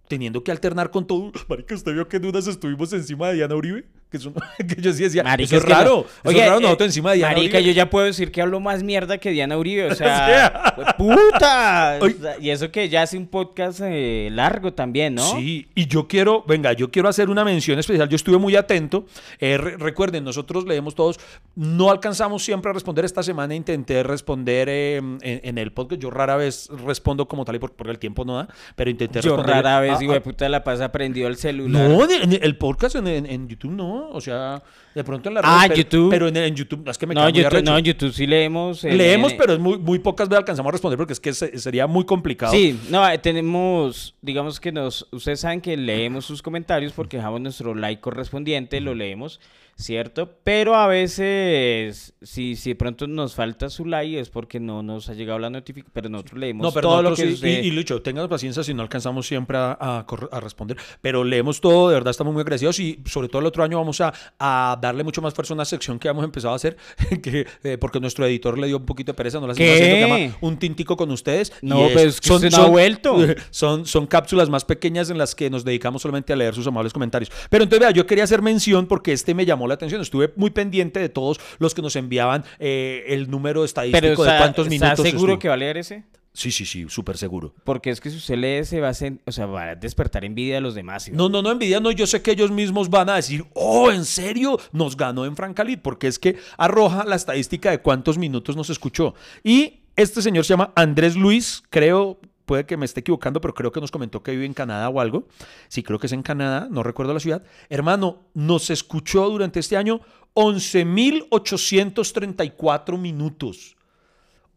teniendo 0.08 0.42
que 0.42 0.50
alternar 0.50 0.90
con 0.90 1.06
todo. 1.06 1.32
Marica, 1.48 1.74
¿usted 1.74 1.92
vio 1.92 2.08
que 2.08 2.18
dudas 2.18 2.46
estuvimos 2.46 2.92
encima 2.92 3.28
de 3.28 3.34
Diana 3.34 3.54
Uribe? 3.54 3.86
Que, 4.10 4.16
eso 4.16 4.32
que 4.58 4.80
yo 4.80 4.92
sí 4.92 5.02
decía, 5.02 5.22
Marica, 5.22 5.44
eso 5.54 5.56
es, 5.56 5.64
no- 5.64 5.74
raro. 5.74 6.00
eso 6.08 6.28
Oye, 6.30 6.40
es 6.40 6.46
raro 6.46 6.58
eh, 6.60 6.62
nosotros 6.62 6.86
encima 6.86 7.10
de 7.10 7.18
Diana 7.18 7.34
Marica, 7.36 7.58
Uribe. 7.58 7.72
yo 7.72 7.76
ya 7.76 7.90
puedo 7.90 8.06
decir 8.06 8.32
que 8.32 8.40
hablo 8.40 8.58
más 8.58 8.82
mierda 8.82 9.18
que 9.18 9.30
Diana 9.30 9.58
Uribe. 9.58 9.90
O 9.90 9.94
sea, 9.94 10.74
¡puta! 10.98 11.98
Oye. 12.00 12.14
O 12.18 12.22
sea, 12.22 12.38
y 12.40 12.50
eso 12.50 12.70
que 12.70 12.88
ya 12.88 13.02
hace 13.02 13.18
un 13.18 13.26
podcast 13.26 13.80
eh, 13.84 14.28
largo 14.32 14.72
también, 14.72 15.14
¿no? 15.14 15.22
Sí, 15.36 15.68
y 15.74 15.86
yo 15.88 16.08
quiero, 16.08 16.42
venga, 16.46 16.72
yo 16.72 16.90
quiero 16.90 17.08
hacer 17.08 17.28
una 17.30 17.44
mención 17.44 17.78
especial. 17.78 18.08
Yo 18.08 18.16
estuve 18.16 18.38
muy 18.38 18.56
atento. 18.56 19.04
Eh, 19.40 19.58
re- 19.58 19.76
recuerden, 19.76 20.24
nosotros 20.24 20.64
leemos 20.64 20.94
todos. 20.94 21.18
No 21.54 21.90
alcanzamos 21.90 22.42
siempre 22.42 22.70
a 22.70 22.74
responder 22.74 23.04
esta 23.04 23.22
semana. 23.22 23.54
Intenté 23.54 24.02
responder 24.02 24.68
eh, 24.70 24.96
en, 24.96 25.18
en 25.22 25.58
el 25.58 25.72
podcast. 25.72 26.00
Yo 26.00 26.10
rara 26.10 26.36
vez 26.36 26.68
respondo 26.86 27.28
como 27.28 27.44
tal 27.44 27.56
y 27.56 27.58
por- 27.58 27.72
porque 27.72 27.90
el 27.90 27.98
tiempo 27.98 28.24
no 28.24 28.36
da, 28.36 28.48
pero 28.74 28.90
intenté 28.90 29.20
Yo 29.20 29.36
responder. 29.36 29.64
rara 29.64 29.80
vez, 29.80 30.00
hijo 30.00 30.12
de 30.12 30.20
puta, 30.20 30.48
la 30.48 30.64
pasa 30.64 30.90
prendido 30.92 31.28
el 31.28 31.36
celular. 31.36 31.88
No, 31.88 32.04
en, 32.08 32.32
en 32.32 32.38
el 32.42 32.56
podcast 32.56 32.96
en, 32.96 33.06
en- 33.06 33.26
en 33.26 33.48
YouTube 33.48 33.72
no. 33.72 33.97
O 34.10 34.20
sea, 34.20 34.62
de 34.94 35.04
pronto 35.04 35.28
en 35.28 35.34
la 35.36 35.40
Ah, 35.44 35.62
red, 35.62 35.68
pero, 35.68 35.82
YouTube. 35.82 36.10
Pero 36.10 36.28
en, 36.28 36.36
en 36.36 36.54
YouTube, 36.54 36.82
no, 36.84 36.90
es 36.90 36.98
que 36.98 37.06
me 37.06 37.14
no, 37.14 37.28
YouTube, 37.28 37.62
no, 37.62 37.78
en 37.78 37.84
YouTube 37.84 38.12
sí 38.12 38.26
leemos. 38.26 38.84
en- 38.84 38.96
Leemos, 38.96 39.32
pero 39.34 39.52
es 39.54 39.58
muy, 39.58 39.78
muy 39.78 39.98
pocas 39.98 40.28
veces 40.28 40.38
alcanzamos 40.40 40.70
a 40.70 40.72
responder 40.72 40.96
porque 40.96 41.12
es 41.12 41.20
que 41.20 41.32
se- 41.32 41.58
sería 41.58 41.86
muy 41.86 42.04
complicado. 42.04 42.52
Sí, 42.52 42.78
no, 42.90 43.08
eh, 43.08 43.18
tenemos, 43.18 44.14
digamos 44.22 44.60
que 44.60 44.72
nos, 44.72 45.06
ustedes 45.12 45.40
saben 45.40 45.60
que 45.60 45.76
leemos 45.76 46.24
sus 46.24 46.42
comentarios 46.42 46.92
porque 46.92 47.16
dejamos 47.16 47.40
nuestro 47.40 47.74
like 47.74 48.00
correspondiente, 48.00 48.80
lo 48.80 48.94
leemos, 48.94 49.40
¿cierto? 49.78 50.38
Pero 50.42 50.74
a 50.74 50.88
veces, 50.88 52.12
si, 52.20 52.56
si 52.56 52.70
de 52.70 52.76
pronto 52.76 53.06
nos 53.06 53.34
falta 53.34 53.70
su 53.70 53.84
like 53.84 54.18
es 54.18 54.28
porque 54.28 54.58
no 54.58 54.82
nos 54.82 55.08
ha 55.08 55.14
llegado 55.14 55.38
la 55.38 55.50
notificación, 55.50 55.92
pero 55.94 56.08
nosotros 56.08 56.38
leemos 56.40 56.64
No, 56.64 56.72
pero 56.72 56.88
todo 56.88 57.02
lo 57.02 57.10
nosotros 57.10 57.40
que 57.40 57.46
sí, 57.60 57.60
y, 57.62 57.68
y 57.68 57.70
Lucho, 57.70 58.02
tengan 58.02 58.28
paciencia 58.28 58.64
si 58.64 58.74
no 58.74 58.82
alcanzamos 58.82 59.26
siempre 59.26 59.56
a, 59.56 59.76
a 59.80 60.04
corre- 60.06 60.28
a 60.32 60.40
responder, 60.40 60.76
pero 61.00 61.22
leemos 61.24 61.60
todo, 61.60 61.88
de 61.88 61.94
verdad 61.94 62.10
estamos 62.10 62.32
muy 62.34 62.40
agradecidos 62.40 62.78
y 62.80 63.00
sobre 63.06 63.28
todo 63.28 63.38
el 63.40 63.46
otro 63.46 63.62
año 63.62 63.78
vamos 63.78 64.00
a, 64.00 64.12
a 64.38 64.76
darle 64.82 65.04
mucho 65.04 65.22
más 65.22 65.32
fuerza 65.32 65.54
a 65.54 65.56
una 65.56 65.64
sección 65.64 65.98
que 65.98 66.08
hemos 66.08 66.24
empezado 66.24 66.52
a 66.54 66.56
hacer, 66.56 66.76
que, 67.22 67.46
eh, 67.62 67.78
porque 67.78 68.00
nuestro 68.00 68.26
editor 68.26 68.58
le 68.58 68.66
dio 68.66 68.78
un 68.78 68.84
poquito 68.86 69.12
de 69.12 69.16
pereza, 69.16 69.38
no 69.38 69.46
la 69.46 69.52
haciendo, 69.52 69.76
se 69.76 70.00
llama 70.00 70.36
Un 70.40 70.58
Tintico 70.58 70.96
con 70.96 71.10
ustedes. 71.12 71.52
No, 71.62 71.86
pero 71.88 72.00
es 72.00 72.20
que 72.20 72.32
usted 72.32 72.50
no 72.50 72.58
ha 72.64 72.66
vuelto. 72.68 73.16
Son, 73.50 73.86
son 73.86 74.06
cápsulas 74.06 74.48
más 74.50 74.64
pequeñas 74.64 75.10
en 75.10 75.18
las 75.18 75.34
que 75.34 75.50
nos 75.50 75.64
dedicamos 75.64 76.02
solamente 76.02 76.32
a 76.32 76.36
leer 76.36 76.54
sus 76.54 76.66
amables 76.66 76.92
comentarios. 76.92 77.30
Pero 77.50 77.62
entonces, 77.64 77.80
vea, 77.80 77.90
yo 77.92 78.06
quería 78.06 78.24
hacer 78.24 78.42
mención 78.42 78.86
porque 78.86 79.12
este 79.12 79.34
me 79.34 79.44
llamó 79.46 79.67
la 79.68 79.74
atención, 79.74 80.00
estuve 80.00 80.32
muy 80.36 80.50
pendiente 80.50 80.98
de 81.00 81.08
todos 81.08 81.38
los 81.58 81.74
que 81.74 81.82
nos 81.82 81.94
enviaban 81.96 82.44
eh, 82.58 83.04
el 83.08 83.30
número 83.30 83.64
estadístico 83.64 84.00
pero 84.00 84.10
de 84.32 84.38
cuántos 84.38 84.66
¿está 84.66 84.86
minutos 84.86 85.04
seguro 85.06 85.32
estuvo. 85.34 85.38
que 85.38 85.48
va 85.48 85.54
a 85.54 85.58
leer 85.58 85.76
ese? 85.76 86.04
Sí, 86.32 86.52
sí, 86.52 86.66
sí, 86.66 86.86
súper 86.88 87.16
seguro. 87.16 87.52
Porque 87.64 87.90
es 87.90 88.00
que 88.00 88.10
si 88.10 88.16
usted 88.16 88.36
lee 88.36 88.58
ese 88.58 88.80
va 88.80 88.90
a, 88.90 88.92
sen- 88.92 89.18
o 89.26 89.32
sea, 89.32 89.46
va 89.46 89.70
a 89.70 89.74
despertar 89.74 90.24
envidia 90.24 90.54
de 90.56 90.60
los 90.60 90.74
demás. 90.76 91.04
¿sí? 91.04 91.10
No, 91.12 91.28
no, 91.28 91.42
no, 91.42 91.50
envidia, 91.50 91.80
no. 91.80 91.90
Yo 91.90 92.06
sé 92.06 92.22
que 92.22 92.30
ellos 92.30 92.52
mismos 92.52 92.90
van 92.90 93.08
a 93.08 93.16
decir, 93.16 93.44
oh, 93.54 93.90
¿en 93.90 94.04
serio? 94.04 94.60
Nos 94.70 94.96
ganó 94.96 95.24
en 95.24 95.34
Francalid, 95.34 95.80
porque 95.82 96.06
es 96.06 96.18
que 96.20 96.36
arroja 96.56 97.04
la 97.04 97.16
estadística 97.16 97.70
de 97.72 97.78
cuántos 97.78 98.18
minutos 98.18 98.54
nos 98.54 98.70
escuchó. 98.70 99.14
Y 99.42 99.80
este 99.96 100.22
señor 100.22 100.44
se 100.44 100.50
llama 100.50 100.72
Andrés 100.76 101.16
Luis, 101.16 101.64
creo, 101.70 102.20
puede 102.48 102.66
que 102.66 102.76
me 102.76 102.84
esté 102.84 102.98
equivocando, 103.00 103.40
pero 103.40 103.54
creo 103.54 103.70
que 103.70 103.80
nos 103.80 103.92
comentó 103.92 104.24
que 104.24 104.32
vive 104.32 104.46
en 104.46 104.54
Canadá 104.54 104.88
o 104.88 105.00
algo. 105.00 105.28
Sí, 105.68 105.84
creo 105.84 106.00
que 106.00 106.06
es 106.06 106.12
en 106.12 106.24
Canadá, 106.24 106.66
no 106.68 106.82
recuerdo 106.82 107.14
la 107.14 107.20
ciudad. 107.20 107.44
Hermano, 107.68 108.24
nos 108.34 108.70
escuchó 108.70 109.30
durante 109.30 109.60
este 109.60 109.76
año 109.76 110.00
11.834 110.34 112.98
minutos. 112.98 113.77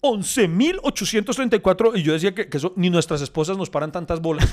11.834 0.03 1.91
y 1.95 2.01
yo 2.03 2.13
decía 2.13 2.33
que, 2.33 2.47
que 2.49 2.57
eso 2.57 2.73
ni 2.75 2.89
nuestras 2.89 3.21
esposas 3.21 3.57
nos 3.57 3.69
paran 3.69 3.91
tantas 3.91 4.19
bolas. 4.21 4.51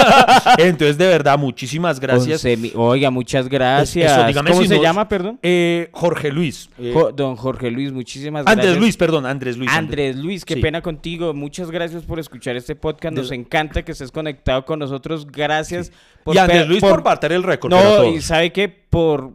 Entonces, 0.58 0.96
de 0.98 1.06
verdad, 1.06 1.38
muchísimas 1.38 2.00
gracias. 2.00 2.44
Oiga, 2.74 3.10
muchas 3.10 3.48
gracias. 3.48 4.10
Eso, 4.12 4.26
dígame 4.26 4.50
¿Cómo 4.50 4.62
si 4.62 4.68
se 4.68 4.74
nos- 4.74 4.82
llama, 4.82 5.08
perdón? 5.08 5.38
Eh, 5.42 5.88
Jorge 5.92 6.30
Luis. 6.30 6.70
Eh, 6.78 6.92
Jo- 6.94 7.12
don 7.12 7.36
Jorge 7.36 7.70
Luis, 7.70 7.92
muchísimas 7.92 8.44
gracias. 8.44 8.64
Andrés 8.66 8.80
Luis, 8.80 8.96
perdón, 8.96 9.26
Andrés 9.26 9.56
Luis. 9.56 9.70
Andrés 9.70 10.16
Luis, 10.16 10.44
qué 10.44 10.54
Sí. 10.54 10.60
pena 10.60 10.80
contigo. 10.82 11.34
Muchas 11.34 11.70
gracias 11.70 12.02
por 12.04 12.18
escuchar 12.18 12.56
este 12.56 12.74
podcast. 12.74 13.14
Nos 13.14 13.28
De- 13.30 13.36
encanta 13.36 13.84
que 13.84 13.92
estés 13.92 14.10
conectado 14.10 14.64
con 14.64 14.78
nosotros. 14.78 15.26
Gracias 15.26 15.92
y 16.26 16.38
Andrés 16.38 16.66
Luis 16.68 16.80
por, 16.80 17.02
bater 17.02 17.32
el 17.32 17.42
récord. 17.42 17.70
No, 17.72 18.04
y 18.06 18.20
sabe 18.22 18.52
que 18.52 18.68
por. 18.68 19.32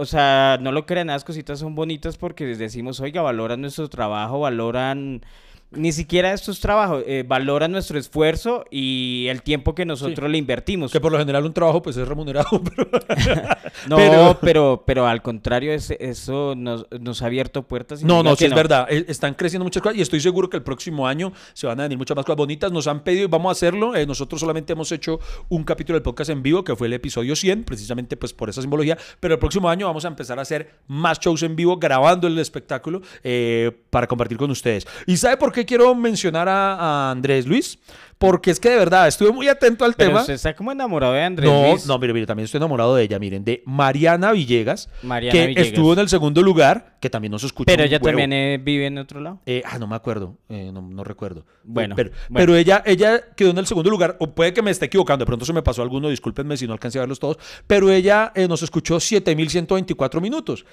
O 0.00 0.04
sea, 0.04 0.58
no 0.60 0.70
lo 0.70 0.86
crean, 0.86 1.08
las 1.08 1.24
cositas 1.24 1.58
son 1.58 1.74
bonitas 1.74 2.16
porque 2.18 2.44
les 2.46 2.58
decimos, 2.58 3.00
oiga, 3.00 3.20
valoran 3.20 3.60
nuestro 3.60 3.88
trabajo, 3.88 4.38
valoran. 4.38 5.22
Ni 5.70 5.92
siquiera 5.92 6.32
estos 6.32 6.60
trabajos, 6.60 7.04
eh, 7.06 7.24
valoran 7.28 7.70
nuestro 7.72 7.98
esfuerzo 7.98 8.64
y 8.70 9.26
el 9.28 9.42
tiempo 9.42 9.74
que 9.74 9.84
nosotros 9.84 10.30
le 10.30 10.38
invertimos. 10.38 10.90
Que 10.90 10.98
por 11.00 11.12
lo 11.12 11.18
general 11.18 11.44
un 11.44 11.52
trabajo 11.52 11.82
pues 11.82 11.94
es 11.98 12.08
remunerado. 12.08 12.48
pero- 12.76 12.88
No, 13.86 13.96
pero- 13.96 14.38
pero, 14.40 14.82
pero, 14.86 15.06
al 15.06 15.20
contrario, 15.22 15.72
es- 15.72 15.90
eso 16.00 16.54
nos, 16.56 16.86
nos 16.98 17.20
ha 17.22 17.26
abierto 17.26 17.64
puertas. 17.68 18.00
y 18.00 18.04
No, 18.06 18.22
no, 18.22 18.34
sí 18.34 18.46
es 18.46 18.54
verdad. 18.54 18.86
Eh, 18.90 19.04
Están 19.08 19.34
creciendo 19.34 19.64
muchas 19.64 19.82
cosas 19.82 19.98
y 19.98 20.00
estoy 20.02 20.20
seguro 20.20 20.48
que 20.48 20.56
el 20.56 20.62
próximo 20.62 21.06
año 21.06 21.32
se 21.52 21.66
van 21.66 21.78
a 21.80 21.82
venir 21.82 21.98
muchas 21.98 22.16
más 22.16 22.24
cosas 22.24 22.38
bonitas. 22.38 22.72
Nos 22.72 22.86
han 22.86 23.04
pedido 23.04 23.24
y 23.24 23.28
vamos 23.28 23.50
a 23.50 23.52
hacerlo. 23.52 23.94
Eh, 23.94 24.06
nosotros 24.06 24.40
solamente 24.40 24.72
hemos 24.72 24.90
hecho 24.90 25.20
un 25.50 25.64
capítulo 25.64 25.96
del 25.96 26.02
podcast 26.02 26.30
en 26.30 26.42
vivo, 26.42 26.64
que 26.64 26.74
fue 26.76 26.86
el 26.86 26.94
episodio 26.94 27.36
100, 27.36 27.64
precisamente 27.64 28.16
pues 28.16 28.32
por 28.32 28.48
esa 28.48 28.62
simbología. 28.62 28.96
Pero 29.20 29.34
el 29.34 29.40
próximo 29.40 29.68
año 29.68 29.86
vamos 29.86 30.06
a 30.06 30.08
empezar 30.08 30.38
a 30.38 30.42
hacer 30.42 30.70
más 30.86 31.20
shows 31.20 31.42
en 31.42 31.54
vivo, 31.56 31.76
grabando 31.76 32.26
el 32.26 32.38
espectáculo 32.38 33.02
eh, 33.22 33.70
para 33.90 34.06
compartir 34.06 34.38
con 34.38 34.50
ustedes. 34.50 34.86
¿Y 35.06 35.16
sabe 35.18 35.36
por 35.36 35.52
qué 35.52 35.57
quiero 35.66 35.94
mencionar 35.94 36.48
a, 36.48 36.74
a 36.74 37.10
Andrés 37.10 37.46
Luis? 37.46 37.78
porque 38.18 38.50
es 38.50 38.58
que 38.58 38.68
de 38.68 38.76
verdad 38.76 39.06
estuve 39.06 39.30
muy 39.30 39.46
atento 39.46 39.84
al 39.84 39.94
Pero 39.94 40.10
tema. 40.10 40.20
usted 40.22 40.34
está 40.34 40.54
como 40.54 40.72
enamorado 40.72 41.12
de 41.12 41.22
Andrés 41.22 41.48
No, 41.48 41.70
Luis. 41.70 41.86
no, 41.86 41.98
mire, 42.00 42.12
mire, 42.12 42.26
también 42.26 42.46
estoy 42.46 42.58
enamorado 42.58 42.96
de 42.96 43.04
ella, 43.04 43.18
miren, 43.20 43.44
de 43.44 43.62
Mariana 43.64 44.32
Villegas, 44.32 44.90
Mariana 45.04 45.30
que 45.32 45.46
Villegas. 45.46 45.66
estuvo 45.68 45.92
en 45.92 46.00
el 46.00 46.08
segundo 46.08 46.42
lugar, 46.42 46.96
que 47.00 47.08
también 47.10 47.30
nos 47.30 47.44
escuchó. 47.44 47.66
Pero 47.66 47.84
ella 47.84 47.98
huevo. 47.98 48.06
también 48.06 48.32
eh, 48.32 48.58
vive 48.60 48.86
en 48.86 48.98
otro 48.98 49.20
lado. 49.20 49.40
Eh, 49.46 49.62
ah, 49.64 49.78
no 49.78 49.86
me 49.86 49.94
acuerdo, 49.94 50.36
eh, 50.48 50.70
no, 50.74 50.82
no 50.82 51.04
recuerdo. 51.04 51.46
Bueno, 51.62 51.94
pero, 51.94 52.10
bueno. 52.28 52.34
pero 52.34 52.56
ella, 52.56 52.82
ella 52.84 53.20
quedó 53.36 53.50
en 53.50 53.58
el 53.58 53.66
segundo 53.68 53.88
lugar, 53.88 54.16
o 54.18 54.34
puede 54.34 54.52
que 54.52 54.62
me 54.62 54.72
esté 54.72 54.86
equivocando, 54.86 55.24
de 55.24 55.26
pronto 55.26 55.44
se 55.44 55.52
me 55.52 55.62
pasó 55.62 55.82
alguno, 55.82 56.08
discúlpenme 56.08 56.56
si 56.56 56.66
no 56.66 56.72
alcancé 56.72 56.98
a 56.98 57.02
verlos 57.02 57.20
todos, 57.20 57.38
pero 57.68 57.88
ella 57.88 58.32
eh, 58.34 58.48
nos 58.48 58.62
escuchó 58.62 58.98
7124 58.98 60.20
minutos. 60.20 60.66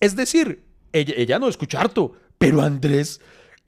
Es 0.00 0.16
decir, 0.16 0.64
ella, 0.92 1.14
ella 1.16 1.38
no 1.38 1.48
escuchó 1.48 1.78
harto, 1.78 2.12
pero 2.38 2.60
Andrés 2.60 3.20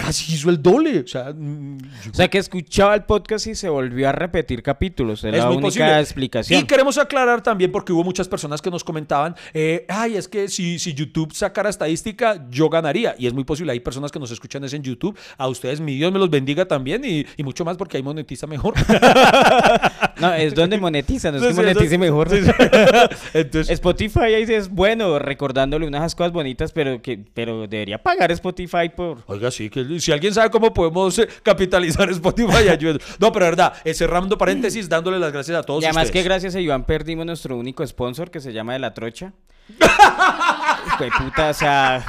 casi 0.03 0.35
hizo 0.35 0.51
el 0.51 0.61
doble. 0.61 1.01
O 1.01 1.07
sea, 1.07 1.33
mm, 1.33 1.79
O 2.11 2.15
sea, 2.15 2.29
que 2.29 2.39
escuchaba 2.39 2.95
el 2.95 3.05
podcast 3.05 3.47
y 3.47 3.55
se 3.55 3.69
volvió 3.69 4.09
a 4.09 4.13
repetir 4.13 4.63
capítulos. 4.63 5.23
Es, 5.23 5.33
la 5.33 5.47
muy 5.47 5.57
única 5.57 5.69
posible. 5.69 6.01
explicación. 6.01 6.61
Y 6.61 6.65
queremos 6.65 6.99
aclarar 6.99 7.43
también, 7.43 7.71
porque 7.71 7.93
hubo 7.93 8.03
muchas 8.03 8.29
personas 8.29 8.61
que 8.61 8.71
nos 8.71 8.83
comentaban, 8.83 9.37
eh, 9.55 9.87
ay, 9.89 10.17
es 10.17 10.27
que 10.27 10.49
si, 10.49 10.79
si 10.79 10.95
YouTube 10.95 11.33
sacara 11.33 11.71
estadística, 11.71 12.45
yo 12.51 12.69
ganaría. 12.69 13.15
Y 13.19 13.27
es 13.27 13.33
muy 13.33 13.45
posible, 13.45 13.73
hay 13.73 13.81
personas 13.81 14.11
que 14.11 14.19
nos 14.19 14.31
escuchan 14.31 14.65
es 14.65 14.73
en 14.73 14.83
YouTube. 14.83 15.17
A 15.39 15.49
ustedes, 15.49 15.81
mi 15.81 15.95
Dios 15.95 16.13
me 16.13 16.19
los 16.19 16.31
bendiga 16.31 16.67
también 16.67 17.05
y, 17.05 17.25
y 17.37 17.43
mucho 17.45 17.65
más 17.65 17.77
porque 17.77 17.97
ahí 17.97 18.03
monetiza 18.03 18.47
mejor. 18.47 18.75
No, 20.23 20.33
es 20.35 20.55
donde 20.55 20.79
monetizan, 20.81 21.35
es 21.35 21.43
que 21.43 21.49
Sí, 21.49 21.55
sí, 21.55 21.61
monetice 21.61 21.99
mejor. 21.99 22.29
Entonces, 23.35 23.71
Spotify 23.71 24.21
ahí 24.21 24.45
es 24.45 24.69
bueno, 24.69 25.19
recordándole 25.19 25.87
unas 25.87 26.15
cosas 26.15 26.33
bonitas, 26.33 26.73
pero 26.73 27.03
que 27.03 27.19
pero 27.35 27.67
debería 27.67 28.03
pagar 28.03 28.31
Spotify 28.31 28.89
por... 28.95 29.19
Oiga, 29.27 29.51
sí, 29.51 29.69
que 29.69 29.85
si 30.01 30.13
alguien 30.13 30.35
sabe 30.35 30.51
cómo 30.51 30.73
podemos 30.73 31.19
eh, 31.19 31.29
capitalizar 31.43 32.11
Spotify, 32.11 32.69
ayúdenos. 32.69 33.03
No, 33.19 33.33
pero 33.33 33.47
verdad, 33.47 33.75
eh, 33.85 33.95
cerrando 33.95 34.39
pareces, 34.39 34.89
dándole 34.89 35.19
las 35.19 35.33
gracias 35.33 35.59
a 35.59 35.63
todos 35.63 35.83
Y 35.83 35.87
además 35.87 36.11
que 36.11 36.23
gracias 36.23 36.55
a 36.55 36.61
Iván 36.61 36.85
perdimos 36.85 37.27
nuestro 37.27 37.57
único 37.57 37.87
sponsor 37.87 38.31
que 38.31 38.41
se 38.41 38.53
llama 38.53 38.75
De 38.75 38.79
La 38.79 38.95
Trocha. 38.95 39.33
De 40.99 41.11
puta, 41.11 41.51
o 41.51 41.55
sea... 41.55 42.05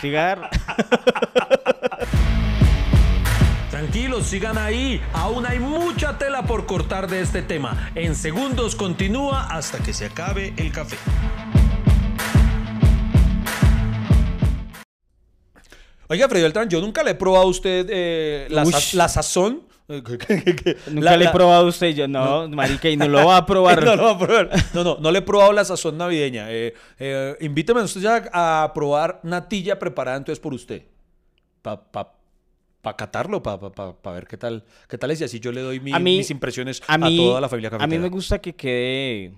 Cigar. 0.00 0.50
Tranquilos, 3.70 4.26
sigan 4.26 4.58
ahí. 4.58 5.00
Aún 5.12 5.46
hay 5.46 5.58
mucha 5.60 6.18
tela 6.18 6.42
por 6.42 6.66
cortar 6.66 7.08
de 7.08 7.20
este 7.20 7.42
tema. 7.42 7.90
En 7.94 8.14
segundos 8.16 8.74
continúa 8.74 9.46
hasta 9.46 9.78
que 9.78 9.92
se 9.92 10.06
acabe 10.06 10.54
el 10.56 10.72
café. 10.72 10.96
Oiga, 16.12 16.28
Freddy 16.28 16.42
Beltrán, 16.42 16.68
yo 16.68 16.80
nunca 16.80 17.02
le 17.02 17.12
he 17.12 17.14
probado 17.14 17.44
a 17.44 17.48
usted 17.48 17.86
eh, 17.90 18.46
la, 18.50 18.64
sa- 18.66 18.78
Ush. 18.78 18.94
la 18.94 19.08
sazón. 19.08 19.62
Nunca 19.92 20.26
la- 21.10 21.16
le 21.16 21.24
he 21.26 21.28
probado 21.30 21.66
a 21.66 21.68
usted 21.68 21.88
yo, 21.94 22.08
no, 22.08 22.48
marica, 22.48 22.88
y 22.88 22.96
no 22.96 23.08
lo 23.08 23.26
va 23.26 23.38
a 23.38 23.46
probar. 23.52 23.84
No, 23.84 23.96
lo 23.96 24.04
va 24.04 24.10
a 24.12 24.18
probar. 24.18 24.50
No, 24.72 24.84
no, 24.84 24.96
no 25.00 25.10
le 25.10 25.18
he 25.18 25.22
probado 25.22 25.52
la 25.52 25.64
sazón 25.64 25.98
navideña. 25.98 26.50
Eh, 26.50 26.72
eh, 26.98 27.36
invíteme 27.40 27.82
usted 27.82 28.00
ya 28.00 28.30
a 28.32 28.72
probar 28.74 29.20
natilla 29.22 29.78
preparada 29.78 30.16
entonces 30.16 30.40
por 30.40 30.54
usted. 30.54 30.82
Para 31.60 31.82
pa, 31.82 32.14
pa 32.80 32.96
catarlo, 32.96 33.42
para 33.42 33.58
pa, 33.58 33.92
pa 34.00 34.12
ver 34.12 34.26
qué 34.26 34.36
tal, 34.38 34.64
qué 34.88 34.96
tal 34.96 35.10
es. 35.10 35.20
Y 35.20 35.24
así 35.24 35.40
yo 35.40 35.52
le 35.52 35.60
doy 35.60 35.80
mi- 35.80 35.92
A 35.92 35.98
mí- 35.98 36.18
mis 36.18 36.30
impresiones 36.30 36.80
a, 36.86 36.96
mí, 36.96 37.16
toda 37.16 37.40
la 37.40 37.48
familia 37.48 37.68
a 37.68 37.70
cafetera. 37.72 37.88
mí 37.88 37.98
me 38.02 38.08
gusta 38.08 38.38
que 38.38 38.54
quede 38.54 39.32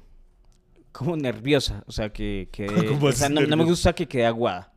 como 0.92 1.16
nerviosa, 1.16 1.82
o 1.86 1.92
sea, 1.92 2.10
que 2.10 2.48
quede... 2.52 2.86
¿Cómo 2.86 3.06
o 3.06 3.12
sea, 3.12 3.28
no, 3.28 3.40
no 3.40 3.56
me 3.56 3.64
gusta 3.64 3.92
que 3.92 4.06
quede 4.06 4.26
aguada. 4.26 4.70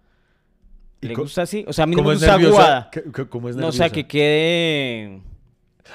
¿Y 1.02 1.08
¿Le 1.08 1.16
gusta 1.16 1.44
así? 1.44 1.64
O 1.68 1.74
sea, 1.74 1.84
a 1.84 1.88
mí 1.88 1.96
no 1.96 2.00
¿Cómo 2.00 2.10
me 2.10 2.16
gusta 2.16 2.32
nerviosa? 2.38 2.60
aguada. 2.62 2.90
¿Qué- 2.92 3.04
qué- 3.14 3.28
¿Cómo 3.28 3.50
es 3.50 3.56
No, 3.56 3.68
o 3.68 3.72
sea, 3.72 3.86
nerviosa? 3.88 3.94
que 3.96 4.08
quede... 4.08 5.22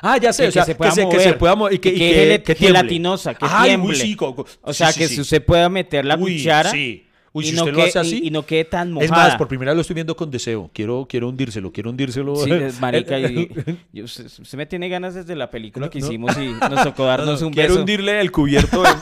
Ah, 0.00 0.16
ya 0.16 0.32
sé, 0.32 0.44
que 0.44 0.48
o 0.48 0.52
sea, 0.52 0.64
se 0.64 0.74
pueda 0.74 0.90
que 0.90 0.94
se, 0.94 1.00
que 1.02 1.06
mover, 1.06 1.20
se 1.22 1.32
pueda 1.34 1.54
y 1.70 1.78
que, 1.78 1.90
que 1.92 1.96
y 1.96 1.98
que- 1.98 2.42
que 2.44 2.54
tiemble. 2.54 2.78
gelatinosa, 2.78 3.34
que 3.34 3.44
Ay, 3.48 3.76
uy, 3.76 3.94
tiemble. 3.94 3.96
sí, 3.96 4.16
O 4.62 4.72
sea, 4.72 4.90
sí, 4.92 5.00
que 5.00 5.08
sí. 5.08 5.16
si 5.16 5.20
usted 5.20 5.44
pueda 5.44 5.68
meter 5.68 6.04
la 6.04 6.16
Uy, 6.16 6.38
cuchara 6.38 6.70
sí. 6.70 7.06
Uy, 7.34 7.44
y, 7.44 7.48
si 7.50 7.56
no 7.56 7.62
usted 7.62 7.72
lo 7.72 7.78
quede, 7.78 7.88
hace 7.88 7.98
así. 7.98 8.20
y, 8.22 8.26
y 8.28 8.30
no 8.30 8.44
quede 8.44 8.64
tan 8.64 8.92
mojada. 8.92 9.04
Es 9.04 9.10
más, 9.10 9.36
por 9.36 9.48
primera 9.48 9.70
vez 9.72 9.76
lo 9.76 9.80
estoy 9.80 9.94
viendo 9.94 10.14
con 10.14 10.30
deseo. 10.30 10.70
Quiero, 10.74 11.06
quiero 11.08 11.28
hundírselo, 11.28 11.72
quiero 11.72 11.90
hundírselo. 11.90 12.36
Sí, 12.36 12.50
marica, 12.80 13.18
y, 13.18 13.50
usted 14.02 14.26
me 14.58 14.66
tiene 14.66 14.88
ganas 14.88 15.14
desde 15.14 15.34
la 15.34 15.50
película 15.50 15.88
que 15.88 15.98
No, 16.00 16.06
hicimos 16.06 16.36
y 16.36 16.48
nos 16.70 16.82
tocó 16.84 17.06
darnos 17.06 17.40
No, 17.40 17.40
no, 17.40 17.46
un 17.46 17.52
quiero 17.54 17.70
beso. 17.70 17.80
hundirle 17.80 18.20
el 18.20 18.30
cubierto 18.30 18.84
en, 18.84 18.92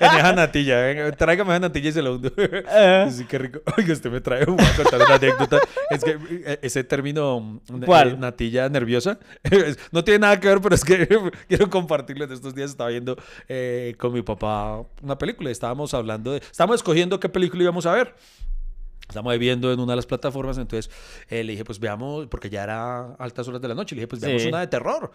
en 0.00 0.18
esa 0.18 0.32
natilla. 0.32 1.12
Tráigame 1.16 1.50
esa 1.50 1.60
natilla 1.60 1.88
y 1.90 1.92
se 1.92 2.02
la 2.02 2.10
hundo. 2.12 2.32
Ah. 2.68 3.08
Sí, 3.10 3.24
qué 3.28 3.38
rico. 3.38 3.60
Oiga, 3.76 3.92
usted 3.92 4.10
me 4.10 4.20
trae, 4.20 4.44
voy 4.46 4.56
a 4.64 4.76
contar 4.76 5.00
una 5.02 5.14
anécdota. 5.16 5.58
Es 5.90 6.02
que 6.02 6.16
eh, 6.46 6.58
ese 6.62 6.82
término, 6.84 7.60
eh, 7.68 7.80
¿Cuál? 7.84 8.18
natilla 8.18 8.68
nerviosa, 8.70 9.18
no 9.92 10.02
tiene 10.02 10.20
nada 10.20 10.40
que 10.40 10.48
ver, 10.48 10.60
pero 10.62 10.74
es 10.74 10.84
que 10.84 11.06
quiero 11.48 11.68
compartirlo. 11.68 12.24
En 12.24 12.32
estos 12.32 12.54
días 12.54 12.70
estaba 12.70 12.88
viendo 12.90 13.16
eh, 13.48 13.94
con 13.98 14.12
mi 14.14 14.22
papá 14.22 14.82
una 15.02 15.18
película. 15.18 15.50
y 15.50 15.52
Estábamos 15.52 15.92
hablando 15.92 16.32
de, 16.32 16.38
estábamos 16.38 16.76
escogiendo 16.76 17.20
qué 17.20 17.28
película 17.28 17.49
íbamos 17.58 17.86
a 17.86 17.92
ver. 17.92 18.14
Estamos 19.08 19.36
viendo 19.40 19.72
en 19.72 19.80
una 19.80 19.92
de 19.92 19.96
las 19.96 20.06
plataformas, 20.06 20.56
entonces 20.58 20.88
eh, 21.28 21.42
le 21.42 21.52
dije, 21.52 21.64
pues 21.64 21.80
veamos, 21.80 22.28
porque 22.28 22.48
ya 22.48 22.62
era 22.62 23.14
altas 23.14 23.48
horas 23.48 23.60
de 23.60 23.66
la 23.66 23.74
noche, 23.74 23.96
le 23.96 24.00
dije, 24.02 24.06
pues 24.08 24.22
veamos 24.22 24.42
Sí. 24.42 24.48
una 24.48 24.60
de 24.60 24.68
terror. 24.68 25.10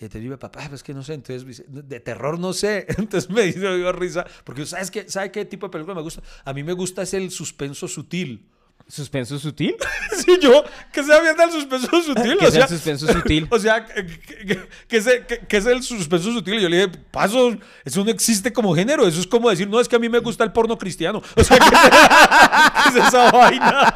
Y 0.00 0.04
entonces 0.04 0.22
dije, 0.22 0.36
papá, 0.36 0.66
pues 0.68 0.82
que 0.82 0.92
no 0.92 1.02
sé, 1.04 1.14
entonces 1.14 1.46
dice, 1.46 1.64
de 1.68 2.00
terror 2.00 2.38
no 2.40 2.52
sé. 2.52 2.86
Entonces 2.98 3.30
me 3.30 3.44
dio, 3.52 3.70
me 3.70 3.76
dio 3.78 3.92
risa, 3.92 4.26
porque 4.44 4.66
¿sabes 4.66 4.90
qué, 4.90 5.08
¿sabe 5.08 5.30
qué 5.30 5.44
tipo 5.44 5.68
de 5.68 5.70
película 5.70 5.94
me 5.94 6.02
gusta? 6.02 6.22
A 6.44 6.52
mí 6.52 6.62
me 6.64 6.72
gusta 6.72 7.02
es 7.02 7.14
el 7.14 7.30
suspenso 7.30 7.86
sutil. 7.88 8.46
¿Suspenso 8.88 9.38
sutil? 9.38 9.74
Sí, 10.16 10.38
yo, 10.40 10.64
que 10.92 11.02
sea 11.04 11.20
bien 11.20 11.34
el 11.44 11.50
suspenso 11.52 12.02
sutil. 12.02 12.36
¿Qué 12.38 12.46
o 12.46 12.48
es 12.48 12.54
el 12.54 12.60
sea, 12.60 12.68
suspenso 12.68 13.06
sutil? 13.12 13.46
O 13.50 13.58
sea, 13.58 13.84
que, 13.84 14.06
que- 14.06 14.68
que- 14.88 14.96
es, 14.96 15.04
que- 15.26 15.38
que 15.46 15.56
es 15.58 15.66
el 15.66 15.82
suspenso 15.82 16.32
sutil. 16.32 16.54
Y 16.54 16.62
yo 16.62 16.68
le 16.68 16.76
dije, 16.86 16.98
paso, 17.10 17.54
eso 17.84 18.04
no 18.04 18.10
existe 18.10 18.52
como 18.52 18.74
género. 18.74 19.06
Eso 19.06 19.20
es 19.20 19.26
como 19.26 19.50
decir, 19.50 19.68
no, 19.68 19.78
es 19.80 19.88
que 19.88 19.96
a 19.96 19.98
mí 19.98 20.08
me 20.08 20.20
gusta 20.20 20.42
el 20.44 20.52
porno 20.52 20.78
cristiano. 20.78 21.22
O 21.36 21.44
sea, 21.44 21.58
¿qué 21.58 21.64
es, 21.66 22.92
qué 22.94 22.98
es 23.00 23.06
esa 23.08 23.30
vaina? 23.30 23.94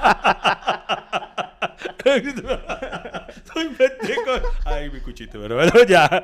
Ay, 4.65 4.91
mi 4.91 5.01
cuchito, 5.01 5.41
pero 5.41 5.57
bueno, 5.57 5.73
ya. 5.89 6.23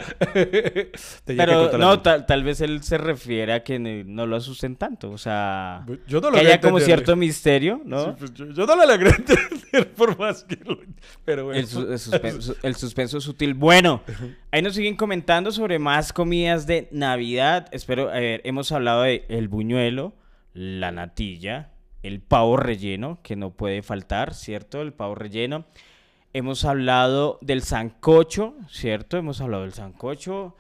Pero 1.25 1.77
no, 1.79 2.01
tal, 2.03 2.27
tal 2.27 2.45
vez 2.45 2.61
él 2.61 2.83
se 2.83 2.99
refiere 2.99 3.53
a 3.53 3.63
que 3.65 3.79
no 3.79 4.27
lo 4.27 4.37
asusten 4.37 4.77
tanto. 4.77 5.11
O 5.11 5.19
sea, 5.19 5.85
Yo 6.07 6.21
no 6.21 6.31
lo 6.31 6.35
que 6.35 6.41
haya 6.47 6.61
como 6.61 6.81
cierto 6.81 7.17
misterio, 7.17 7.81
¿no? 7.85 8.05
Sí, 8.05 8.11
pues 8.19 8.35
yo, 8.35 8.47
yo 8.53 8.67
no 8.67 8.77
lo 8.77 8.87
logré 8.87 9.11
entender 9.17 9.93
por 9.95 10.19
más 10.19 10.45
que 10.45 10.57
lo... 10.65 10.79
Pero 11.25 11.45
bueno. 11.47 11.61
El, 11.61 11.67
su- 11.67 11.91
el 11.93 11.99
suspenso, 11.99 12.55
el 12.63 12.75
suspenso 12.77 13.21
sutil. 13.21 13.55
Bueno, 13.55 14.03
ahí 14.51 14.63
nos 14.63 14.75
siguen 14.75 14.97
comentando 14.97 15.51
sobre 15.53 15.79
más 15.79 16.13
comidas 16.13 16.67
de 16.67 16.89
Navidad. 16.93 17.69
Espero, 17.73 18.11
a 18.11 18.15
ver, 18.21 18.41
hemos 18.45 18.73
hablado 18.73 19.03
de 19.03 19.25
el 19.29 19.49
buñuelo, 19.49 20.15
la 20.53 20.93
natilla, 20.93 21.71
el 22.03 22.21
pavo 22.21 22.57
relleno, 22.57 23.19
que 23.23 23.37
no 23.37 23.51
puede 23.51 23.83
faltar, 23.83 24.35
¿cierto? 24.35 24.81
El 24.83 24.93
pavo 24.93 25.15
relleno. 25.15 25.67
Hemos 26.37 26.67
hablado 26.67 27.39
del 27.41 27.63
sancocho, 27.63 28.55
¿cierto? 28.71 29.17
Hemos 29.17 29.41
hablado 29.41 29.63
del 29.63 29.73
sancocho. 29.73 30.55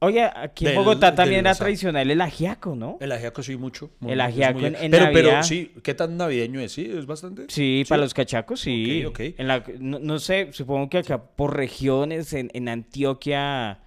Oye, 0.00 0.24
aquí 0.24 0.66
en 0.66 0.72
Del- 0.72 0.78
Bogotá 0.78 1.14
también 1.14 1.40
era 1.46 1.54
tradicional 1.54 2.10
el 2.10 2.20
ajiaco, 2.20 2.74
¿no? 2.74 2.98
El 3.00 3.12
ajiaco 3.12 3.42
sí, 3.44 3.56
mucho. 3.56 3.90
muy- 4.00 4.10
El 4.12 4.20
ajiaco 4.20 4.58
en- 4.66 4.74
en 4.74 4.90
pero, 4.90 5.06
pero 5.12 5.42
sí, 5.44 5.72
¿qué 5.84 5.94
tan 5.94 6.16
navideño 6.16 6.58
es? 6.60 6.72
Sí, 6.72 6.90
es 6.92 7.06
bastante. 7.06 7.44
Sí, 7.48 7.84
para 7.88 8.02
los 8.02 8.12
cachacos, 8.12 8.60
sí. 8.60 9.04
Ok, 9.04 9.10
ok. 9.12 9.20
En 9.38 9.46
la, 9.46 9.64
no, 9.78 10.00
no 10.00 10.18
sé, 10.18 10.48
supongo 10.52 10.90
que 10.90 10.98
acá 10.98 11.22
por 11.22 11.56
regiones, 11.56 12.32
en, 12.32 12.50
en 12.52 12.68
Antioquia, 12.68 13.78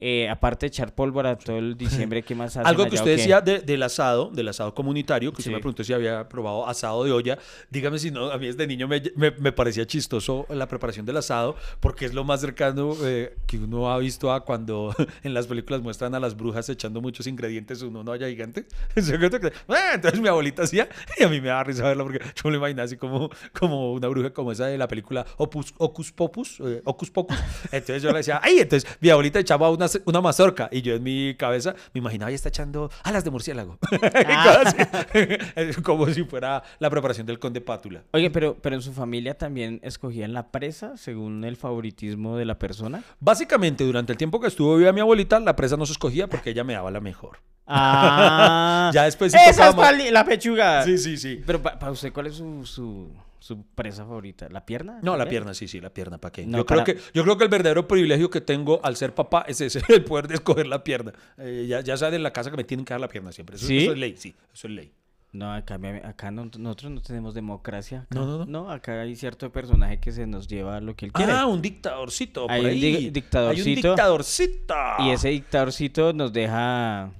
eh, 0.00 0.28
aparte 0.28 0.66
de 0.66 0.68
echar 0.68 0.94
pólvora 0.94 1.36
todo 1.36 1.58
el 1.58 1.76
diciembre, 1.76 2.22
¿qué 2.22 2.34
más 2.34 2.56
hacen 2.56 2.66
Algo 2.66 2.84
que 2.84 2.90
allá 2.90 3.00
usted 3.00 3.16
decía 3.16 3.40
de- 3.40 3.58
del 3.60 3.82
asado, 3.82 4.30
del 4.32 4.48
asado 4.48 4.72
comunitario, 4.74 5.32
que 5.32 5.38
usted 5.38 5.50
Sí. 5.50 5.54
me 5.54 5.58
preguntó 5.60 5.82
si 5.84 5.92
había 5.92 6.28
probado 6.28 6.66
asado 6.68 7.02
de 7.04 7.10
olla. 7.12 7.36
Dígame 7.70 7.98
si 7.98 8.10
no, 8.10 8.30
a 8.30 8.38
mí 8.38 8.46
desde 8.46 8.66
niño 8.66 8.86
me, 8.88 9.02
me- 9.16 9.32
me 9.32 9.52
parecía 9.52 9.86
chistoso 9.86 10.46
la 10.50 10.68
preparación 10.68 11.04
del 11.04 11.16
asado, 11.16 11.56
porque 11.80 12.04
es 12.04 12.14
lo 12.14 12.22
más 12.24 12.40
cercano 12.40 12.94
eh, 13.02 13.36
que 13.46 13.58
uno 13.58 13.90
ha 13.90 13.98
visto 13.98 14.32
a 14.32 14.44
cuando 14.44 14.94
en 15.24 15.34
las 15.34 15.46
películas 15.46 15.82
muestran 15.82 16.14
a 16.14 16.20
las 16.20 16.36
brujas 16.36 16.68
echando 16.68 17.00
muchos 17.00 17.26
ingredientes 17.26 17.82
en 17.82 17.96
una 17.96 18.12
olla 18.12 18.28
gigante. 18.28 18.66
"Ah", 19.68 19.92
Entonces 19.94 20.20
mi 20.20 20.28
abuelita 20.28 20.62
hacía, 20.62 20.88
y 21.18 21.24
a 21.24 21.28
mí 21.28 21.40
me 21.40 21.48
da 21.48 21.64
risa 21.64 21.82
verlo, 21.84 22.04
porque 22.04 22.20
yo 22.20 22.42
me 22.44 22.50
lo 22.52 22.56
imaginaba 22.58 22.84
así 22.84 22.96
como, 22.96 23.30
como 23.58 23.92
una 23.92 24.08
bruja 24.08 24.30
como 24.30 24.52
esa 24.52 24.66
de 24.66 24.78
la 24.78 24.88
película 24.88 25.26
Opus, 25.36 25.74
Ocus 25.78 26.12
Popus, 26.12 26.60
eh, 26.60 26.82
Ocus 26.84 27.10
Pocus. 27.10 27.36
Entonces 27.72 28.02
yo 28.02 28.10
le 28.12 28.18
decía, 28.18 28.40
¡ay! 28.42 28.58
Entonces 28.60 28.88
mi 29.00 29.08
abuelita 29.10 29.38
echaba 29.40 29.70
una, 29.70 29.87
una 30.04 30.20
mazorca, 30.20 30.68
y 30.72 30.82
yo 30.82 30.94
en 30.94 31.02
mi 31.02 31.34
cabeza 31.36 31.74
me 31.92 31.98
imaginaba, 31.98 32.30
ella 32.30 32.36
está 32.36 32.48
echando 32.48 32.90
alas 33.02 33.24
de 33.24 33.30
murciélago. 33.30 33.78
Así. 34.36 34.76
como 35.82 36.06
si 36.08 36.24
fuera 36.24 36.62
la 36.78 36.90
preparación 36.90 37.26
del 37.26 37.38
conde 37.38 37.60
Pátula. 37.60 38.02
Oye, 38.12 38.30
pero, 38.30 38.56
pero 38.60 38.76
en 38.76 38.82
su 38.82 38.92
familia 38.92 39.36
también 39.36 39.80
escogían 39.82 40.32
la 40.32 40.50
presa 40.50 40.96
según 40.96 41.44
el 41.44 41.56
favoritismo 41.56 42.36
de 42.36 42.44
la 42.44 42.58
persona. 42.58 43.02
Básicamente, 43.20 43.84
durante 43.84 44.12
el 44.12 44.18
tiempo 44.18 44.40
que 44.40 44.48
estuvo 44.48 44.76
viva 44.76 44.92
mi 44.92 45.00
abuelita, 45.00 45.40
la 45.40 45.56
presa 45.56 45.76
no 45.76 45.86
se 45.86 45.92
escogía 45.92 46.26
porque 46.28 46.50
ella 46.50 46.64
me 46.64 46.74
daba 46.74 46.90
la 46.90 47.00
mejor. 47.00 47.38
Ah, 47.68 48.90
Ya 48.94 49.04
después 49.04 49.32
sí 49.32 49.38
esa 49.48 49.68
es 49.70 50.12
la 50.12 50.24
pechuga. 50.24 50.82
Sí, 50.84 50.98
sí, 50.98 51.16
sí. 51.16 51.42
Pero 51.46 51.62
para 51.62 51.90
usted, 51.90 52.12
¿cuál 52.12 52.26
es 52.28 52.34
su, 52.36 52.64
su, 52.64 53.10
su 53.38 53.62
presa 53.74 54.04
favorita? 54.04 54.48
¿La 54.50 54.64
pierna? 54.64 54.98
No, 55.02 55.16
la 55.16 55.28
pierna, 55.28 55.54
sí, 55.54 55.68
sí, 55.68 55.80
la 55.80 55.90
pierna, 55.90 56.18
¿para 56.18 56.32
qué? 56.32 56.46
No, 56.46 56.58
yo, 56.58 56.66
para- 56.66 56.84
creo 56.84 56.96
que, 56.96 57.02
yo 57.12 57.22
creo 57.22 57.36
que 57.36 57.44
el 57.44 57.50
verdadero 57.50 57.86
privilegio 57.86 58.30
que 58.30 58.40
tengo 58.40 58.80
al 58.82 58.96
ser 58.96 59.14
papá 59.14 59.44
es 59.46 59.60
ese, 59.60 59.82
el 59.88 60.04
poder 60.04 60.28
de 60.28 60.34
escoger 60.36 60.66
la 60.66 60.82
pierna. 60.82 61.12
Eh, 61.36 61.66
ya, 61.68 61.80
ya 61.80 61.96
sabes 61.96 62.14
en 62.16 62.22
la 62.22 62.32
casa 62.32 62.50
que 62.50 62.56
me 62.56 62.64
tienen 62.64 62.84
que 62.84 62.94
dar 62.94 63.00
la 63.00 63.08
pierna 63.08 63.32
siempre. 63.32 63.56
Eso, 63.56 63.66
¿Sí? 63.66 63.78
eso 63.78 63.92
es 63.92 63.98
ley, 63.98 64.16
sí, 64.16 64.34
eso 64.52 64.66
es 64.68 64.72
ley. 64.74 64.92
No, 65.30 65.52
acá, 65.52 65.78
acá 66.04 66.30
no- 66.30 66.50
nosotros 66.58 66.90
no 66.90 67.02
tenemos 67.02 67.34
democracia. 67.34 67.98
acá. 68.10 68.18
No, 68.18 68.24
no, 68.26 68.38
no. 68.38 68.46
No, 68.46 68.70
acá 68.70 69.02
hay 69.02 69.14
cierto 69.14 69.52
personaje 69.52 70.00
que 70.00 70.10
se 70.10 70.26
nos 70.26 70.48
lleva 70.48 70.80
lo 70.80 70.96
que 70.96 71.04
él 71.04 71.12
quiere. 71.12 71.32
Ah, 71.32 71.44
un 71.44 71.60
dictadorcito. 71.60 72.42
por 72.46 72.50
Hay 72.50 72.60
un 72.62 72.66
ahí. 72.68 72.80
di- 72.80 73.10
dictadorcito. 73.10 73.68
Hay 73.68 73.74
un 73.76 73.82
dictadorcito. 73.82 74.74
Y 75.00 75.10
ese 75.10 75.28
dictadorcito 75.28 76.14
nos 76.14 76.32
deja... 76.32 77.10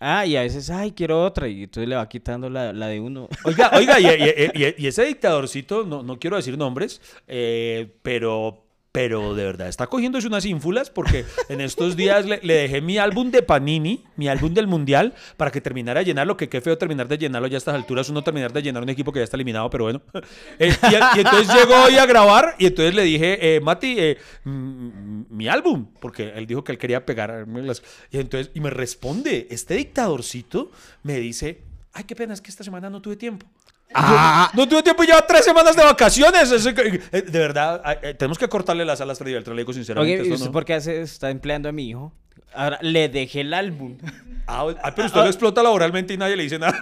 Ah, 0.00 0.24
y 0.26 0.36
a 0.36 0.42
veces, 0.42 0.70
ay, 0.70 0.92
quiero 0.92 1.24
otra. 1.24 1.48
Y 1.48 1.64
entonces 1.64 1.88
le 1.88 1.96
va 1.96 2.08
quitando 2.08 2.48
la, 2.48 2.72
la 2.72 2.86
de 2.88 3.00
uno. 3.00 3.28
Oiga, 3.44 3.70
oiga, 3.74 3.98
y, 3.98 4.06
y- 4.06 4.64
y- 4.64 4.74
y 4.78 4.86
ese 4.86 5.04
dictadorcito, 5.04 5.84
no, 5.84 6.02
no 6.02 6.18
quiero 6.18 6.36
decir 6.36 6.56
nombres, 6.56 7.00
eh, 7.26 7.92
pero, 8.02 8.64
pero 8.92 9.34
de 9.34 9.44
verdad 9.44 9.68
está 9.68 9.86
cogiéndose 9.86 10.26
unas 10.26 10.44
ínfulas 10.44 10.90
porque 10.90 11.24
en 11.48 11.60
estos 11.60 11.96
días 11.96 12.24
le, 12.24 12.40
dejé 12.40 12.80
mi 12.80 12.98
álbum 12.98 13.30
de 13.30 13.42
Panini, 13.42 14.04
mi 14.16 14.28
álbum 14.28 14.54
del 14.54 14.66
Mundial, 14.66 15.14
para 15.36 15.50
que 15.50 15.60
terminara 15.60 16.00
de 16.00 16.06
llenarlo, 16.06 16.36
que 16.36 16.48
qué 16.48 16.60
feo 16.60 16.78
terminar 16.78 17.06
de 17.08 17.18
llenarlo 17.18 17.48
ya 17.48 17.56
a 17.56 17.58
estas 17.58 17.74
alturas, 17.74 18.08
uno 18.08 18.22
terminar 18.22 18.52
de 18.52 18.62
llenar 18.62 18.82
un 18.82 18.88
equipo 18.88 19.12
que 19.12 19.20
ya 19.20 19.24
está 19.24 19.36
eliminado, 19.36 19.68
pero 19.70 19.84
bueno. 19.84 20.02
Eh, 20.60 20.74
y, 20.90 21.20
entonces 21.20 21.54
llegó 21.54 21.74
hoy 21.84 21.96
a 21.96 22.06
grabar 22.06 22.56
y 22.58 22.66
entonces 22.66 22.94
le 22.94 23.02
dije, 23.02 23.56
eh, 23.56 23.60
Mati, 23.60 23.96
eh, 23.98 24.18
mi 24.44 25.46
álbum, 25.46 25.86
porque 26.00 26.32
él 26.34 26.46
dijo 26.46 26.64
que 26.64 26.72
él 26.72 26.78
quería 26.78 27.04
pegarme 27.04 27.62
las... 27.62 27.82
Y 28.10 28.18
entonces, 28.18 28.50
y 28.54 28.60
me 28.60 28.70
responde, 28.70 29.46
este 29.50 29.74
dictadorcito 29.74 30.70
me 31.02 31.18
dice, 31.18 31.62
ay, 31.92 32.04
qué 32.04 32.16
pena, 32.16 32.34
es 32.34 32.40
que 32.40 32.50
esta 32.50 32.64
semana 32.64 32.90
no 32.90 33.00
tuve 33.00 33.16
tiempo. 33.16 33.46
Ah. 33.94 34.50
No 34.54 34.68
tuve 34.68 34.82
tiempo, 34.82 35.02
lleva 35.02 35.22
tres 35.26 35.44
semanas 35.44 35.74
de 35.74 35.82
vacaciones. 35.82 36.50
Eh, 36.52 37.22
de 37.22 37.38
verdad, 37.38 37.80
eh, 38.02 38.14
tenemos 38.14 38.38
que 38.38 38.48
cortarle 38.48 38.84
las 38.84 39.00
alas 39.00 39.16
a 39.18 39.20
Freddy 39.20 39.34
Beltrán, 39.34 39.56
le 39.56 39.62
digo 39.62 39.72
sinceramente. 39.72 40.20
Oye, 40.22 40.30
¿y 40.30 40.34
eso 40.34 40.44
no. 40.46 40.52
por 40.52 40.64
qué 40.64 40.74
hace- 40.74 41.00
está 41.02 41.30
empleando 41.30 41.68
a 41.68 41.72
mi 41.72 41.88
hijo? 41.88 42.12
Ahora, 42.54 42.78
le 42.82 43.08
dejé 43.08 43.40
el 43.42 43.54
álbum. 43.54 43.98
Ah, 44.46 44.66
ah, 44.82 44.92
pero 44.94 45.06
usted 45.06 45.20
lo 45.20 45.26
explota 45.26 45.62
laboralmente 45.62 46.14
y 46.14 46.16
nadie 46.16 46.36
le 46.36 46.42
dice 46.44 46.58
nada. 46.58 46.78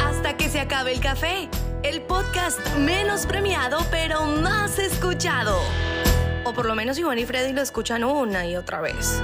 Hasta 0.00 0.36
que 0.36 0.48
se 0.48 0.60
acabe 0.60 0.92
el 0.92 1.00
café. 1.00 1.48
El 1.82 2.02
podcast 2.02 2.58
menos 2.76 3.26
premiado 3.26 3.78
pero 3.90 4.24
más 4.24 4.78
escuchado. 4.78 5.60
O 6.44 6.52
por 6.52 6.66
lo 6.66 6.74
menos 6.74 6.98
Iván 6.98 7.18
y 7.18 7.26
Freddy 7.26 7.52
lo 7.52 7.62
escuchan 7.62 8.02
una 8.04 8.46
y 8.46 8.56
otra 8.56 8.80
vez. 8.80 9.22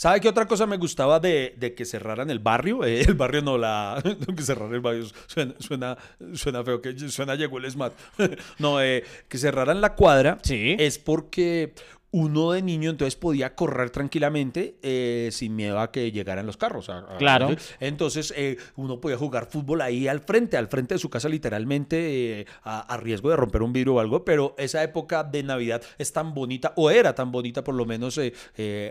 ¿Sabe 0.00 0.18
qué 0.18 0.30
otra 0.30 0.46
cosa 0.48 0.64
me 0.64 0.78
gustaba 0.78 1.20
de, 1.20 1.54
de 1.58 1.74
que 1.74 1.84
cerraran 1.84 2.30
el 2.30 2.38
barrio? 2.38 2.84
Eh, 2.86 3.02
el 3.02 3.12
barrio 3.12 3.42
no, 3.42 3.58
la. 3.58 4.02
que 4.34 4.42
cerraran 4.42 4.72
el 4.72 4.80
barrio 4.80 5.04
suena, 5.26 5.54
suena, 5.58 5.98
suena 6.32 6.64
feo, 6.64 6.80
que 6.80 6.98
suena 7.10 7.34
llegó 7.34 7.58
el 7.58 7.70
SMAT. 7.70 7.92
no, 8.58 8.80
eh, 8.80 9.04
que 9.28 9.36
cerraran 9.36 9.82
la 9.82 9.94
cuadra 9.96 10.38
Sí. 10.42 10.74
es 10.78 10.98
porque 10.98 11.74
uno 12.12 12.50
de 12.52 12.62
niño 12.62 12.90
entonces 12.90 13.14
podía 13.16 13.54
correr 13.54 13.90
tranquilamente 13.90 14.76
eh, 14.82 15.28
sin 15.32 15.54
miedo 15.54 15.78
a 15.78 15.92
que 15.92 16.10
llegaran 16.10 16.44
los 16.46 16.56
carros. 16.56 16.88
a- 16.90 16.98
a- 17.14 17.18
Claro. 17.18 17.54
Entonces 17.78 18.34
eh, 18.36 18.56
uno 18.76 19.00
podía 19.00 19.16
jugar 19.16 19.46
fútbol 19.46 19.80
ahí 19.80 20.08
al 20.08 20.20
frente, 20.20 20.56
al 20.56 20.66
frente 20.68 20.94
de 20.94 20.98
su 20.98 21.08
casa 21.08 21.28
literalmente, 21.28 22.40
eh, 22.40 22.46
a, 22.64 22.80
a 22.80 22.96
riesgo 22.96 23.30
de 23.30 23.36
romper 23.36 23.62
un 23.62 23.72
vidrio 23.72 23.94
o 23.94 24.00
algo, 24.00 24.24
pero 24.24 24.54
esa 24.58 24.82
época 24.82 25.22
de 25.24 25.42
Navidad 25.42 25.82
es 25.98 26.12
tan 26.12 26.34
bonita, 26.34 26.72
o 26.76 26.90
era 26.90 27.14
tan 27.14 27.30
bonita 27.30 27.62
por 27.62 27.74
lo 27.74 27.86
menos 27.86 28.18
eh, 28.18 28.32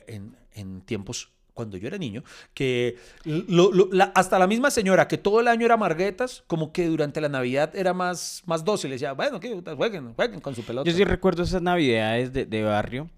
en, 0.08 0.36
en 0.54 0.82
tiempos 0.82 1.30
cuando 1.60 1.76
yo 1.78 1.88
era 1.90 1.98
niño, 1.98 2.24
que 2.54 2.96
lo- 3.26 3.72
lo- 3.74 3.90
la- 3.92 4.14
hasta 4.16 4.40
la 4.40 4.48
misma 4.48 4.72
señora 4.72 5.10
que 5.10 5.18
todo 5.18 5.42
el 5.42 5.50
año 5.50 5.66
era 5.66 5.76
marguetas, 5.76 6.42
como 6.48 6.72
que 6.72 6.86
durante 6.88 7.20
la 7.20 7.28
Navidad 7.28 7.76
era 7.76 7.94
más, 7.94 8.44
más 8.46 8.64
dócil, 8.64 8.90
le 8.92 8.96
decía, 8.96 9.12
bueno, 9.12 9.42
que 9.42 9.62
jueguen, 9.76 10.14
jueguen 10.14 10.40
con 10.40 10.56
su 10.56 10.64
pelota. 10.64 10.90
Yo 10.90 10.96
sí 10.96 11.04
recuerdo 11.04 11.44
esas 11.44 11.62
navidades 11.62 12.32
de, 12.32 12.46
de 12.46 12.64
barrio. 12.64 13.10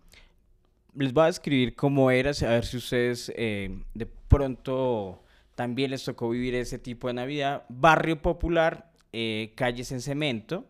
Les 0.96 1.14
voy 1.14 1.24
a 1.24 1.28
describir 1.28 1.76
cómo 1.76 2.10
era, 2.10 2.32
a 2.32 2.50
ver 2.50 2.66
si 2.66 2.78
ustedes 2.78 3.32
eh, 3.36 3.70
de 3.94 4.08
pronto 4.28 5.22
también 5.54 5.92
les 5.92 6.04
tocó 6.04 6.30
vivir 6.32 6.56
ese 6.56 6.80
tipo 6.80 7.08
de 7.08 7.14
Navidad. 7.14 7.64
Barrio 7.70 8.22
popular, 8.24 8.92
eh, 9.14 9.54
calles 9.56 9.92
en 9.92 10.02
cemento. 10.02 10.66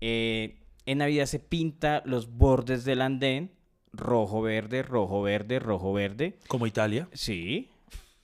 eh, 0.00 0.56
en 0.86 0.98
Navidad 0.98 1.26
se 1.26 1.38
pinta 1.38 2.02
los 2.04 2.26
bordes 2.36 2.84
del 2.84 3.00
andén, 3.02 3.50
rojo, 3.92 4.42
verde, 4.42 4.82
rojo, 4.82 5.22
verde, 5.22 5.58
rojo, 5.58 5.92
verde. 5.92 6.38
Como 6.48 6.66
Italia. 6.66 7.08
Sí. 7.12 7.68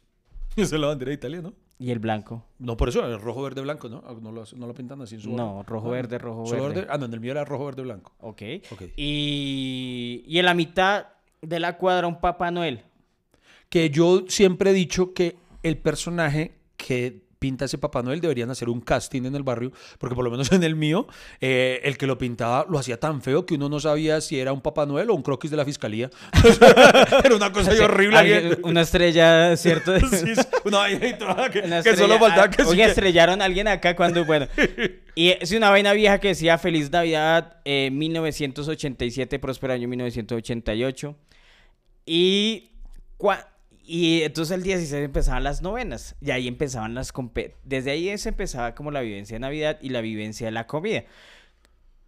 Esa 0.56 0.74
es 0.76 0.80
la 0.80 0.86
bandera 0.88 1.10
de 1.10 1.14
Italia, 1.14 1.42
¿no? 1.42 1.52
Y 1.78 1.90
el 1.90 1.98
blanco. 1.98 2.42
No, 2.58 2.76
por 2.78 2.88
eso, 2.88 3.04
el 3.06 3.20
rojo, 3.20 3.42
verde, 3.42 3.60
blanco, 3.60 3.88
¿no? 3.90 4.02
Ah, 4.06 4.14
No 4.18 4.32
lo, 4.32 4.44
no 4.56 4.66
lo 4.66 4.72
pintan 4.72 5.02
así 5.02 5.16
en 5.16 5.20
su 5.20 5.30
No, 5.30 5.56
barrio. 5.56 5.62
rojo, 5.68 5.88
Ah, 5.88 5.90
verde, 5.92 6.18
rojo, 6.18 6.46
solo 6.46 6.68
verde. 6.68 6.86
Ah, 6.88 6.96
no, 6.96 7.04
en 7.04 7.12
el 7.12 7.20
mío 7.20 7.32
era 7.32 7.44
rojo, 7.44 7.66
verde, 7.66 7.82
blanco. 7.82 8.12
Ok. 8.20 8.42
Ok. 8.70 8.82
Y, 8.96 10.24
y 10.26 10.38
en 10.38 10.46
la 10.46 10.54
mitad 10.54 11.08
de 11.42 11.60
la 11.60 11.76
cuadra 11.76 12.06
un 12.06 12.18
Papá 12.20 12.50
Noel. 12.50 12.80
Que 13.68 13.90
yo 13.90 14.24
siempre 14.28 14.70
he 14.70 14.72
dicho 14.72 15.12
que 15.12 15.36
el 15.62 15.76
personaje 15.76 16.54
que 16.78 17.25
pinta 17.46 17.64
ese 17.66 17.78
Papá 17.78 18.02
Noel 18.02 18.20
deberían 18.20 18.50
hacer 18.50 18.68
un 18.68 18.80
casting 18.80 19.24
en 19.24 19.36
el 19.36 19.44
barrio, 19.44 19.70
porque 19.98 20.16
por 20.16 20.24
lo 20.24 20.30
menos 20.32 20.50
en 20.52 20.64
el 20.64 20.74
mío, 20.74 21.06
eh, 21.40 21.80
el 21.84 21.96
que 21.96 22.06
lo 22.08 22.18
pintaba 22.18 22.66
lo 22.68 22.76
hacía 22.78 22.98
tan 22.98 23.22
feo 23.22 23.46
que 23.46 23.54
uno 23.54 23.68
no 23.68 23.78
sabía 23.78 24.20
si 24.20 24.40
era 24.40 24.52
un 24.52 24.60
Papá 24.60 24.84
Noel 24.84 25.10
o 25.10 25.14
un 25.14 25.22
croquis 25.22 25.50
de 25.52 25.56
la 25.56 25.64
fiscalía. 25.64 26.10
era 27.24 27.36
una 27.36 27.52
cosa 27.52 27.70
ahí 27.70 27.78
horrible. 27.78 28.16
Alguien- 28.18 28.58
una 28.64 28.80
estrella, 28.80 29.56
¿cierto? 29.56 29.92
Sí, 30.10 30.34
sí, 30.34 30.40
una 30.64 30.86
toda 31.18 31.50
que, 31.50 31.60
Una 31.60 31.82
que 31.82 31.94
solo 31.96 32.14
estrella- 32.14 32.18
faltaba 32.18 32.42
ah, 32.44 32.50
que 32.50 32.62
sí 32.64 32.68
Oiga, 32.70 32.84
que- 32.84 32.90
estrellaron 32.90 33.40
a 33.40 33.44
alguien 33.44 33.68
acá 33.68 33.94
cuando, 33.94 34.24
bueno. 34.24 34.48
Y 35.14 35.28
es 35.30 35.52
una 35.52 35.70
vaina 35.70 35.92
vieja 35.92 36.18
que 36.18 36.28
decía 36.28 36.58
Feliz 36.58 36.90
Navidad 36.90 37.58
eh, 37.64 37.90
1987, 37.92 39.38
próspero 39.38 39.72
año 39.72 39.86
1988. 39.88 41.14
Y, 42.06 42.70
cua- 43.18 43.46
y 43.86 44.22
entonces 44.22 44.56
el 44.56 44.62
16 44.62 45.04
empezaban 45.04 45.44
las 45.44 45.62
novenas. 45.62 46.16
Y 46.20 46.30
ahí 46.30 46.48
empezaban 46.48 46.94
las... 46.94 47.12
Desde 47.64 47.90
ahí 47.90 48.16
se 48.18 48.28
empezaba 48.30 48.74
como 48.74 48.90
la 48.90 49.00
vivencia 49.00 49.34
de 49.36 49.40
Navidad 49.40 49.78
y 49.80 49.90
la 49.90 50.00
vivencia 50.00 50.46
de 50.46 50.50
la 50.52 50.66
comida. 50.66 51.04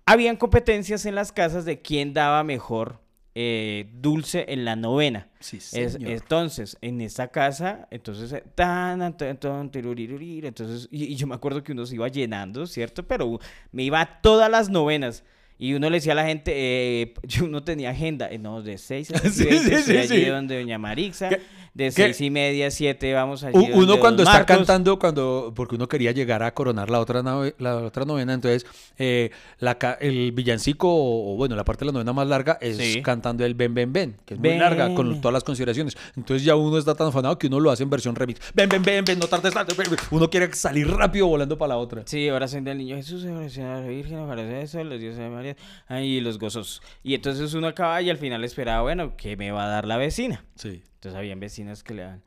Habían 0.06 0.36
competencias 0.36 1.04
en 1.06 1.14
las 1.14 1.32
casas 1.32 1.64
de 1.64 1.82
quién 1.82 2.14
daba 2.14 2.42
mejor 2.42 3.00
eh, 3.34 3.90
dulce 3.92 4.46
en 4.48 4.64
la 4.64 4.74
novena. 4.74 5.28
Sí, 5.38 5.58
Es- 5.58 5.96
entonces, 6.00 6.76
en 6.80 7.00
esta 7.02 7.28
casa, 7.28 7.86
entonces, 7.90 8.32
eh, 8.32 8.42
tan, 8.54 8.98
tan, 9.16 9.38
tan, 9.38 9.70
entonces, 9.72 10.88
y, 10.90 11.04
y 11.04 11.14
yo 11.16 11.26
me 11.26 11.34
acuerdo 11.34 11.62
que 11.62 11.72
uno 11.72 11.84
se 11.86 11.94
iba 11.94 12.08
llenando, 12.08 12.66
¿cierto? 12.66 13.06
Pero 13.06 13.38
me 13.70 13.82
iba 13.84 14.00
a 14.00 14.20
todas 14.22 14.50
las 14.50 14.70
novenas. 14.70 15.24
Y 15.60 15.74
uno 15.74 15.90
le 15.90 15.96
decía 15.96 16.12
a 16.12 16.16
la 16.16 16.24
gente, 16.24 16.52
eh, 16.54 17.14
yo 17.24 17.44
uno 17.44 17.62
tenía 17.62 17.90
agenda, 17.90 18.28
eh, 18.30 18.38
no, 18.38 18.62
de 18.62 18.78
seis 18.78 19.10
a 19.12 19.18
Sí, 19.18 19.28
seis 19.30 19.38
y 19.40 19.44
veinte 19.50 19.68
sí, 19.68 19.74
estoy 19.74 19.94
sí, 20.08 20.14
allí 20.14 20.24
sí. 20.24 20.30
donde 20.30 20.58
Doña 20.58 20.78
Marixa, 20.78 21.28
¿Qué- 21.28 21.40
de 21.74 21.84
qué- 21.86 21.92
seis 21.92 22.20
y 22.20 22.30
media 22.30 22.68
a 22.68 22.70
siete 22.70 23.12
vamos 23.12 23.42
donde 23.42 23.72
Uno 23.74 23.98
cuando 24.00 24.22
está 24.22 24.32
Marcos. 24.38 24.56
cantando, 24.56 24.98
cuando 24.98 25.52
porque 25.54 25.74
uno 25.76 25.88
quería 25.88 26.12
llegar 26.12 26.42
a 26.42 26.52
coronar 26.54 26.90
la 26.90 27.00
otra 27.00 27.22
la 27.58 27.76
otra 27.76 28.04
novena, 28.04 28.34
entonces 28.34 28.66
eh, 28.98 29.30
la 29.58 29.76
el 30.00 30.32
villancico 30.32 30.88
o, 30.90 31.36
bueno 31.36 31.54
la 31.56 31.64
parte 31.64 31.80
de 31.84 31.86
la 31.86 31.92
novena 31.92 32.12
más 32.12 32.26
larga 32.26 32.58
es 32.60 32.76
Sí. 32.76 33.02
cantando 33.02 33.44
el 33.44 33.54
ven 33.54 33.74
ven 33.74 33.92
ven, 33.92 34.16
que 34.24 34.34
es 34.34 34.40
muy 34.40 34.56
larga 34.58 34.94
con 34.94 35.20
todas 35.20 35.32
las 35.32 35.44
consideraciones. 35.44 35.96
Entonces 36.16 36.44
ya 36.44 36.56
uno 36.56 36.78
está 36.78 36.94
tan 36.94 37.08
afanado 37.08 37.38
que 37.38 37.46
uno 37.46 37.60
lo 37.60 37.70
hace 37.70 37.82
en 37.82 37.90
versión 37.90 38.14
remix. 38.14 38.40
Ven 38.54 38.68
ven 38.68 38.82
ven 38.82 39.04
ven, 39.04 39.18
no 39.18 39.26
tardes 39.26 39.54
tanto. 39.54 39.74
ven. 39.76 39.88
Uno 40.10 40.28
quiere 40.30 40.52
salir 40.54 40.88
rápido 40.88 41.26
volando 41.26 41.56
para 41.58 41.70
la 41.70 41.76
otra. 41.76 42.02
Sí, 42.06 42.28
oración 42.30 42.64
del 42.64 42.78
niño 42.78 42.96
Jesús, 42.96 43.24
oración 43.24 43.66
a 43.66 43.80
la 43.80 43.86
Virgen, 43.86 44.18
oración 44.18 44.56
eso, 44.56 44.82
los 44.84 44.98
dioses 45.00 45.18
de 45.18 45.28
María, 45.28 45.56
y 46.02 46.20
los 46.20 46.38
gozos. 46.38 46.82
Y 47.02 47.14
entonces 47.14 47.54
uno 47.54 47.68
acaba 47.68 48.00
y 48.02 48.10
al 48.10 48.18
final 48.18 48.42
esperaba, 48.44 48.82
bueno, 48.82 49.12
¿qué 49.16 49.36
me 49.36 49.50
va 49.52 49.64
a 49.64 49.68
dar 49.68 49.86
la 49.86 49.96
vecina? 49.96 50.44
Sí. 50.56 50.82
Entonces 50.98 51.16
habían 51.16 51.38
vecinas 51.38 51.84
que 51.84 51.94
le 51.94 52.02
daban. 52.02 52.24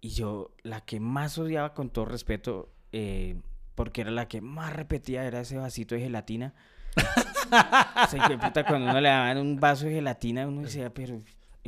Y 0.00 0.10
yo, 0.10 0.54
la 0.62 0.80
que 0.80 1.00
más 1.00 1.36
odiaba 1.36 1.74
con 1.74 1.90
todo 1.90 2.06
respeto, 2.06 2.72
eh, 2.92 3.36
porque 3.74 4.00
era 4.00 4.10
la 4.10 4.26
que 4.26 4.40
más 4.40 4.72
repetía, 4.72 5.24
era 5.24 5.40
ese 5.40 5.58
vasito 5.58 5.94
de 5.94 6.00
gelatina. 6.00 6.54
o 6.96 8.08
sea, 8.08 8.18
hijo 8.18 8.28
de 8.30 8.38
puta, 8.38 8.64
cuando 8.64 8.90
uno 8.90 9.00
le 9.02 9.10
daban 9.10 9.36
un 9.36 9.60
vaso 9.60 9.84
de 9.84 9.92
gelatina, 9.92 10.46
uno 10.46 10.62
decía, 10.62 10.88
pero... 10.94 11.20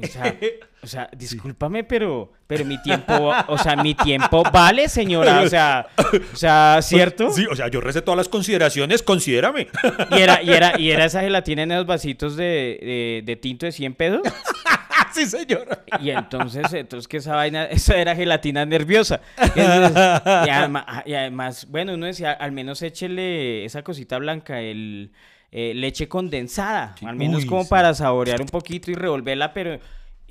O 0.02 0.06
sea, 0.06 0.34
o 0.82 0.86
sea, 0.86 1.10
discúlpame, 1.14 1.84
pero, 1.84 2.32
pero 2.46 2.64
mi 2.64 2.80
tiempo, 2.80 3.12
o 3.46 3.58
sea, 3.58 3.76
mi 3.76 3.94
tiempo 3.94 4.42
vale, 4.50 4.88
señora, 4.88 5.42
o 5.42 5.48
sea, 5.50 5.86
o 6.32 6.36
sea, 6.36 6.78
¿cierto? 6.80 7.30
Sí, 7.30 7.44
o 7.44 7.54
sea, 7.54 7.68
yo 7.68 7.82
recé 7.82 8.00
todas 8.00 8.16
las 8.16 8.30
consideraciones, 8.30 9.02
considérame. 9.02 9.68
Y 10.10 10.18
era, 10.18 10.42
y 10.42 10.48
era, 10.48 10.80
y 10.80 10.90
era 10.90 11.04
esa 11.04 11.20
gelatina 11.20 11.64
en 11.64 11.72
esos 11.72 11.84
vasitos 11.84 12.36
de, 12.36 12.78
de, 12.80 13.22
de 13.22 13.36
tinto 13.36 13.66
de 13.66 13.72
100 13.72 13.94
pesos. 13.94 14.22
sí, 15.14 15.26
señora. 15.26 15.84
Y 16.00 16.10
entonces, 16.10 16.72
entonces 16.72 17.08
que 17.08 17.18
esa 17.18 17.34
vaina, 17.36 17.64
esa 17.64 17.96
era 17.96 18.14
gelatina 18.16 18.64
nerviosa. 18.66 19.20
Y, 19.54 19.60
entonces- 19.60 20.22
y 20.46 20.50
además, 20.50 20.84
y 21.06 21.14
además, 21.14 21.66
bueno, 21.70 21.94
uno 21.94 22.06
decía, 22.06 22.32
al 22.32 22.52
menos 22.52 22.82
échele 22.82 23.64
esa 23.64 23.82
cosita 23.82 24.18
blanca, 24.18 24.60
el, 24.60 25.12
eh, 25.50 25.74
leche 25.74 26.08
condensada, 26.08 26.94
al 27.04 27.16
menos 27.16 27.42
Uy, 27.42 27.46
como 27.46 27.62
sí. 27.64 27.68
para 27.70 27.92
saborear 27.94 28.40
un 28.40 28.48
poquito 28.48 28.90
y 28.90 28.94
revolverla, 28.94 29.52
pero, 29.52 29.78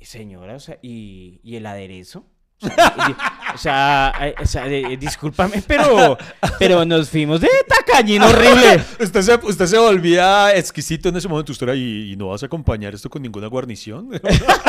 señora, 0.00 0.54
o 0.56 0.60
sea, 0.60 0.78
¿y, 0.82 1.40
y 1.44 1.56
el 1.56 1.66
aderezo? 1.66 2.26
O 2.62 2.68
sea, 2.68 2.94
y- 3.08 3.54
o 3.54 3.58
sea, 3.58 4.12
eh, 4.22 4.34
o 4.42 4.46
sea, 4.46 4.66
eh, 4.68 4.96
discúlpame, 4.96 5.62
pero, 5.66 6.16
pero 6.58 6.84
nos 6.84 7.10
fuimos 7.10 7.40
de 7.40 7.48
tacañín 7.68 8.22
horrible. 8.22 8.82
Usted 9.00 9.20
se, 9.22 9.34
usted 9.34 9.66
se 9.66 9.78
volvía 9.78 10.56
exquisito 10.56 11.08
en 11.08 11.16
ese 11.16 11.28
momento. 11.28 11.52
Usted 11.52 11.66
era, 11.68 11.76
¿y, 11.76 12.12
y 12.12 12.16
no 12.16 12.28
vas 12.28 12.42
a 12.42 12.46
acompañar 12.46 12.94
esto 12.94 13.10
con 13.10 13.20
ninguna 13.22 13.48
guarnición? 13.48 14.08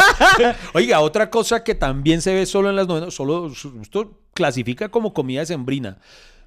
Oiga, 0.74 1.00
otra 1.02 1.30
cosa 1.30 1.64
que 1.64 1.76
también 1.76 2.22
se 2.22 2.34
ve 2.34 2.46
solo 2.46 2.70
en 2.70 2.76
las 2.76 2.88
novenas, 2.88 3.14
solo 3.14 3.52
esto 3.82 4.20
clasifica 4.34 4.89
como 4.89 5.14
comida 5.14 5.46
sembrina, 5.46 5.98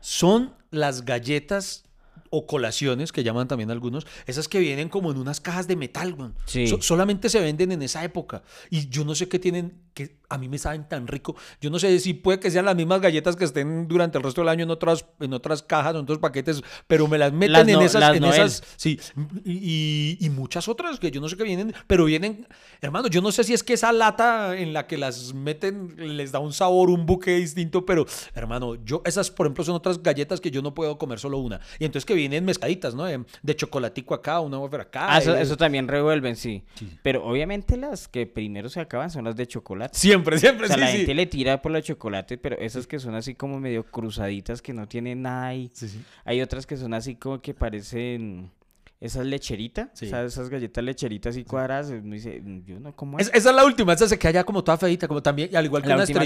son 0.01 0.53
las 0.70 1.05
galletas 1.05 1.84
o 2.30 2.47
colaciones, 2.47 3.12
que 3.12 3.22
llaman 3.22 3.47
también 3.49 3.70
algunos, 3.70 4.07
esas 4.26 4.49
que 4.49 4.59
vienen 4.59 4.88
como 4.88 5.11
en 5.11 5.18
unas 5.18 5.40
cajas 5.40 5.68
de 5.68 5.76
metal. 5.76 6.16
Sí. 6.47 6.66
So- 6.66 6.82
solamente 6.82 7.28
se 7.28 7.40
venden 7.40 7.72
en 7.72 7.82
esa 7.82 8.03
época. 8.05 8.42
Y 8.70 8.88
yo 8.88 9.05
no 9.05 9.14
sé 9.14 9.28
qué 9.28 9.38
tienen, 9.38 9.74
que 9.97 10.18
a 10.28 10.36
mí 10.36 10.47
me 10.47 10.59
saben 10.59 10.86
tan 10.86 11.07
rico. 11.07 11.36
Yo 11.59 11.70
no 11.70 11.78
sé 11.78 11.99
si 12.01 12.12
puede 12.12 12.38
que 12.38 12.51
sean 12.51 12.66
las 12.66 12.76
mismas 12.76 13.01
galletas 13.01 13.34
que 13.34 13.44
estén 13.44 13.88
durante 13.88 14.18
el 14.18 14.24
resto 14.24 14.42
del 14.42 14.51
año 14.51 14.64
en 14.64 14.70
otras, 14.70 15.07
en 15.20 15.32
otras 15.32 15.62
cajas, 15.62 15.94
en 15.94 16.03
otros 16.03 16.18
paquetes, 16.18 16.62
pero 16.86 17.09
me 17.09 17.16
las 17.16 17.32
meten 17.32 17.53
Las 17.53 17.62
en 17.62 17.80
esas, 17.86 18.03
en 18.16 18.24
esas, 18.24 18.62
sí, 18.76 19.01
y, 19.44 20.18
y 20.20 20.28
muchas 20.30 20.68
otras 20.68 20.99
que 21.01 21.11
yo 21.11 21.20
no 21.22 21.28
sé 21.30 21.36
qué 21.38 21.44
vienen, 21.44 21.72
pero 21.86 22.05
vienen, 22.05 22.47
hermano, 22.82 23.09
yo 23.09 23.22
no 23.22 23.32
sé 23.32 23.42
si 23.44 23.55
es 23.55 23.62
que 23.62 23.72
esa 23.72 23.90
lata 23.92 24.57
en 24.59 24.72
la 24.74 24.86
que 24.86 24.99
las 24.99 25.32
meten 25.32 25.94
les 26.16 26.30
da 26.32 26.40
un 26.40 26.53
sabor, 26.53 26.90
un 26.90 27.07
buque 27.07 27.36
distinto, 27.36 27.86
pero 27.86 28.05
hermano, 28.34 28.74
yo, 28.84 29.01
esas 29.07 29.30
por 29.30 29.47
ejemplo 29.47 29.64
son 29.64 29.76
otras 29.76 30.03
galletas 30.03 30.40
que 30.42 30.51
yo 30.51 30.61
no 30.61 30.74
puedo 30.74 30.99
comer 30.99 31.18
solo 31.18 31.38
una. 31.38 31.61
Y 31.78 31.84
entonces 31.86 32.05
que 32.05 32.14
vienen 32.14 32.44
mezcladitas, 32.44 32.94
¿no? 32.94 33.05
De, 33.05 33.24
de 33.42 33.57
chocolatico 33.57 34.12
acá, 34.14 34.40
una 34.40 34.59
wafer 34.59 34.82
acá. 34.82 35.07
Ah, 35.09 35.18
eso, 35.18 35.36
y- 35.38 35.40
eso 35.40 35.57
también 35.57 35.88
revuelven, 35.88 36.36
sí. 36.36 36.64
Pero 37.03 37.24
obviamente 37.24 37.76
las 37.78 38.09
que 38.09 38.26
primero 38.26 38.68
se 38.68 38.80
acaban 38.80 39.11
son 39.11 39.24
las 39.24 39.36
de 39.36 39.47
chocolate. 39.47 39.86
Siempre, 39.93 40.39
siempre, 40.39 40.64
O 40.66 40.68
sea, 40.68 40.76
sí, 40.76 40.80
la 40.80 40.87
sí. 40.91 40.97
gente 40.99 41.14
le 41.14 41.26
tira 41.26 41.61
por 41.62 41.72
la 41.72 41.82
chocolate, 41.82 42.39
pero 42.39 42.57
esas 42.59 42.87
que 42.87 42.99
son 42.99 43.14
así 43.14 43.34
como 43.34 43.59
medio 43.61 43.84
cruzaditas, 43.84 44.62
que 44.62 44.72
no 44.72 44.87
tienen 44.89 45.22
nada 45.22 45.47
ahí. 45.49 45.70
Sí. 45.72 46.03
Hay 46.24 46.41
otras 46.41 46.66
que 46.66 46.76
son 46.76 46.95
así 46.95 47.14
como 47.16 47.41
que 47.41 47.55
parecen 47.55 48.51
esas 48.99 49.26
lecheritas, 49.26 49.91
Sí. 49.93 50.07
o 50.07 50.09
sea, 50.09 50.24
esas 50.24 50.49
galletas 50.49 50.82
lecheritas 50.82 51.37
y 51.37 51.45
cuadradas. 51.45 51.91
Uno 51.91 52.14
dice, 52.14 52.41
"Mm, 52.43 52.64
yo 52.64 52.80
no 52.80 52.97
como 52.97 53.18
Es- 53.18 53.26
eso". 53.28 53.37
esa 53.37 53.51
es 53.51 53.57
la 53.57 53.64
última, 53.66 53.93
esa 53.93 54.09
se 54.09 54.18
queda 54.18 54.30
ya 54.32 54.45
como 54.45 54.64
toda 54.64 54.78
feita, 54.78 55.07
como 55.07 55.22
también, 55.22 55.55
al 55.55 55.66
igual 55.66 55.82
que 55.82 55.89
La 55.91 55.97
una 55.97 56.05
que 56.05 56.07
se 56.07 56.12
queda 56.14 56.22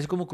así 0.00 0.06
como, 0.08 0.26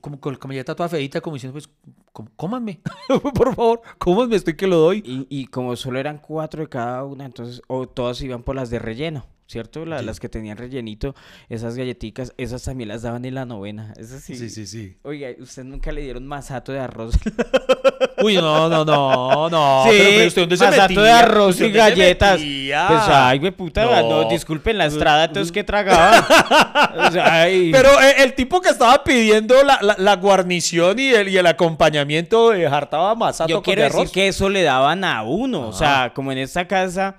como, 0.00 0.18
con 0.20 0.32
la 0.32 0.38
galleta 0.48 0.74
toda 0.74 0.88
feita, 0.88 1.20
como 1.20 1.34
diciendo, 1.34 1.52
pues, 1.52 1.68
com- 2.12 2.26
cómanme, 2.34 2.80
por 3.34 3.54
favor, 3.54 3.82
cómanme, 3.98 4.34
estoy 4.34 4.54
que 4.56 4.66
lo 4.66 4.76
doy. 4.78 5.02
Y, 5.06 5.26
y 5.42 5.46
como 5.46 5.76
solo 5.76 6.00
eran 6.00 6.18
cuatro 6.18 6.62
de 6.62 6.68
cada 6.68 7.04
una, 7.04 7.24
entonces, 7.24 7.62
o 7.68 7.86
todas 7.88 8.20
iban 8.22 8.42
por 8.42 8.56
las 8.56 8.68
de 8.68 8.80
relleno, 8.80 9.26
¿cierto? 9.54 9.86
La- 9.86 10.00
Sí. 10.00 10.04
Las 10.04 10.18
que 10.18 10.28
tenían 10.28 10.56
rellenito, 10.58 11.14
esas 11.48 11.76
galletitas, 11.76 12.32
esas 12.38 12.64
también 12.64 12.88
las 12.88 13.02
daban 13.02 13.24
en 13.24 13.34
la 13.36 13.44
novena. 13.44 13.92
Esas 13.96 14.20
sí. 14.22 14.34
Sí, 14.34 14.50
sí, 14.50 14.66
sí. 14.66 14.96
Oiga, 15.04 15.28
¿usted 15.40 15.62
nunca 15.62 15.92
le 15.92 16.00
dieron 16.02 16.26
masato 16.26 16.72
de 16.72 16.80
arroz? 16.80 17.14
Uy, 18.22 18.34
no, 18.36 18.68
no, 18.68 18.84
no, 18.84 19.48
no. 19.50 19.82
sí, 19.84 19.90
pero, 19.96 20.10
pero 20.10 20.26
usted 20.28 20.42
dónde 20.42 20.56
se 20.56 20.64
masato 20.64 20.88
metía? 20.88 21.02
de 21.02 21.10
arroz 21.12 21.50
¿Usted 21.50 21.66
y 21.66 21.70
galletas. 21.72 22.40
metía? 22.40 22.86
Pues, 22.88 23.00
ay, 23.06 23.38
güey, 23.38 23.52
puta, 23.52 23.84
no. 23.84 24.22
No. 24.24 24.28
disculpen 24.28 24.76
la 24.78 24.86
estrada, 24.86 25.24
entonces, 25.26 25.52
¿qué 25.52 25.62
tragaban? 25.62 26.24
O 27.08 27.10
sea, 27.12 27.42
ay, 27.42 27.70
Pero 27.72 27.88
eh, 28.00 28.14
el 28.24 28.34
tipo 28.34 28.60
que 28.60 28.70
estaba 28.70 29.02
pidiendo 29.04 29.62
la, 29.62 29.78
la- 29.82 29.96
la 29.98 30.16
guarnición 30.16 30.98
y 30.98 31.10
el, 31.10 31.28
y 31.28 31.36
el 31.36 31.46
acompañamiento 31.46 32.50
de 32.50 32.66
hartaba 32.66 33.14
masato 33.14 33.48
yo 33.50 33.56
con 33.56 33.62
quiero 33.64 33.82
de 33.82 33.86
decir 33.88 34.00
arroz. 34.00 34.12
que 34.12 34.28
eso 34.28 34.48
le 34.48 34.62
daban 34.62 35.04
a 35.04 35.22
uno. 35.22 35.68
O 35.68 35.72
sea, 35.72 36.12
como 36.14 36.32
en 36.32 36.38
esta 36.38 36.66
casa, 36.66 37.16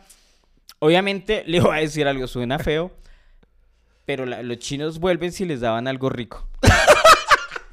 obviamente 0.86 1.44
le 1.48 1.60
voy 1.60 1.78
a 1.78 1.82
decir 1.82 2.08
algo, 2.08 2.28
suena 2.28 2.60
feo, 2.60 2.92
pero 4.06 4.26
la- 4.26 4.44
los 4.44 4.60
chinos 4.60 5.00
vuelven 5.00 5.32
si 5.32 5.46
les 5.46 5.62
daban 5.62 5.88
algo 5.88 6.10
rico. 6.10 6.48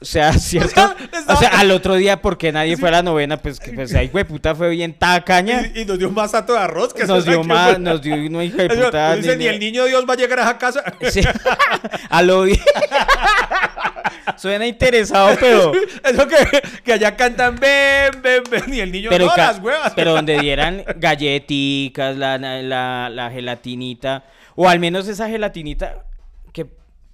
O 0.00 0.04
sea, 0.04 0.32
¿cierto? 0.32 0.94
O 1.28 1.36
sea, 1.36 1.50
al 1.60 1.70
otro 1.70 1.94
día, 1.94 2.20
porque 2.20 2.50
nadie 2.50 2.76
fue 2.76 2.88
a 2.88 2.92
la 2.92 3.02
novena, 3.04 3.36
pues, 3.36 3.60
que, 3.60 3.70
pues, 3.72 3.94
ay, 3.94 4.08
güey, 4.08 4.24
puta, 4.24 4.56
fue 4.56 4.70
bien 4.70 4.92
tacaña. 4.92 5.70
Y, 5.72 5.82
y 5.82 5.84
nos 5.84 5.96
dio 6.00 6.10
masato 6.10 6.52
de 6.54 6.58
arroz. 6.58 6.92
Que 6.92 7.04
Nos 7.04 7.24
dio 7.24 7.44
más, 7.44 7.78
nos 7.78 8.02
dio 8.02 8.16
una 8.16 8.42
hija 8.44 8.64
de 8.64 8.68
puta. 8.70 9.14
Dice, 9.14 9.36
ni 9.36 9.46
el 9.46 9.60
niño 9.60 9.84
Dios 9.84 10.04
va 10.08 10.14
a 10.14 10.16
llegar 10.16 10.40
a 10.40 10.42
esa 10.42 10.58
casa. 10.58 10.82
Sí. 11.08 11.20
a 12.10 12.22
lo 12.22 12.42
bien. 12.42 12.58
Suena 14.36 14.66
interesado, 14.66 15.36
pero. 15.40 15.72
Eso 16.04 16.26
que, 16.28 16.36
que 16.84 16.92
allá 16.92 17.16
cantan 17.16 17.56
ven, 17.56 18.22
ven, 18.22 18.42
ven. 18.50 18.74
Y 18.74 18.80
el 18.80 18.92
niño 18.92 19.10
Pero, 19.10 19.26
no, 19.26 19.36
las 19.36 19.58
huevas. 19.58 19.92
pero 19.94 20.12
donde 20.16 20.38
dieran 20.38 20.84
galleticas, 20.96 22.16
la, 22.16 22.38
la, 22.38 22.62
la- 22.62 23.08
la 23.10 23.30
gelatinita, 23.30 24.24
o 24.54 24.68
al 24.68 24.78
menos 24.80 25.08
esa 25.08 25.28
gelatinita 25.28 26.06
que 26.52 26.66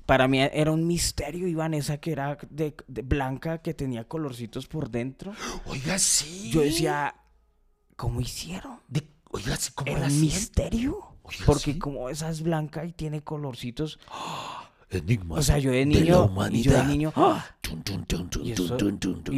para 0.07 0.27
mí 0.29 0.41
era 0.41 0.71
un 0.73 0.87
misterio, 0.87 1.47
Iván, 1.47 1.75
esa 1.75 1.99
que 1.99 2.13
era 2.13 2.39
de, 2.51 2.75
de 2.87 3.03
blanca, 3.03 3.59
que 3.59 3.75
tenía 3.75 4.05
colorcitos 4.05 4.67
por 4.67 4.91
dentro. 4.91 5.33
Oiga, 5.67 5.99
sí. 5.99 6.51
Yo 6.51 6.63
decía, 6.63 7.15
¿cómo 7.97 8.21
hicieron? 8.21 8.81
De- 8.89 9.07
oiga, 9.31 9.57
sí, 9.57 9.71
¿cómo 9.75 9.91
Era 9.97 10.07
un 10.07 10.21
misterio. 10.21 10.99
Oiga, 11.23 11.43
Porque 11.45 11.73
sí. 11.75 11.79
como 11.79 12.09
esa 12.09 12.31
es 12.31 12.41
blanca 12.43 12.87
y 12.87 12.93
tiene 12.93 13.21
colorcitos. 13.23 13.99
Enigmas 14.91 15.39
O 15.41 15.43
sea, 15.43 15.59
yo 15.59 15.71
de 15.71 15.85
la 15.85 16.01
niño. 16.01 16.31
y 16.51 16.63
yo 16.63 16.73
de 16.73 16.85
niño. 16.85 17.13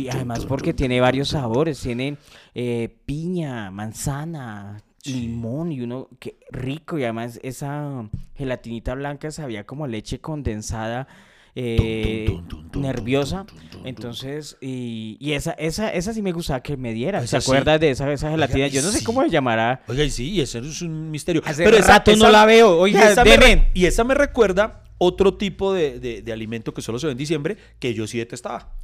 además 0.09 0.47
porque 0.47 0.73
tiene 0.75 1.01
varios 1.01 1.29
sabores, 1.29 1.81
tiene 1.81 2.17
eh, 2.55 2.97
piña, 3.07 3.71
manzana, 3.71 4.81
Sí. 5.03 5.15
limón 5.23 5.73
y 5.73 5.81
uno 5.81 6.09
que 6.19 6.37
rico 6.51 6.99
y 6.99 7.05
además 7.05 7.41
esa 7.43 8.07
gelatinita 8.35 8.95
blanca 8.95 9.31
sabía 9.31 9.65
como 9.65 9.87
leche 9.87 10.21
condensada 10.21 11.09
eh, 11.55 12.25
Tum, 12.29 12.37
tum, 12.37 12.49
tum, 12.49 12.61
tum, 12.63 12.71
tum, 12.71 12.83
nerviosa. 12.83 13.47
Entonces, 13.85 14.57
y, 14.61 15.17
y 15.21 15.33
esa, 15.33 15.53
esa, 15.53 15.89
esa 15.93 16.13
sí 16.13 16.21
me 16.23 16.33
gustaba 16.33 16.63
que 16.63 16.77
me 16.77 16.93
diera. 16.93 17.21
¿Se 17.27 17.29
sí. 17.29 17.37
acuerdas 17.37 17.81
de 17.81 17.91
esa, 17.91 18.13
esa 18.13 18.31
gelatina? 18.31 18.67
Yo 18.69 18.83
no 18.83 18.91
sé 18.91 18.99
sí. 18.99 19.05
cómo 19.05 19.23
se 19.23 19.31
llamará. 19.31 19.83
Oiga, 19.89 20.05
y 20.05 20.11
sí, 20.11 20.31
y 20.31 20.41
ese 20.43 20.59
es 20.59 20.83
un 20.83 21.11
misterio. 21.11 21.43
Hace 21.45 21.65
Pero 21.65 21.77
esa- 21.79 21.95
rato 21.99 22.15
no 22.17 22.29
la 22.31 22.45
veo. 22.45 22.79
Oiga, 22.79 23.01
y 23.09 23.13
esa, 23.13 23.25
me, 23.25 23.71
y 23.75 23.87
esa 23.87 24.05
me 24.05 24.15
recuerda 24.15 24.83
otro 24.99 25.35
tipo 25.35 25.73
de, 25.73 25.99
de- 25.99 26.23
de 26.23 26.33
alimento 26.33 26.75
que 26.75 26.83
solo 26.83 26.99
se 26.99 27.07
ve 27.07 27.13
en 27.13 27.19
diciembre, 27.19 27.57
que 27.79 27.95
yo 27.95 28.07
sí 28.07 28.19
detestaba. 28.19 28.75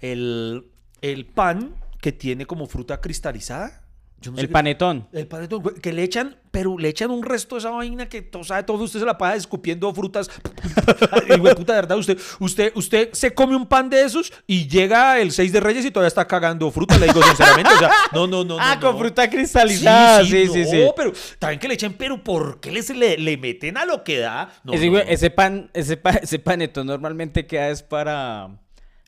El, 0.00 0.66
el 1.02 1.26
pan 1.26 1.74
que 2.00 2.12
tiene 2.12 2.46
como 2.46 2.66
fruta 2.66 3.00
cristalizada. 3.00 3.82
Yo 4.18 4.30
no 4.30 4.38
sé 4.38 4.42
El 4.44 4.48
panetón. 4.48 5.06
El 5.12 5.26
panetón, 5.26 5.62
que 5.82 5.92
le 5.92 6.02
echan, 6.02 6.36
pero 6.50 6.78
le 6.78 6.88
echan 6.88 7.10
un 7.10 7.22
resto 7.22 7.54
de 7.56 7.58
esa 7.60 7.70
vaina 7.70 8.08
que 8.08 8.22
todo 8.22 8.44
sabe 8.44 8.62
todo, 8.62 8.82
usted 8.82 8.98
se 9.00 9.04
la 9.04 9.18
pasa 9.18 9.36
escupiendo 9.36 9.92
frutas. 9.94 10.30
y 11.28 11.38
güey, 11.38 11.54
puta, 11.54 11.74
de 11.74 11.80
verdad, 11.82 11.98
usted, 11.98 12.18
usted, 12.40 12.72
usted 12.74 13.10
se 13.12 13.34
come 13.34 13.54
un 13.54 13.66
pan 13.66 13.90
de 13.90 14.00
esos 14.02 14.32
y 14.46 14.66
llega 14.68 15.20
el 15.20 15.32
6 15.32 15.52
de 15.52 15.60
Reyes 15.60 15.84
y 15.84 15.90
todavía 15.90 16.08
está 16.08 16.26
cagando 16.26 16.70
fruta, 16.70 16.96
le 16.98 17.06
digo 17.08 17.22
sinceramente. 17.22 17.70
O 17.74 17.78
sea, 17.78 17.90
no, 18.12 18.26
no, 18.26 18.42
no. 18.42 18.56
ah, 18.58 18.76
no, 18.76 18.80
con 18.80 18.92
no. 18.94 18.98
fruta 19.00 19.28
cristalizada. 19.28 20.24
Sí, 20.24 20.46
sí, 20.48 20.64
sí. 20.64 20.82
No, 20.84 20.94
pero 20.96 21.12
también 21.38 21.60
que 21.60 21.68
le 21.68 21.74
echen, 21.74 21.92
pero 21.92 22.24
¿por 22.24 22.58
qué 22.60 22.72
les, 22.72 22.88
le, 22.96 23.18
le 23.18 23.36
meten 23.36 23.76
a 23.76 23.84
lo 23.84 24.02
que 24.02 24.18
da? 24.18 24.50
Ese, 24.72 24.88
güey- 24.90 25.04
ese 25.08 25.28
pan, 25.30 25.70
ese, 25.74 25.98
pa- 25.98 26.10
ese 26.22 26.38
panetón 26.38 26.86
normalmente 26.86 27.46
queda 27.46 27.68
es 27.68 27.82
para, 27.82 28.48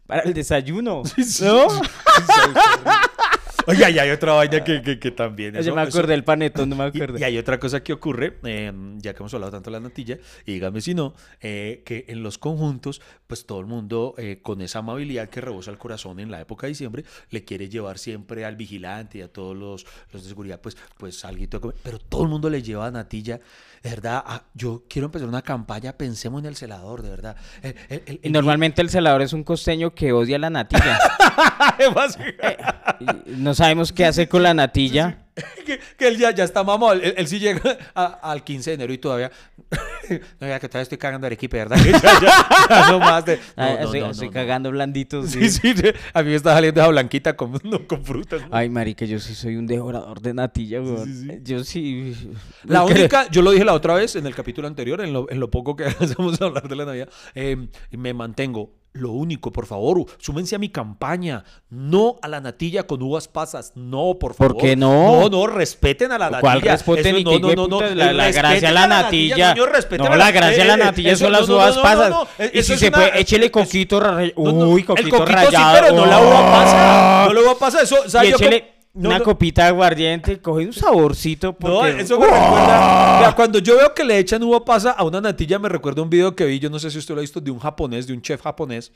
para 0.07 0.21
el 0.23 0.35
desayuno. 0.35 1.03
¿No? 1.41 1.67
Oye, 3.87 3.91
y 3.91 3.99
hay 3.99 4.11
otra 4.11 4.33
vaina 4.33 4.65
que, 4.65 4.83
que, 4.83 4.99
que 4.99 5.11
también. 5.11 5.55
Yo 5.55 5.61
eso- 5.61 5.75
me 5.75 5.83
acordé 5.83 6.13
del 6.13 6.25
panetón, 6.25 6.71
no 6.71 6.77
me 6.77 6.85
acuerdo. 6.85 7.19
y 7.19 7.23
hay 7.23 7.39
otra 7.39 7.59
cosa 7.59 7.83
que 7.83 7.93
ocurre, 7.93 8.39
eh, 8.45 8.73
ya 8.99 9.13
que 9.15 9.19
hemos 9.19 9.35
hablado 9.35 9.53
tanto 9.53 9.71
de 9.71 9.77
la 9.77 9.81
natilla, 9.81 10.19
y 10.47 10.55
dígame 10.55 10.81
si 10.81 10.95
no, 10.95 11.15
eh, 11.41 11.83
que 11.85 12.07
en 12.09 12.23
los 12.23 12.39
conjuntos, 12.39 13.01
pues 13.27 13.47
todo 13.47 13.61
el 13.61 13.67
mundo 13.67 14.15
eh, 14.19 14.41
con 14.43 14.61
esa 14.61 14.79
amabilidad 14.81 15.29
que 15.29 15.41
rebosa 15.41 15.71
el 15.71 15.79
corazón 15.79 16.19
en 16.21 16.31
la 16.31 16.41
época 16.41 16.67
de 16.67 16.71
diciembre, 16.71 17.05
le 17.31 17.45
quiere 17.45 17.69
llevar 17.69 17.99
siempre 17.99 18.45
al 18.45 18.57
vigilante 18.57 19.19
y 19.19 19.23
a 19.23 19.29
todos 19.29 19.57
los, 19.57 19.87
los 20.13 20.23
de 20.23 20.29
seguridad, 20.29 20.61
pues, 20.61 20.77
pues 20.97 21.25
algo. 21.25 21.39
Pero 21.83 21.99
todo 21.99 22.23
el 22.25 22.29
mundo 22.29 22.51
le 22.51 22.63
lleva 22.63 22.91
natilla. 22.91 23.41
De 23.83 23.91
verdad, 23.91 24.23
ah, 24.27 24.43
yo 24.55 24.85
quiero 24.89 25.07
empezar 25.07 25.29
una 25.29 25.43
campaña, 25.43 25.93
pensemos 25.93 26.41
en 26.41 26.47
el 26.47 26.57
celador, 26.57 27.03
de 27.03 27.11
verdad. 27.11 27.37
El- 27.63 27.75
el- 27.89 28.03
el- 28.07 28.21
Y 28.23 28.27
el- 28.27 28.33
normalmente 28.33 28.83
el 28.83 28.91
celador 28.91 29.23
es 29.23 29.33
un 29.33 29.45
costeño 29.45 29.95
que 29.95 30.13
odia 30.13 30.39
la 30.39 30.51
natilla. 30.51 30.99
Y 33.01 33.07
no 33.37 33.55
sabemos 33.55 33.93
qué 33.93 34.05
hacer 34.07 34.29
con 34.29 34.43
la 34.43 34.55
natilla. 34.55 35.19
que, 35.67 35.79
que 35.97 36.09
él 36.09 36.19
ya, 36.19 36.31
ya 36.33 36.45
está 36.45 36.63
mamado. 36.65 36.93
Él, 36.95 37.15
él 37.17 37.27
sí 37.29 37.39
llega 37.39 37.79
a- 37.95 38.19
al 38.31 38.45
15 38.45 38.71
de 38.71 38.75
enero 38.75 38.93
y 38.93 38.99
todavía. 38.99 39.31
no, 40.41 40.47
ya 40.49 40.59
que 40.61 40.69
todavía 40.69 40.83
estoy 40.83 40.99
cagando 40.99 41.27
Arequipe, 41.27 41.57
¿verdad? 41.57 41.77
Que 41.83 41.93
ya, 41.93 42.01
ya- 42.21 42.49
ya 42.69 42.91
no 42.91 42.99
más 43.01 43.25
de. 43.25 43.37
No, 43.37 43.43
Ah, 43.57 43.77
no, 43.79 43.85
estoy 43.85 44.01
no, 44.01 44.11
estoy 44.11 44.27
no, 44.29 44.33
no. 44.33 44.35
cagando 44.41 44.71
blanditos. 44.71 45.31
Sí, 45.31 45.51
sí, 45.51 45.75
sí. 45.75 45.83
A 46.15 46.23
mí 46.23 46.31
me 46.31 46.35
está 46.37 46.55
saliendo 46.55 46.81
esa 46.81 46.89
blanquita 46.91 47.37
con, 47.37 47.59
con 47.87 48.05
frutas. 48.05 48.43
Ay, 48.51 48.69
marica, 48.69 49.05
yo 49.05 49.19
sí 49.19 49.35
soy 49.35 49.57
un 49.57 49.67
devorador 49.67 50.21
de 50.21 50.35
natilla, 50.35 50.81
weón. 50.81 51.07
sí, 51.07 51.23
sí. 51.29 51.39
Yo 51.43 51.65
sí... 51.65 52.15
La 52.65 52.85
única, 52.85 53.29
yo 53.31 53.43
lo 53.43 53.51
dije 53.51 53.65
la 53.65 53.75
otra 53.75 53.95
vez 53.95 54.17
en 54.17 54.27
el 54.27 54.35
capítulo 54.35 54.67
anterior, 54.69 55.01
en 55.01 55.13
lo, 55.13 55.31
en 55.31 55.41
lo 55.41 55.51
poco 55.51 55.77
que 55.77 55.85
hacemos 55.85 56.41
hablar 56.41 56.69
de 56.69 56.77
la 56.77 56.85
Navidad, 56.85 57.09
eh, 57.35 57.69
me 57.93 58.15
mantengo. 58.15 58.71
Lo 58.99 59.13
único, 59.13 59.53
por 59.53 59.67
favor, 59.67 60.05
súmense 60.19 60.57
a 60.57 60.59
mi 60.59 60.69
campaña. 60.69 61.45
No 61.71 62.17
a 62.23 62.29
la 62.29 62.41
natilla 62.41 62.87
con 62.87 63.03
uvas 63.03 63.29
pasas. 63.29 63.73
No, 63.75 64.17
por 64.19 64.35
favor. 64.35 64.55
¿Por 64.55 64.63
qué 64.63 64.77
no? 64.77 65.21
No, 65.21 65.29
no, 65.29 65.47
respeten 65.47 66.13
a 66.13 66.19
la 66.19 66.27
natilla. 66.31 66.41
¿Cuál 66.41 66.61
respeten 66.63 67.17
Eso 67.17 67.25
no, 67.25 67.39
no, 67.39 67.55
no, 67.55 67.69
no. 67.69 67.81
La- 67.95 68.31
gracia 68.31 68.69
a 68.69 68.73
la 68.73 68.87
natilla. 68.87 69.55
respeten 69.55 70.07
No, 70.07 70.13
a 70.13 70.17
la 70.17 70.31
gracia 70.31 70.63
a 70.65 70.67
la 70.67 70.75
eh, 70.75 70.77
natilla 70.79 71.13
eso 71.13 71.25
son 71.25 71.33
las 71.33 71.49
no, 71.49 71.55
uvas 71.57 71.77
no, 71.77 71.83
pasas. 71.83 72.11
no. 72.11 72.27
Y 72.53 72.63
si 72.63 72.77
se 72.77 72.89
una- 72.89 72.99
puede, 72.99 73.21
échele 73.21 73.51
coquito 73.51 73.99
Uy, 74.37 74.81
el 74.81 74.87
coquito 74.87 75.19
coquito 75.19 75.25
rallado. 75.25 75.77
sí, 75.77 75.81
pero 75.83 75.95
no 75.97 76.07
la 76.07 76.21
uva 76.21 76.53
pasa. 76.53 77.25
No 77.27 77.33
la 77.35 77.41
uva 77.41 77.59
pasa. 77.59 77.83
Eso, 77.83 77.97
o 78.05 78.09
sea, 78.09 78.25
y 78.25 78.31
yo 78.31 78.37
échele 78.37 78.78
no, 78.99 79.11
una 79.11 79.19
no. 79.19 79.25
copita 79.25 79.63
de 79.63 79.69
aguardiente, 79.69 80.41
coge 80.41 80.67
un 80.67 80.73
saborcito 80.73 81.49
No, 81.49 81.57
porque... 81.57 82.01
eso 82.01 82.19
me 82.19 82.27
recuerda. 82.27 83.21
Vea, 83.21 83.33
cuando 83.37 83.61
yo 83.61 83.77
veo 83.77 83.95
que 83.95 84.05
le 84.05 84.19
echan 84.19 84.43
uva 84.43 84.65
pasa 84.65 84.91
a 84.91 85.05
una 85.05 85.21
natilla, 85.21 85.59
me 85.59 85.69
recuerda 85.69 86.03
un 86.03 86.11
video 86.11 86.35
que 86.35 86.45
vi, 86.45 86.59
yo 86.59 86.69
no 86.69 86.79
sé 86.79 86.91
si 86.91 86.99
usted 86.99 87.15
lo 87.15 87.21
ha 87.21 87.23
visto, 87.23 87.41
de 87.41 87.51
un 87.51 87.61
japonés, 87.61 88.07
de 88.09 88.13
un 88.13 88.21
chef 88.21 88.43
japonés, 88.43 88.91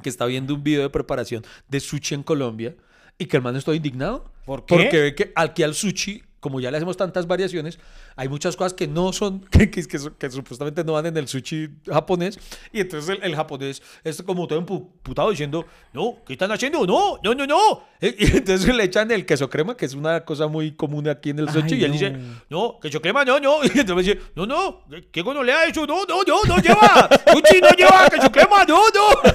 que 0.00 0.08
está 0.08 0.26
viendo 0.26 0.54
un 0.54 0.62
video 0.62 0.82
de 0.82 0.90
preparación 0.90 1.44
de 1.68 1.80
sushi 1.80 2.14
en 2.14 2.22
Colombia 2.22 2.76
y 3.18 3.26
que 3.26 3.36
el 3.36 3.42
man 3.42 3.56
está 3.56 3.74
indignado. 3.74 4.30
¿Por 4.44 4.64
qué? 4.64 4.76
Porque 4.76 5.00
ve 5.00 5.14
que 5.14 5.32
aquí 5.34 5.62
al 5.64 5.74
sushi, 5.74 6.22
como 6.46 6.60
ya 6.60 6.70
le 6.70 6.76
hacemos 6.76 6.96
tantas 6.96 7.26
variaciones, 7.26 7.76
hay 8.14 8.28
muchas 8.28 8.54
cosas 8.54 8.72
que 8.72 8.86
no 8.86 9.12
son, 9.12 9.40
que, 9.50 9.68
que, 9.68 9.82
que, 9.84 9.98
que 10.16 10.30
supuestamente 10.30 10.84
no 10.84 10.92
van 10.92 11.06
en 11.06 11.16
el 11.16 11.26
sushi 11.26 11.68
japonés. 11.90 12.38
Y 12.72 12.82
entonces 12.82 13.16
el, 13.18 13.24
el 13.24 13.34
japonés 13.34 13.82
es 14.04 14.22
como 14.22 14.46
todo 14.46 14.60
emputado 14.60 15.28
diciendo, 15.30 15.66
no, 15.92 16.18
¿qué 16.24 16.34
están 16.34 16.52
haciendo? 16.52 16.86
No, 16.86 17.18
no, 17.24 17.34
no, 17.34 17.46
no. 17.48 17.82
Eh, 18.00 18.14
Y 18.16 18.36
entonces 18.36 18.72
le 18.72 18.84
echan 18.84 19.10
el 19.10 19.26
queso 19.26 19.50
crema, 19.50 19.76
que 19.76 19.86
es 19.86 19.94
una 19.94 20.24
cosa 20.24 20.46
muy 20.46 20.76
común 20.76 21.08
aquí 21.08 21.30
en 21.30 21.40
el 21.40 21.48
sushi. 21.50 21.74
Ay, 21.74 21.80
y 21.80 21.84
él 21.84 21.90
no. 21.90 21.92
dice, 21.92 22.16
no, 22.48 22.78
queso 22.80 23.00
crema, 23.02 23.24
no, 23.24 23.40
no. 23.40 23.56
Y 23.74 23.80
entonces 23.80 24.06
dice, 24.06 24.20
no, 24.36 24.46
no, 24.46 24.84
¿qué 25.10 25.22
gonolea 25.22 25.64
eso? 25.64 25.84
No, 25.84 26.04
no, 26.04 26.22
no, 26.22 26.44
no 26.46 26.58
lleva. 26.58 27.08
Sushi 27.32 27.60
no 27.60 27.70
lleva 27.70 28.08
queso 28.08 28.30
crema, 28.30 28.64
no, 28.64 28.78
no. 28.94 29.32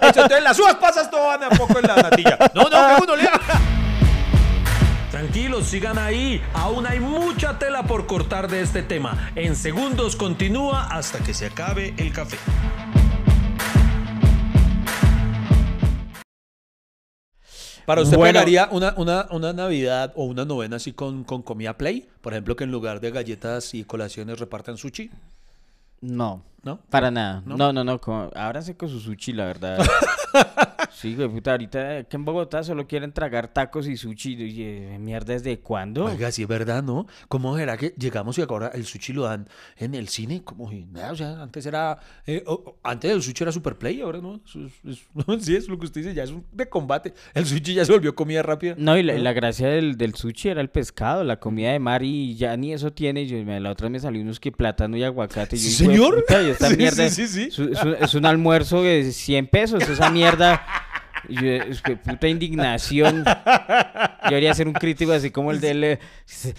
Entonces 0.08 0.42
las 0.42 0.58
uvas 0.58 0.76
pasas 0.76 1.10
todo 1.10 1.26
van 1.26 1.42
un 1.44 1.58
poco 1.58 1.78
en 1.78 1.86
la 1.86 1.96
natilla. 1.96 2.38
No, 2.54 2.62
no, 2.62 2.70
¿qué 2.70 3.00
gonolea? 3.00 3.40
Tranquilos, 5.28 5.64
sigan 5.68 5.96
ahí. 5.96 6.42
Aún 6.52 6.86
hay 6.86 7.00
mucha 7.00 7.58
tela 7.58 7.84
por 7.84 8.06
cortar 8.06 8.46
de 8.46 8.60
este 8.60 8.82
tema. 8.82 9.30
En 9.34 9.56
segundos 9.56 10.16
continúa 10.16 10.84
hasta 10.88 11.18
que 11.20 11.32
se 11.32 11.46
acabe 11.46 11.94
el 11.96 12.12
café. 12.12 12.36
Para 17.86 18.00
usted 18.02 18.16
Bueno. 18.16 18.32
pegaría 18.38 18.68
una, 18.70 18.94
una, 18.96 19.26
una 19.30 19.52
Navidad 19.52 20.12
o 20.16 20.24
una 20.24 20.44
novena 20.44 20.76
así 20.76 20.92
con, 20.92 21.22
con 21.24 21.42
comida 21.42 21.76
play, 21.76 22.08
por 22.22 22.32
ejemplo, 22.32 22.56
que 22.56 22.64
en 22.64 22.70
lugar 22.72 23.00
de 23.00 23.10
galletas 23.10 23.74
y 23.74 23.84
colaciones 23.84 24.38
repartan 24.38 24.78
sushi, 24.78 25.10
No, 26.00 26.42
¿no? 26.62 26.78
para 26.88 27.10
nada. 27.10 27.42
¿No? 27.44 27.56
No, 27.56 27.72
no, 27.74 27.84
no. 27.84 28.00
como- 28.00 28.30
ábranse 28.34 28.74
con 28.76 28.88
su 28.88 29.00
sushi, 29.00 29.32
la 29.34 29.44
verdad. 29.46 29.78
sí, 30.94 31.14
güey, 31.14 31.28
puta, 31.28 31.50
ahorita 31.52 31.98
aquí 31.98 32.16
en 32.16 32.24
Bogotá 32.24 32.62
solo 32.62 32.86
quieren 32.86 33.12
tragar 33.12 33.48
tacos 33.52 33.86
y 33.88 33.96
sushi. 33.96 34.34
Oye, 34.42 34.96
mierda, 35.00 35.32
¿desde 35.34 35.58
cuándo? 35.58 36.04
Oiga, 36.06 36.30
sí 36.32 36.42
es 36.42 36.48
verdad, 36.48 36.82
¿no? 36.82 37.06
¿Cómo 37.28 37.56
será 37.56 37.76
que 37.76 37.94
llegamos 37.98 38.38
y 38.38 38.42
ahora 38.42 38.68
el 38.74 38.84
sushi 38.86 39.12
lo 39.12 39.22
dan 39.24 39.48
en 39.76 39.94
el 39.94 40.08
cine? 40.08 40.42
Como, 40.44 40.70
si 40.70 40.84
nada, 40.86 41.12
o 41.12 41.16
sea, 41.16 41.42
antes 41.42 41.66
era, 41.66 41.98
eh, 42.26 42.44
antes 42.82 43.10
el 43.10 43.22
sushi 43.22 43.42
era 43.42 43.52
super 43.52 43.76
play, 43.76 44.00
ahora 44.00 44.20
no, 44.20 44.40
es- 44.84 45.02
sí 45.44 45.56
es 45.56 45.68
lo 45.68 45.78
que 45.78 45.86
usted 45.86 46.00
dice, 46.02 46.14
ya 46.14 46.22
es 46.22 46.30
un 46.30 46.44
de 46.52 46.68
combate, 46.68 47.12
el 47.34 47.44
sushi 47.46 47.74
ya 47.74 47.84
se 47.84 47.92
volvió 47.92 48.14
comida 48.14 48.42
rápida. 48.42 48.74
No, 48.78 48.96
y 48.96 49.02
la, 49.02 49.14
y 49.14 49.20
la 49.20 49.32
gracia 49.32 49.68
del, 49.68 49.96
del 49.96 50.14
sushi 50.14 50.48
era 50.50 50.60
el 50.60 50.70
pescado, 50.70 51.24
la 51.24 51.40
comida 51.40 51.72
de 51.72 51.78
mar 51.78 52.02
y 52.02 52.34
ya 52.36 52.56
ni 52.56 52.72
eso 52.72 52.92
tiene. 52.92 53.26
Yo, 53.26 53.42
la 53.44 53.70
otra 53.70 53.88
me 53.88 53.98
salió 54.00 54.22
unos 54.22 54.38
que 54.40 54.52
plátano 54.52 54.96
y 54.96 55.04
aguacate. 55.04 55.56
y 55.56 55.58
yo, 55.58 55.64
Sí, 55.68 55.74
señor. 55.86 56.14
puta, 56.16 56.42
y 56.42 56.50
esta 56.50 56.68
Sí, 56.70 56.76
mierda 56.76 57.08
sí, 57.08 57.26
sí, 57.26 57.50
sí. 57.50 57.62
Es, 57.72 57.78
es 58.00 58.14
un 58.14 58.26
almuerzo 58.26 58.82
de 58.82 59.12
100 59.12 59.46
pesos, 59.48 59.88
esa 59.88 60.10
mierda. 60.10 60.62
Y 61.28 61.34
yo, 61.34 61.50
es 61.64 61.80
que 61.82 61.96
puta 61.96 62.28
indignación. 62.28 63.24
Yo 63.24 64.28
debería 64.30 64.54
ser 64.54 64.66
un 64.68 64.74
crítico 64.74 65.12
así 65.12 65.30
como 65.30 65.50
el 65.50 65.60
del... 65.60 65.84
eh, 65.84 65.98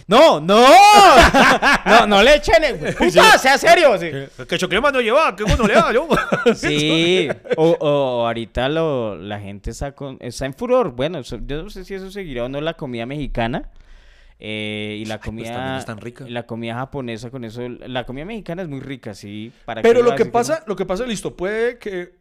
¡No, 0.08 0.40
no! 0.40 0.64
No, 1.86 2.08
no 2.08 2.24
le 2.24 2.36
echen... 2.36 2.64
el- 2.64 2.94
¡Puta, 2.96 3.38
sea 3.38 3.58
serio! 3.58 3.98
sí. 3.98 4.10
Que 4.48 4.58
crema 4.68 4.92
no 4.92 5.02
lleva, 5.02 5.36
¿qué 5.36 5.44
gonolea? 5.44 5.92
yo? 5.94 6.08
Sí, 6.56 7.28
o, 7.58 7.72
o 7.80 8.26
ahorita 8.28 8.70
lo, 8.70 9.16
la 9.18 9.40
gente 9.40 9.72
está, 9.72 9.94
con, 9.94 10.18
está 10.22 10.46
en 10.46 10.54
furor. 10.54 10.92
Bueno, 10.92 11.22
yo 11.22 11.64
no 11.64 11.70
sé 11.70 11.86
si 11.86 11.94
eso 11.94 12.10
seguirá 12.12 12.46
o 12.46 12.50
no 12.50 12.62
la 12.62 12.74
comida 12.74 13.06
mexicana. 13.06 13.70
eh, 14.40 14.98
y 15.00 15.06
la 15.06 15.18
pues 15.20 15.26
comida 15.26 15.78
es 15.78 15.86
tan 15.86 16.00
rica. 16.00 16.26
la 16.28 16.44
comida 16.44 16.76
japonesa 16.76 17.30
con 17.32 17.46
eso 17.46 17.62
la 17.70 18.06
comida 18.06 18.26
mexicana 18.26 18.64
es 18.64 18.68
muy 18.68 18.82
rica 18.82 19.14
sí 19.14 19.52
para 19.64 19.82
Pero 19.82 20.02
lo 20.04 20.14
que 20.16 20.26
no? 20.26 20.32
pasa, 20.32 20.64
lo 20.68 20.76
que 20.76 20.86
pasa, 20.86 21.06
listo, 21.06 21.36
puede 21.38 21.78
que, 21.78 22.14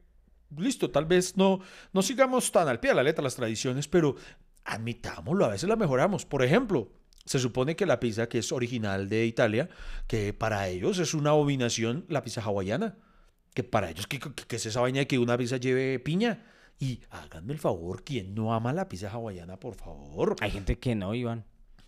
listo, 0.57 0.91
tal 0.91 1.07
vez 1.07 1.37
no, 1.37 1.61
no 1.93 2.03
sigamos 2.03 2.51
tan 2.53 2.69
al 2.69 2.81
pie 2.81 2.91
de 2.91 2.97
la 2.97 3.03
letra 3.03 3.23
las 3.25 3.37
tradiciones, 3.37 3.89
pero 3.89 4.17
admitámoslo, 4.65 5.45
a 5.45 5.49
veces 5.49 5.69
la 5.69 5.77
mejoramos. 5.77 6.25
Por 6.27 6.43
ejemplo, 6.43 6.91
se 7.25 7.39
supone 7.39 7.77
que 7.77 7.87
la 7.87 8.01
pizza 8.01 8.29
que 8.29 8.39
es 8.39 8.53
original 8.53 9.09
de 9.09 9.27
Italia, 9.27 9.69
que 10.07 10.33
para 10.33 10.69
ellos 10.69 10.99
es 10.99 11.15
una 11.15 11.31
abominación 11.31 12.05
la 12.09 12.23
pizza 12.23 12.43
hawaiana, 12.43 12.97
que 13.55 13.63
para 13.65 13.91
ellos, 13.91 14.07
¿qué, 14.07 14.19
qué- 14.19 14.33
qué 14.47 14.57
es 14.57 14.67
esa 14.67 14.81
vaina 14.81 15.01
de 15.01 15.07
que 15.07 15.19
una 15.19 15.39
pizza 15.39 15.57
lleve 15.57 15.99
piña? 15.99 16.45
Y 16.79 17.01
háganme 17.11 17.53
el 17.53 17.59
favor, 17.61 18.03
¿quién 18.03 18.35
no 18.35 18.53
ama 18.53 18.73
la 18.73 18.89
pizza 18.89 19.09
hawaiana, 19.11 19.59
por 19.61 19.75
favor? 19.77 20.35
hay 20.41 20.51
gente 20.51 20.79
que 20.79 20.95
no 20.97 21.15
Iván 21.15 21.45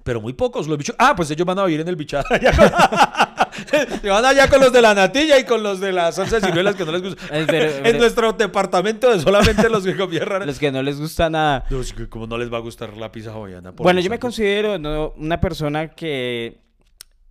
Pero 0.07 0.21
muy 0.21 0.35
pocos 0.35 0.69
los 0.69 0.79
bichos. 0.79 0.95
Ah, 1.01 1.15
pues 1.17 1.29
ellos 1.33 1.45
van 1.45 1.59
a 1.59 1.65
vivir 1.65 1.81
en 1.81 1.89
el 1.89 1.97
bichado. 1.97 2.25
Se 4.01 4.09
van 4.09 4.25
allá 4.25 4.49
con 4.49 4.61
los 4.61 4.73
de 4.73 4.81
la 4.81 4.95
natilla 4.95 5.37
y 5.37 5.45
con 5.45 5.65
los 5.65 5.81
de 5.81 5.91
las 5.91 6.15
salsa 6.15 6.39
de 6.39 6.47
ciruelas 6.47 6.77
que 6.77 6.85
no 6.85 6.93
les 6.93 7.03
gusta. 7.03 7.25
Eh, 7.37 7.45
pero- 7.45 7.85
en 7.85 7.99
nuestro 7.99 8.33
departamento 8.33 9.11
de 9.11 9.19
solamente 9.19 9.69
los 9.69 9.85
que 9.85 9.97
comían 9.97 10.27
raras. 10.27 10.47
los 10.47 10.61
que 10.61 10.71
no 10.71 10.81
les 10.81 11.01
gusta 11.01 11.29
nada 11.29 11.65
que 11.69 12.09
como 12.09 12.29
no 12.29 12.39
les 12.39 12.53
va 12.53 12.59
a 12.59 12.61
gustar 12.61 12.97
la 12.97 13.11
pizza 13.11 13.33
hawaiana. 13.33 13.73
Bueno, 13.73 13.99
yo 13.99 14.09
me 14.09 14.21
considero 14.21 14.79
¿no? 14.79 15.13
una 15.17 15.41
persona 15.41 15.89
que 15.89 16.61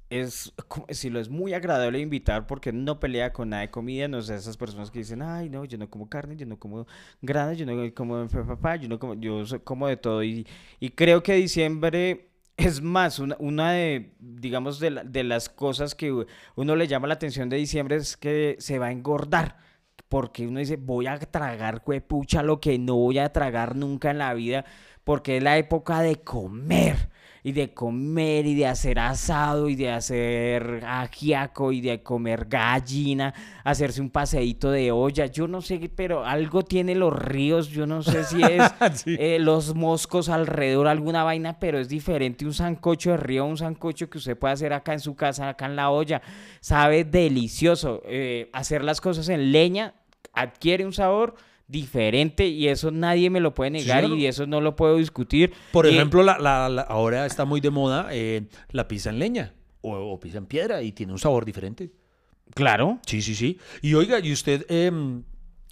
es, 0.09 0.51
como 0.67 0.85
decirlo, 0.85 1.21
es 1.21 1.29
muy 1.29 1.53
agradable 1.53 1.99
invitar 1.99 2.45
porque 2.45 2.73
no 2.73 2.99
pelea 2.99 3.31
con 3.31 3.51
nada 3.51 3.61
de 3.61 3.71
comida, 3.71 4.09
no 4.09 4.21
sé, 4.21 4.35
esas 4.35 4.57
personas 4.57 4.91
que 4.91 4.99
dicen, 4.99 5.21
ay, 5.21 5.49
no, 5.49 5.63
yo 5.63 5.77
no 5.77 5.89
como 5.89 6.09
carne, 6.09 6.35
yo 6.35 6.45
no 6.45 6.59
como 6.59 6.87
granos, 7.21 7.57
yo 7.57 7.65
no 7.65 7.93
como 7.93 8.27
papá, 8.27 8.75
yo 8.75 8.89
no 8.89 8.99
como, 8.99 9.13
yo 9.15 9.43
como 9.63 9.87
de 9.87 9.95
todo 9.95 10.23
y, 10.23 10.45
y 10.79 10.89
creo 10.89 11.23
que 11.23 11.35
diciembre 11.35 12.34
es 12.57 12.81
más, 12.81 13.19
una, 13.19 13.71
de, 13.71 14.13
digamos, 14.19 14.79
de, 14.79 14.89
la- 14.91 15.03
de 15.03 15.23
las 15.23 15.49
cosas 15.49 15.95
que 15.95 16.25
uno 16.55 16.75
le 16.75 16.87
llama 16.87 17.07
la 17.07 17.15
atención 17.15 17.49
de 17.49 17.57
diciembre 17.57 17.97
es 17.97 18.17
que 18.17 18.55
se 18.59 18.79
va 18.79 18.87
a 18.87 18.91
engordar. 18.91 19.57
Porque 20.09 20.47
uno 20.47 20.59
dice, 20.59 20.77
voy 20.77 21.07
a 21.07 21.17
tragar, 21.19 21.83
pucha, 22.07 22.43
lo 22.43 22.59
que 22.61 22.77
no 22.77 22.95
voy 22.95 23.17
a 23.19 23.33
tragar 23.33 23.75
nunca 23.75 24.11
en 24.11 24.19
la 24.19 24.33
vida, 24.33 24.65
porque 25.03 25.37
es 25.37 25.43
la 25.43 25.57
época 25.57 26.01
de 26.01 26.17
comer, 26.21 27.09
y 27.45 27.51
de 27.51 27.75
comer, 27.75 28.47
y 28.47 28.55
de 28.55 28.65
hacer 28.65 28.97
asado, 28.97 29.69
y 29.69 29.75
de 29.75 29.91
hacer 29.91 30.83
ajiaco, 30.83 31.71
y 31.71 31.79
de 31.79 32.01
comer 32.01 32.45
gallina, 32.49 33.35
hacerse 33.63 34.01
un 34.01 34.09
paseíto 34.09 34.71
de 34.71 34.91
olla, 34.91 35.27
yo 35.27 35.47
no 35.47 35.61
sé, 35.61 35.91
pero 35.95 36.25
algo 36.25 36.63
tiene 36.63 36.95
los 36.95 37.13
ríos, 37.13 37.67
yo 37.69 37.85
no 37.85 38.01
sé 38.01 38.23
si 38.23 38.41
es 38.41 38.63
Sí. 38.95 39.15
eh, 39.19 39.37
los 39.39 39.75
moscos 39.75 40.29
alrededor, 40.29 40.87
alguna 40.87 41.23
vaina, 41.23 41.59
pero 41.59 41.77
es 41.77 41.87
diferente 41.87 42.47
un 42.47 42.53
sancocho 42.55 43.11
de 43.11 43.17
río, 43.17 43.43
a 43.43 43.45
un 43.45 43.57
sancocho 43.57 44.09
que 44.09 44.17
usted 44.17 44.35
puede 44.35 44.55
hacer 44.55 44.73
acá 44.73 44.93
en 44.93 44.99
su 44.99 45.15
casa, 45.15 45.47
acá 45.49 45.67
en 45.67 45.75
la 45.75 45.91
olla. 45.91 46.23
Sabe 46.61 47.03
delicioso. 47.03 48.01
Eh, 48.07 48.49
hacer 48.53 48.83
las 48.83 48.99
cosas 49.01 49.29
en 49.29 49.51
leña 49.51 49.93
adquiere 50.33 50.83
un 50.83 50.93
sabor 50.93 51.35
diferente 51.67 52.47
y 52.47 52.67
eso 52.67 52.91
nadie 52.91 53.29
me 53.29 53.39
lo 53.39 53.53
puede 53.53 53.71
negar 53.71 54.01
claro. 54.01 54.15
y 54.15 54.25
eso 54.27 54.45
no 54.45 54.61
lo 54.61 54.75
puedo 54.75 54.97
discutir. 54.97 55.51
Por 55.71 55.85
Y- 55.85 55.89
ejemplo, 55.89 56.21
la, 56.23 56.37
la- 56.37 56.69
la- 56.69 56.81
ahora 56.83 57.25
está 57.25 57.45
muy 57.45 57.59
de 57.61 57.69
moda 57.71 58.07
eh, 58.11 58.43
la 58.71 58.87
pizza 58.87 59.09
en 59.09 59.19
leña 59.19 59.53
o, 59.81 59.93
o 59.95 60.19
pizza 60.19 60.37
en 60.37 60.45
piedra 60.45 60.81
y 60.83 60.91
tiene 60.91 61.11
un 61.13 61.19
sabor 61.19 61.43
diferente. 61.45 61.91
claro. 62.53 62.99
Sí, 63.05 63.21
sí, 63.21 63.33
sí. 63.35 63.57
Y 63.81 63.93
oiga, 63.95 64.19
y 64.19 64.31
usted 64.31 64.65
em, 64.69 65.23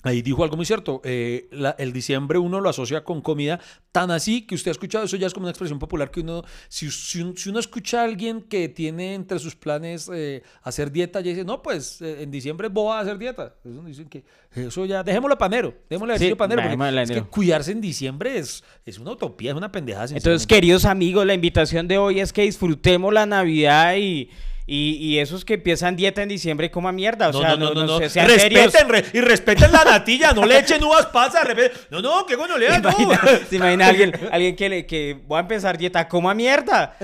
ahí 0.04 0.22
dijo 0.22 0.44
algo 0.44 0.56
muy 0.58 0.66
cierto. 0.66 1.02
eh, 1.04 1.48
la- 1.52 1.76
el 1.80 1.92
diciembre 1.94 2.38
uno 2.38 2.62
lo 2.62 2.70
asocia 2.70 3.04
con 3.04 3.22
comida 3.22 3.60
tan 3.92 4.12
así 4.12 4.42
que 4.46 4.56
usted 4.56 4.70
ha 4.70 4.74
escuchado, 4.74 5.06
eso 5.06 5.18
ya 5.18 5.28
es 5.28 5.34
como 5.34 5.46
una 5.46 5.52
expresión 5.52 5.80
popular 5.80 6.12
que 6.12 6.20
uno, 6.22 6.44
si, 6.68 6.90
si 6.92 7.24
si 7.36 7.50
uno 7.50 7.60
escucha 7.60 8.02
a 8.02 8.04
alguien 8.06 8.42
que 8.42 8.68
tiene 8.70 9.14
entre 9.16 9.40
sus 9.40 9.56
planes 9.56 10.10
eh, 10.14 10.44
hacer 10.64 10.92
dieta, 10.92 11.22
ya 11.22 11.30
dice, 11.32 11.44
no, 11.46 11.62
pues 11.62 12.02
eh, 12.02 12.24
en 12.24 12.32
diciembre 12.32 12.68
voy 12.70 12.92
a 12.96 13.00
hacer 13.00 13.18
dieta. 13.18 13.56
Eso 13.64 13.84
dicen 13.84 14.08
que 14.10 14.24
eso 14.56 14.86
ya, 14.86 15.04
dejémoslo 15.04 15.38
panero, 15.38 15.74
dejémosle 15.90 16.20
Sí, 16.20 16.28
sí, 16.30 16.36
panero. 16.36 16.62
porque 16.62 17.02
es 17.04 17.12
que 17.12 17.22
cuidarse 17.24 17.72
en 17.72 17.82
diciembre 17.82 18.38
es, 18.38 18.64
es 18.86 19.00
una 19.00 19.12
utopía, 19.12 19.52
es 19.52 19.58
una 19.58 19.72
pendejada. 19.72 20.08
Entonces, 20.16 20.46
queridos 20.48 20.86
amigos, 20.86 21.26
la 21.26 21.34
invitación 21.34 21.88
de 21.88 21.98
hoy 21.98 22.20
es 22.20 22.34
que 22.34 22.42
disfrutemos 22.44 23.14
la 23.14 23.26
Navidad 23.26 23.96
y, 23.96 24.30
y, 24.66 24.96
y 24.96 25.20
esos 25.20 25.46
que 25.46 25.56
empiezan 25.56 25.96
dieta 25.96 26.22
en 26.24 26.30
diciembre 26.30 26.72
coman 26.72 26.96
mierda. 26.96 27.30
O 27.30 27.34
sea, 27.34 27.56
no, 27.56 27.74
no, 27.74 27.98
sé, 28.00 28.10
sean 28.10 28.30
serios. 28.30 28.64
Respeten, 28.66 28.90
re- 28.90 29.06
y 29.14 29.22
respeten 29.22 29.72
la 29.72 29.84
natilla, 29.84 30.34
no 30.34 30.46
le 30.46 30.60
echen 30.60 30.84
uvas 30.84 31.08
pasas. 31.08 31.46
No, 31.90 32.02
no, 32.02 32.26
qué 32.26 32.36
bueno 32.36 32.58
le 32.58 32.68
¿Se 32.72 32.80
no. 32.80 32.90
imagina, 32.92 33.22
se 33.50 33.56
imagina 33.58 33.88
alguien, 33.88 34.30
alguien 34.32 34.56
que, 34.56 34.70
le, 34.70 34.86
que 34.86 35.20
voy 35.28 35.38
a 35.38 35.42
empezar 35.42 35.78
dieta, 35.78 36.08
coma 36.08 36.34
mierda? 36.34 36.96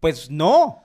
Pues 0.00 0.30
no. 0.30 0.84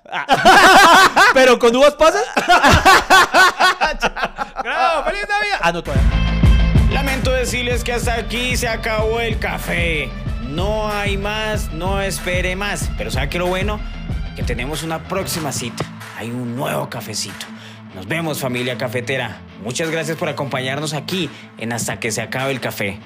Pero 1.33 1.59
con 1.59 1.75
uvas 1.75 1.95
pasas. 1.95 2.23
Bravo, 4.63 5.03
feliz 5.05 5.25
Navidad. 5.27 5.59
Ah, 5.61 5.71
no, 5.71 5.83
todavía. 5.83 6.03
Lamento 6.91 7.31
decirles 7.31 7.83
que 7.83 7.93
hasta 7.93 8.15
aquí 8.15 8.57
se 8.57 8.67
acabó 8.67 9.19
el 9.21 9.39
café. 9.39 10.09
No 10.49 10.89
hay 10.91 11.17
más, 11.17 11.71
no 11.71 12.01
espere 12.01 12.55
más. 12.55 12.89
Pero 12.97 13.11
¿sabe 13.11 13.29
qué 13.29 13.39
lo 13.39 13.47
bueno? 13.47 13.79
Tenemos 14.45 14.83
una 14.83 15.03
próxima 15.03 15.51
cita. 15.51 15.85
Hay 16.17 16.29
un 16.29 16.55
nuevo 16.55 16.89
cafecito. 16.89 17.45
Nos 17.95 18.07
vemos 18.07 18.39
familia 18.39 18.77
cafetera. 18.77 19.41
Muchas 19.63 19.89
gracias 19.89 20.17
por 20.17 20.29
acompañarnos 20.29 20.93
aquí 20.93 21.29
en 21.57 21.73
Hasta 21.73 21.99
que 21.99 22.11
se 22.11 22.21
acabe 22.21 22.51
el 22.51 22.59
café. 22.59 22.99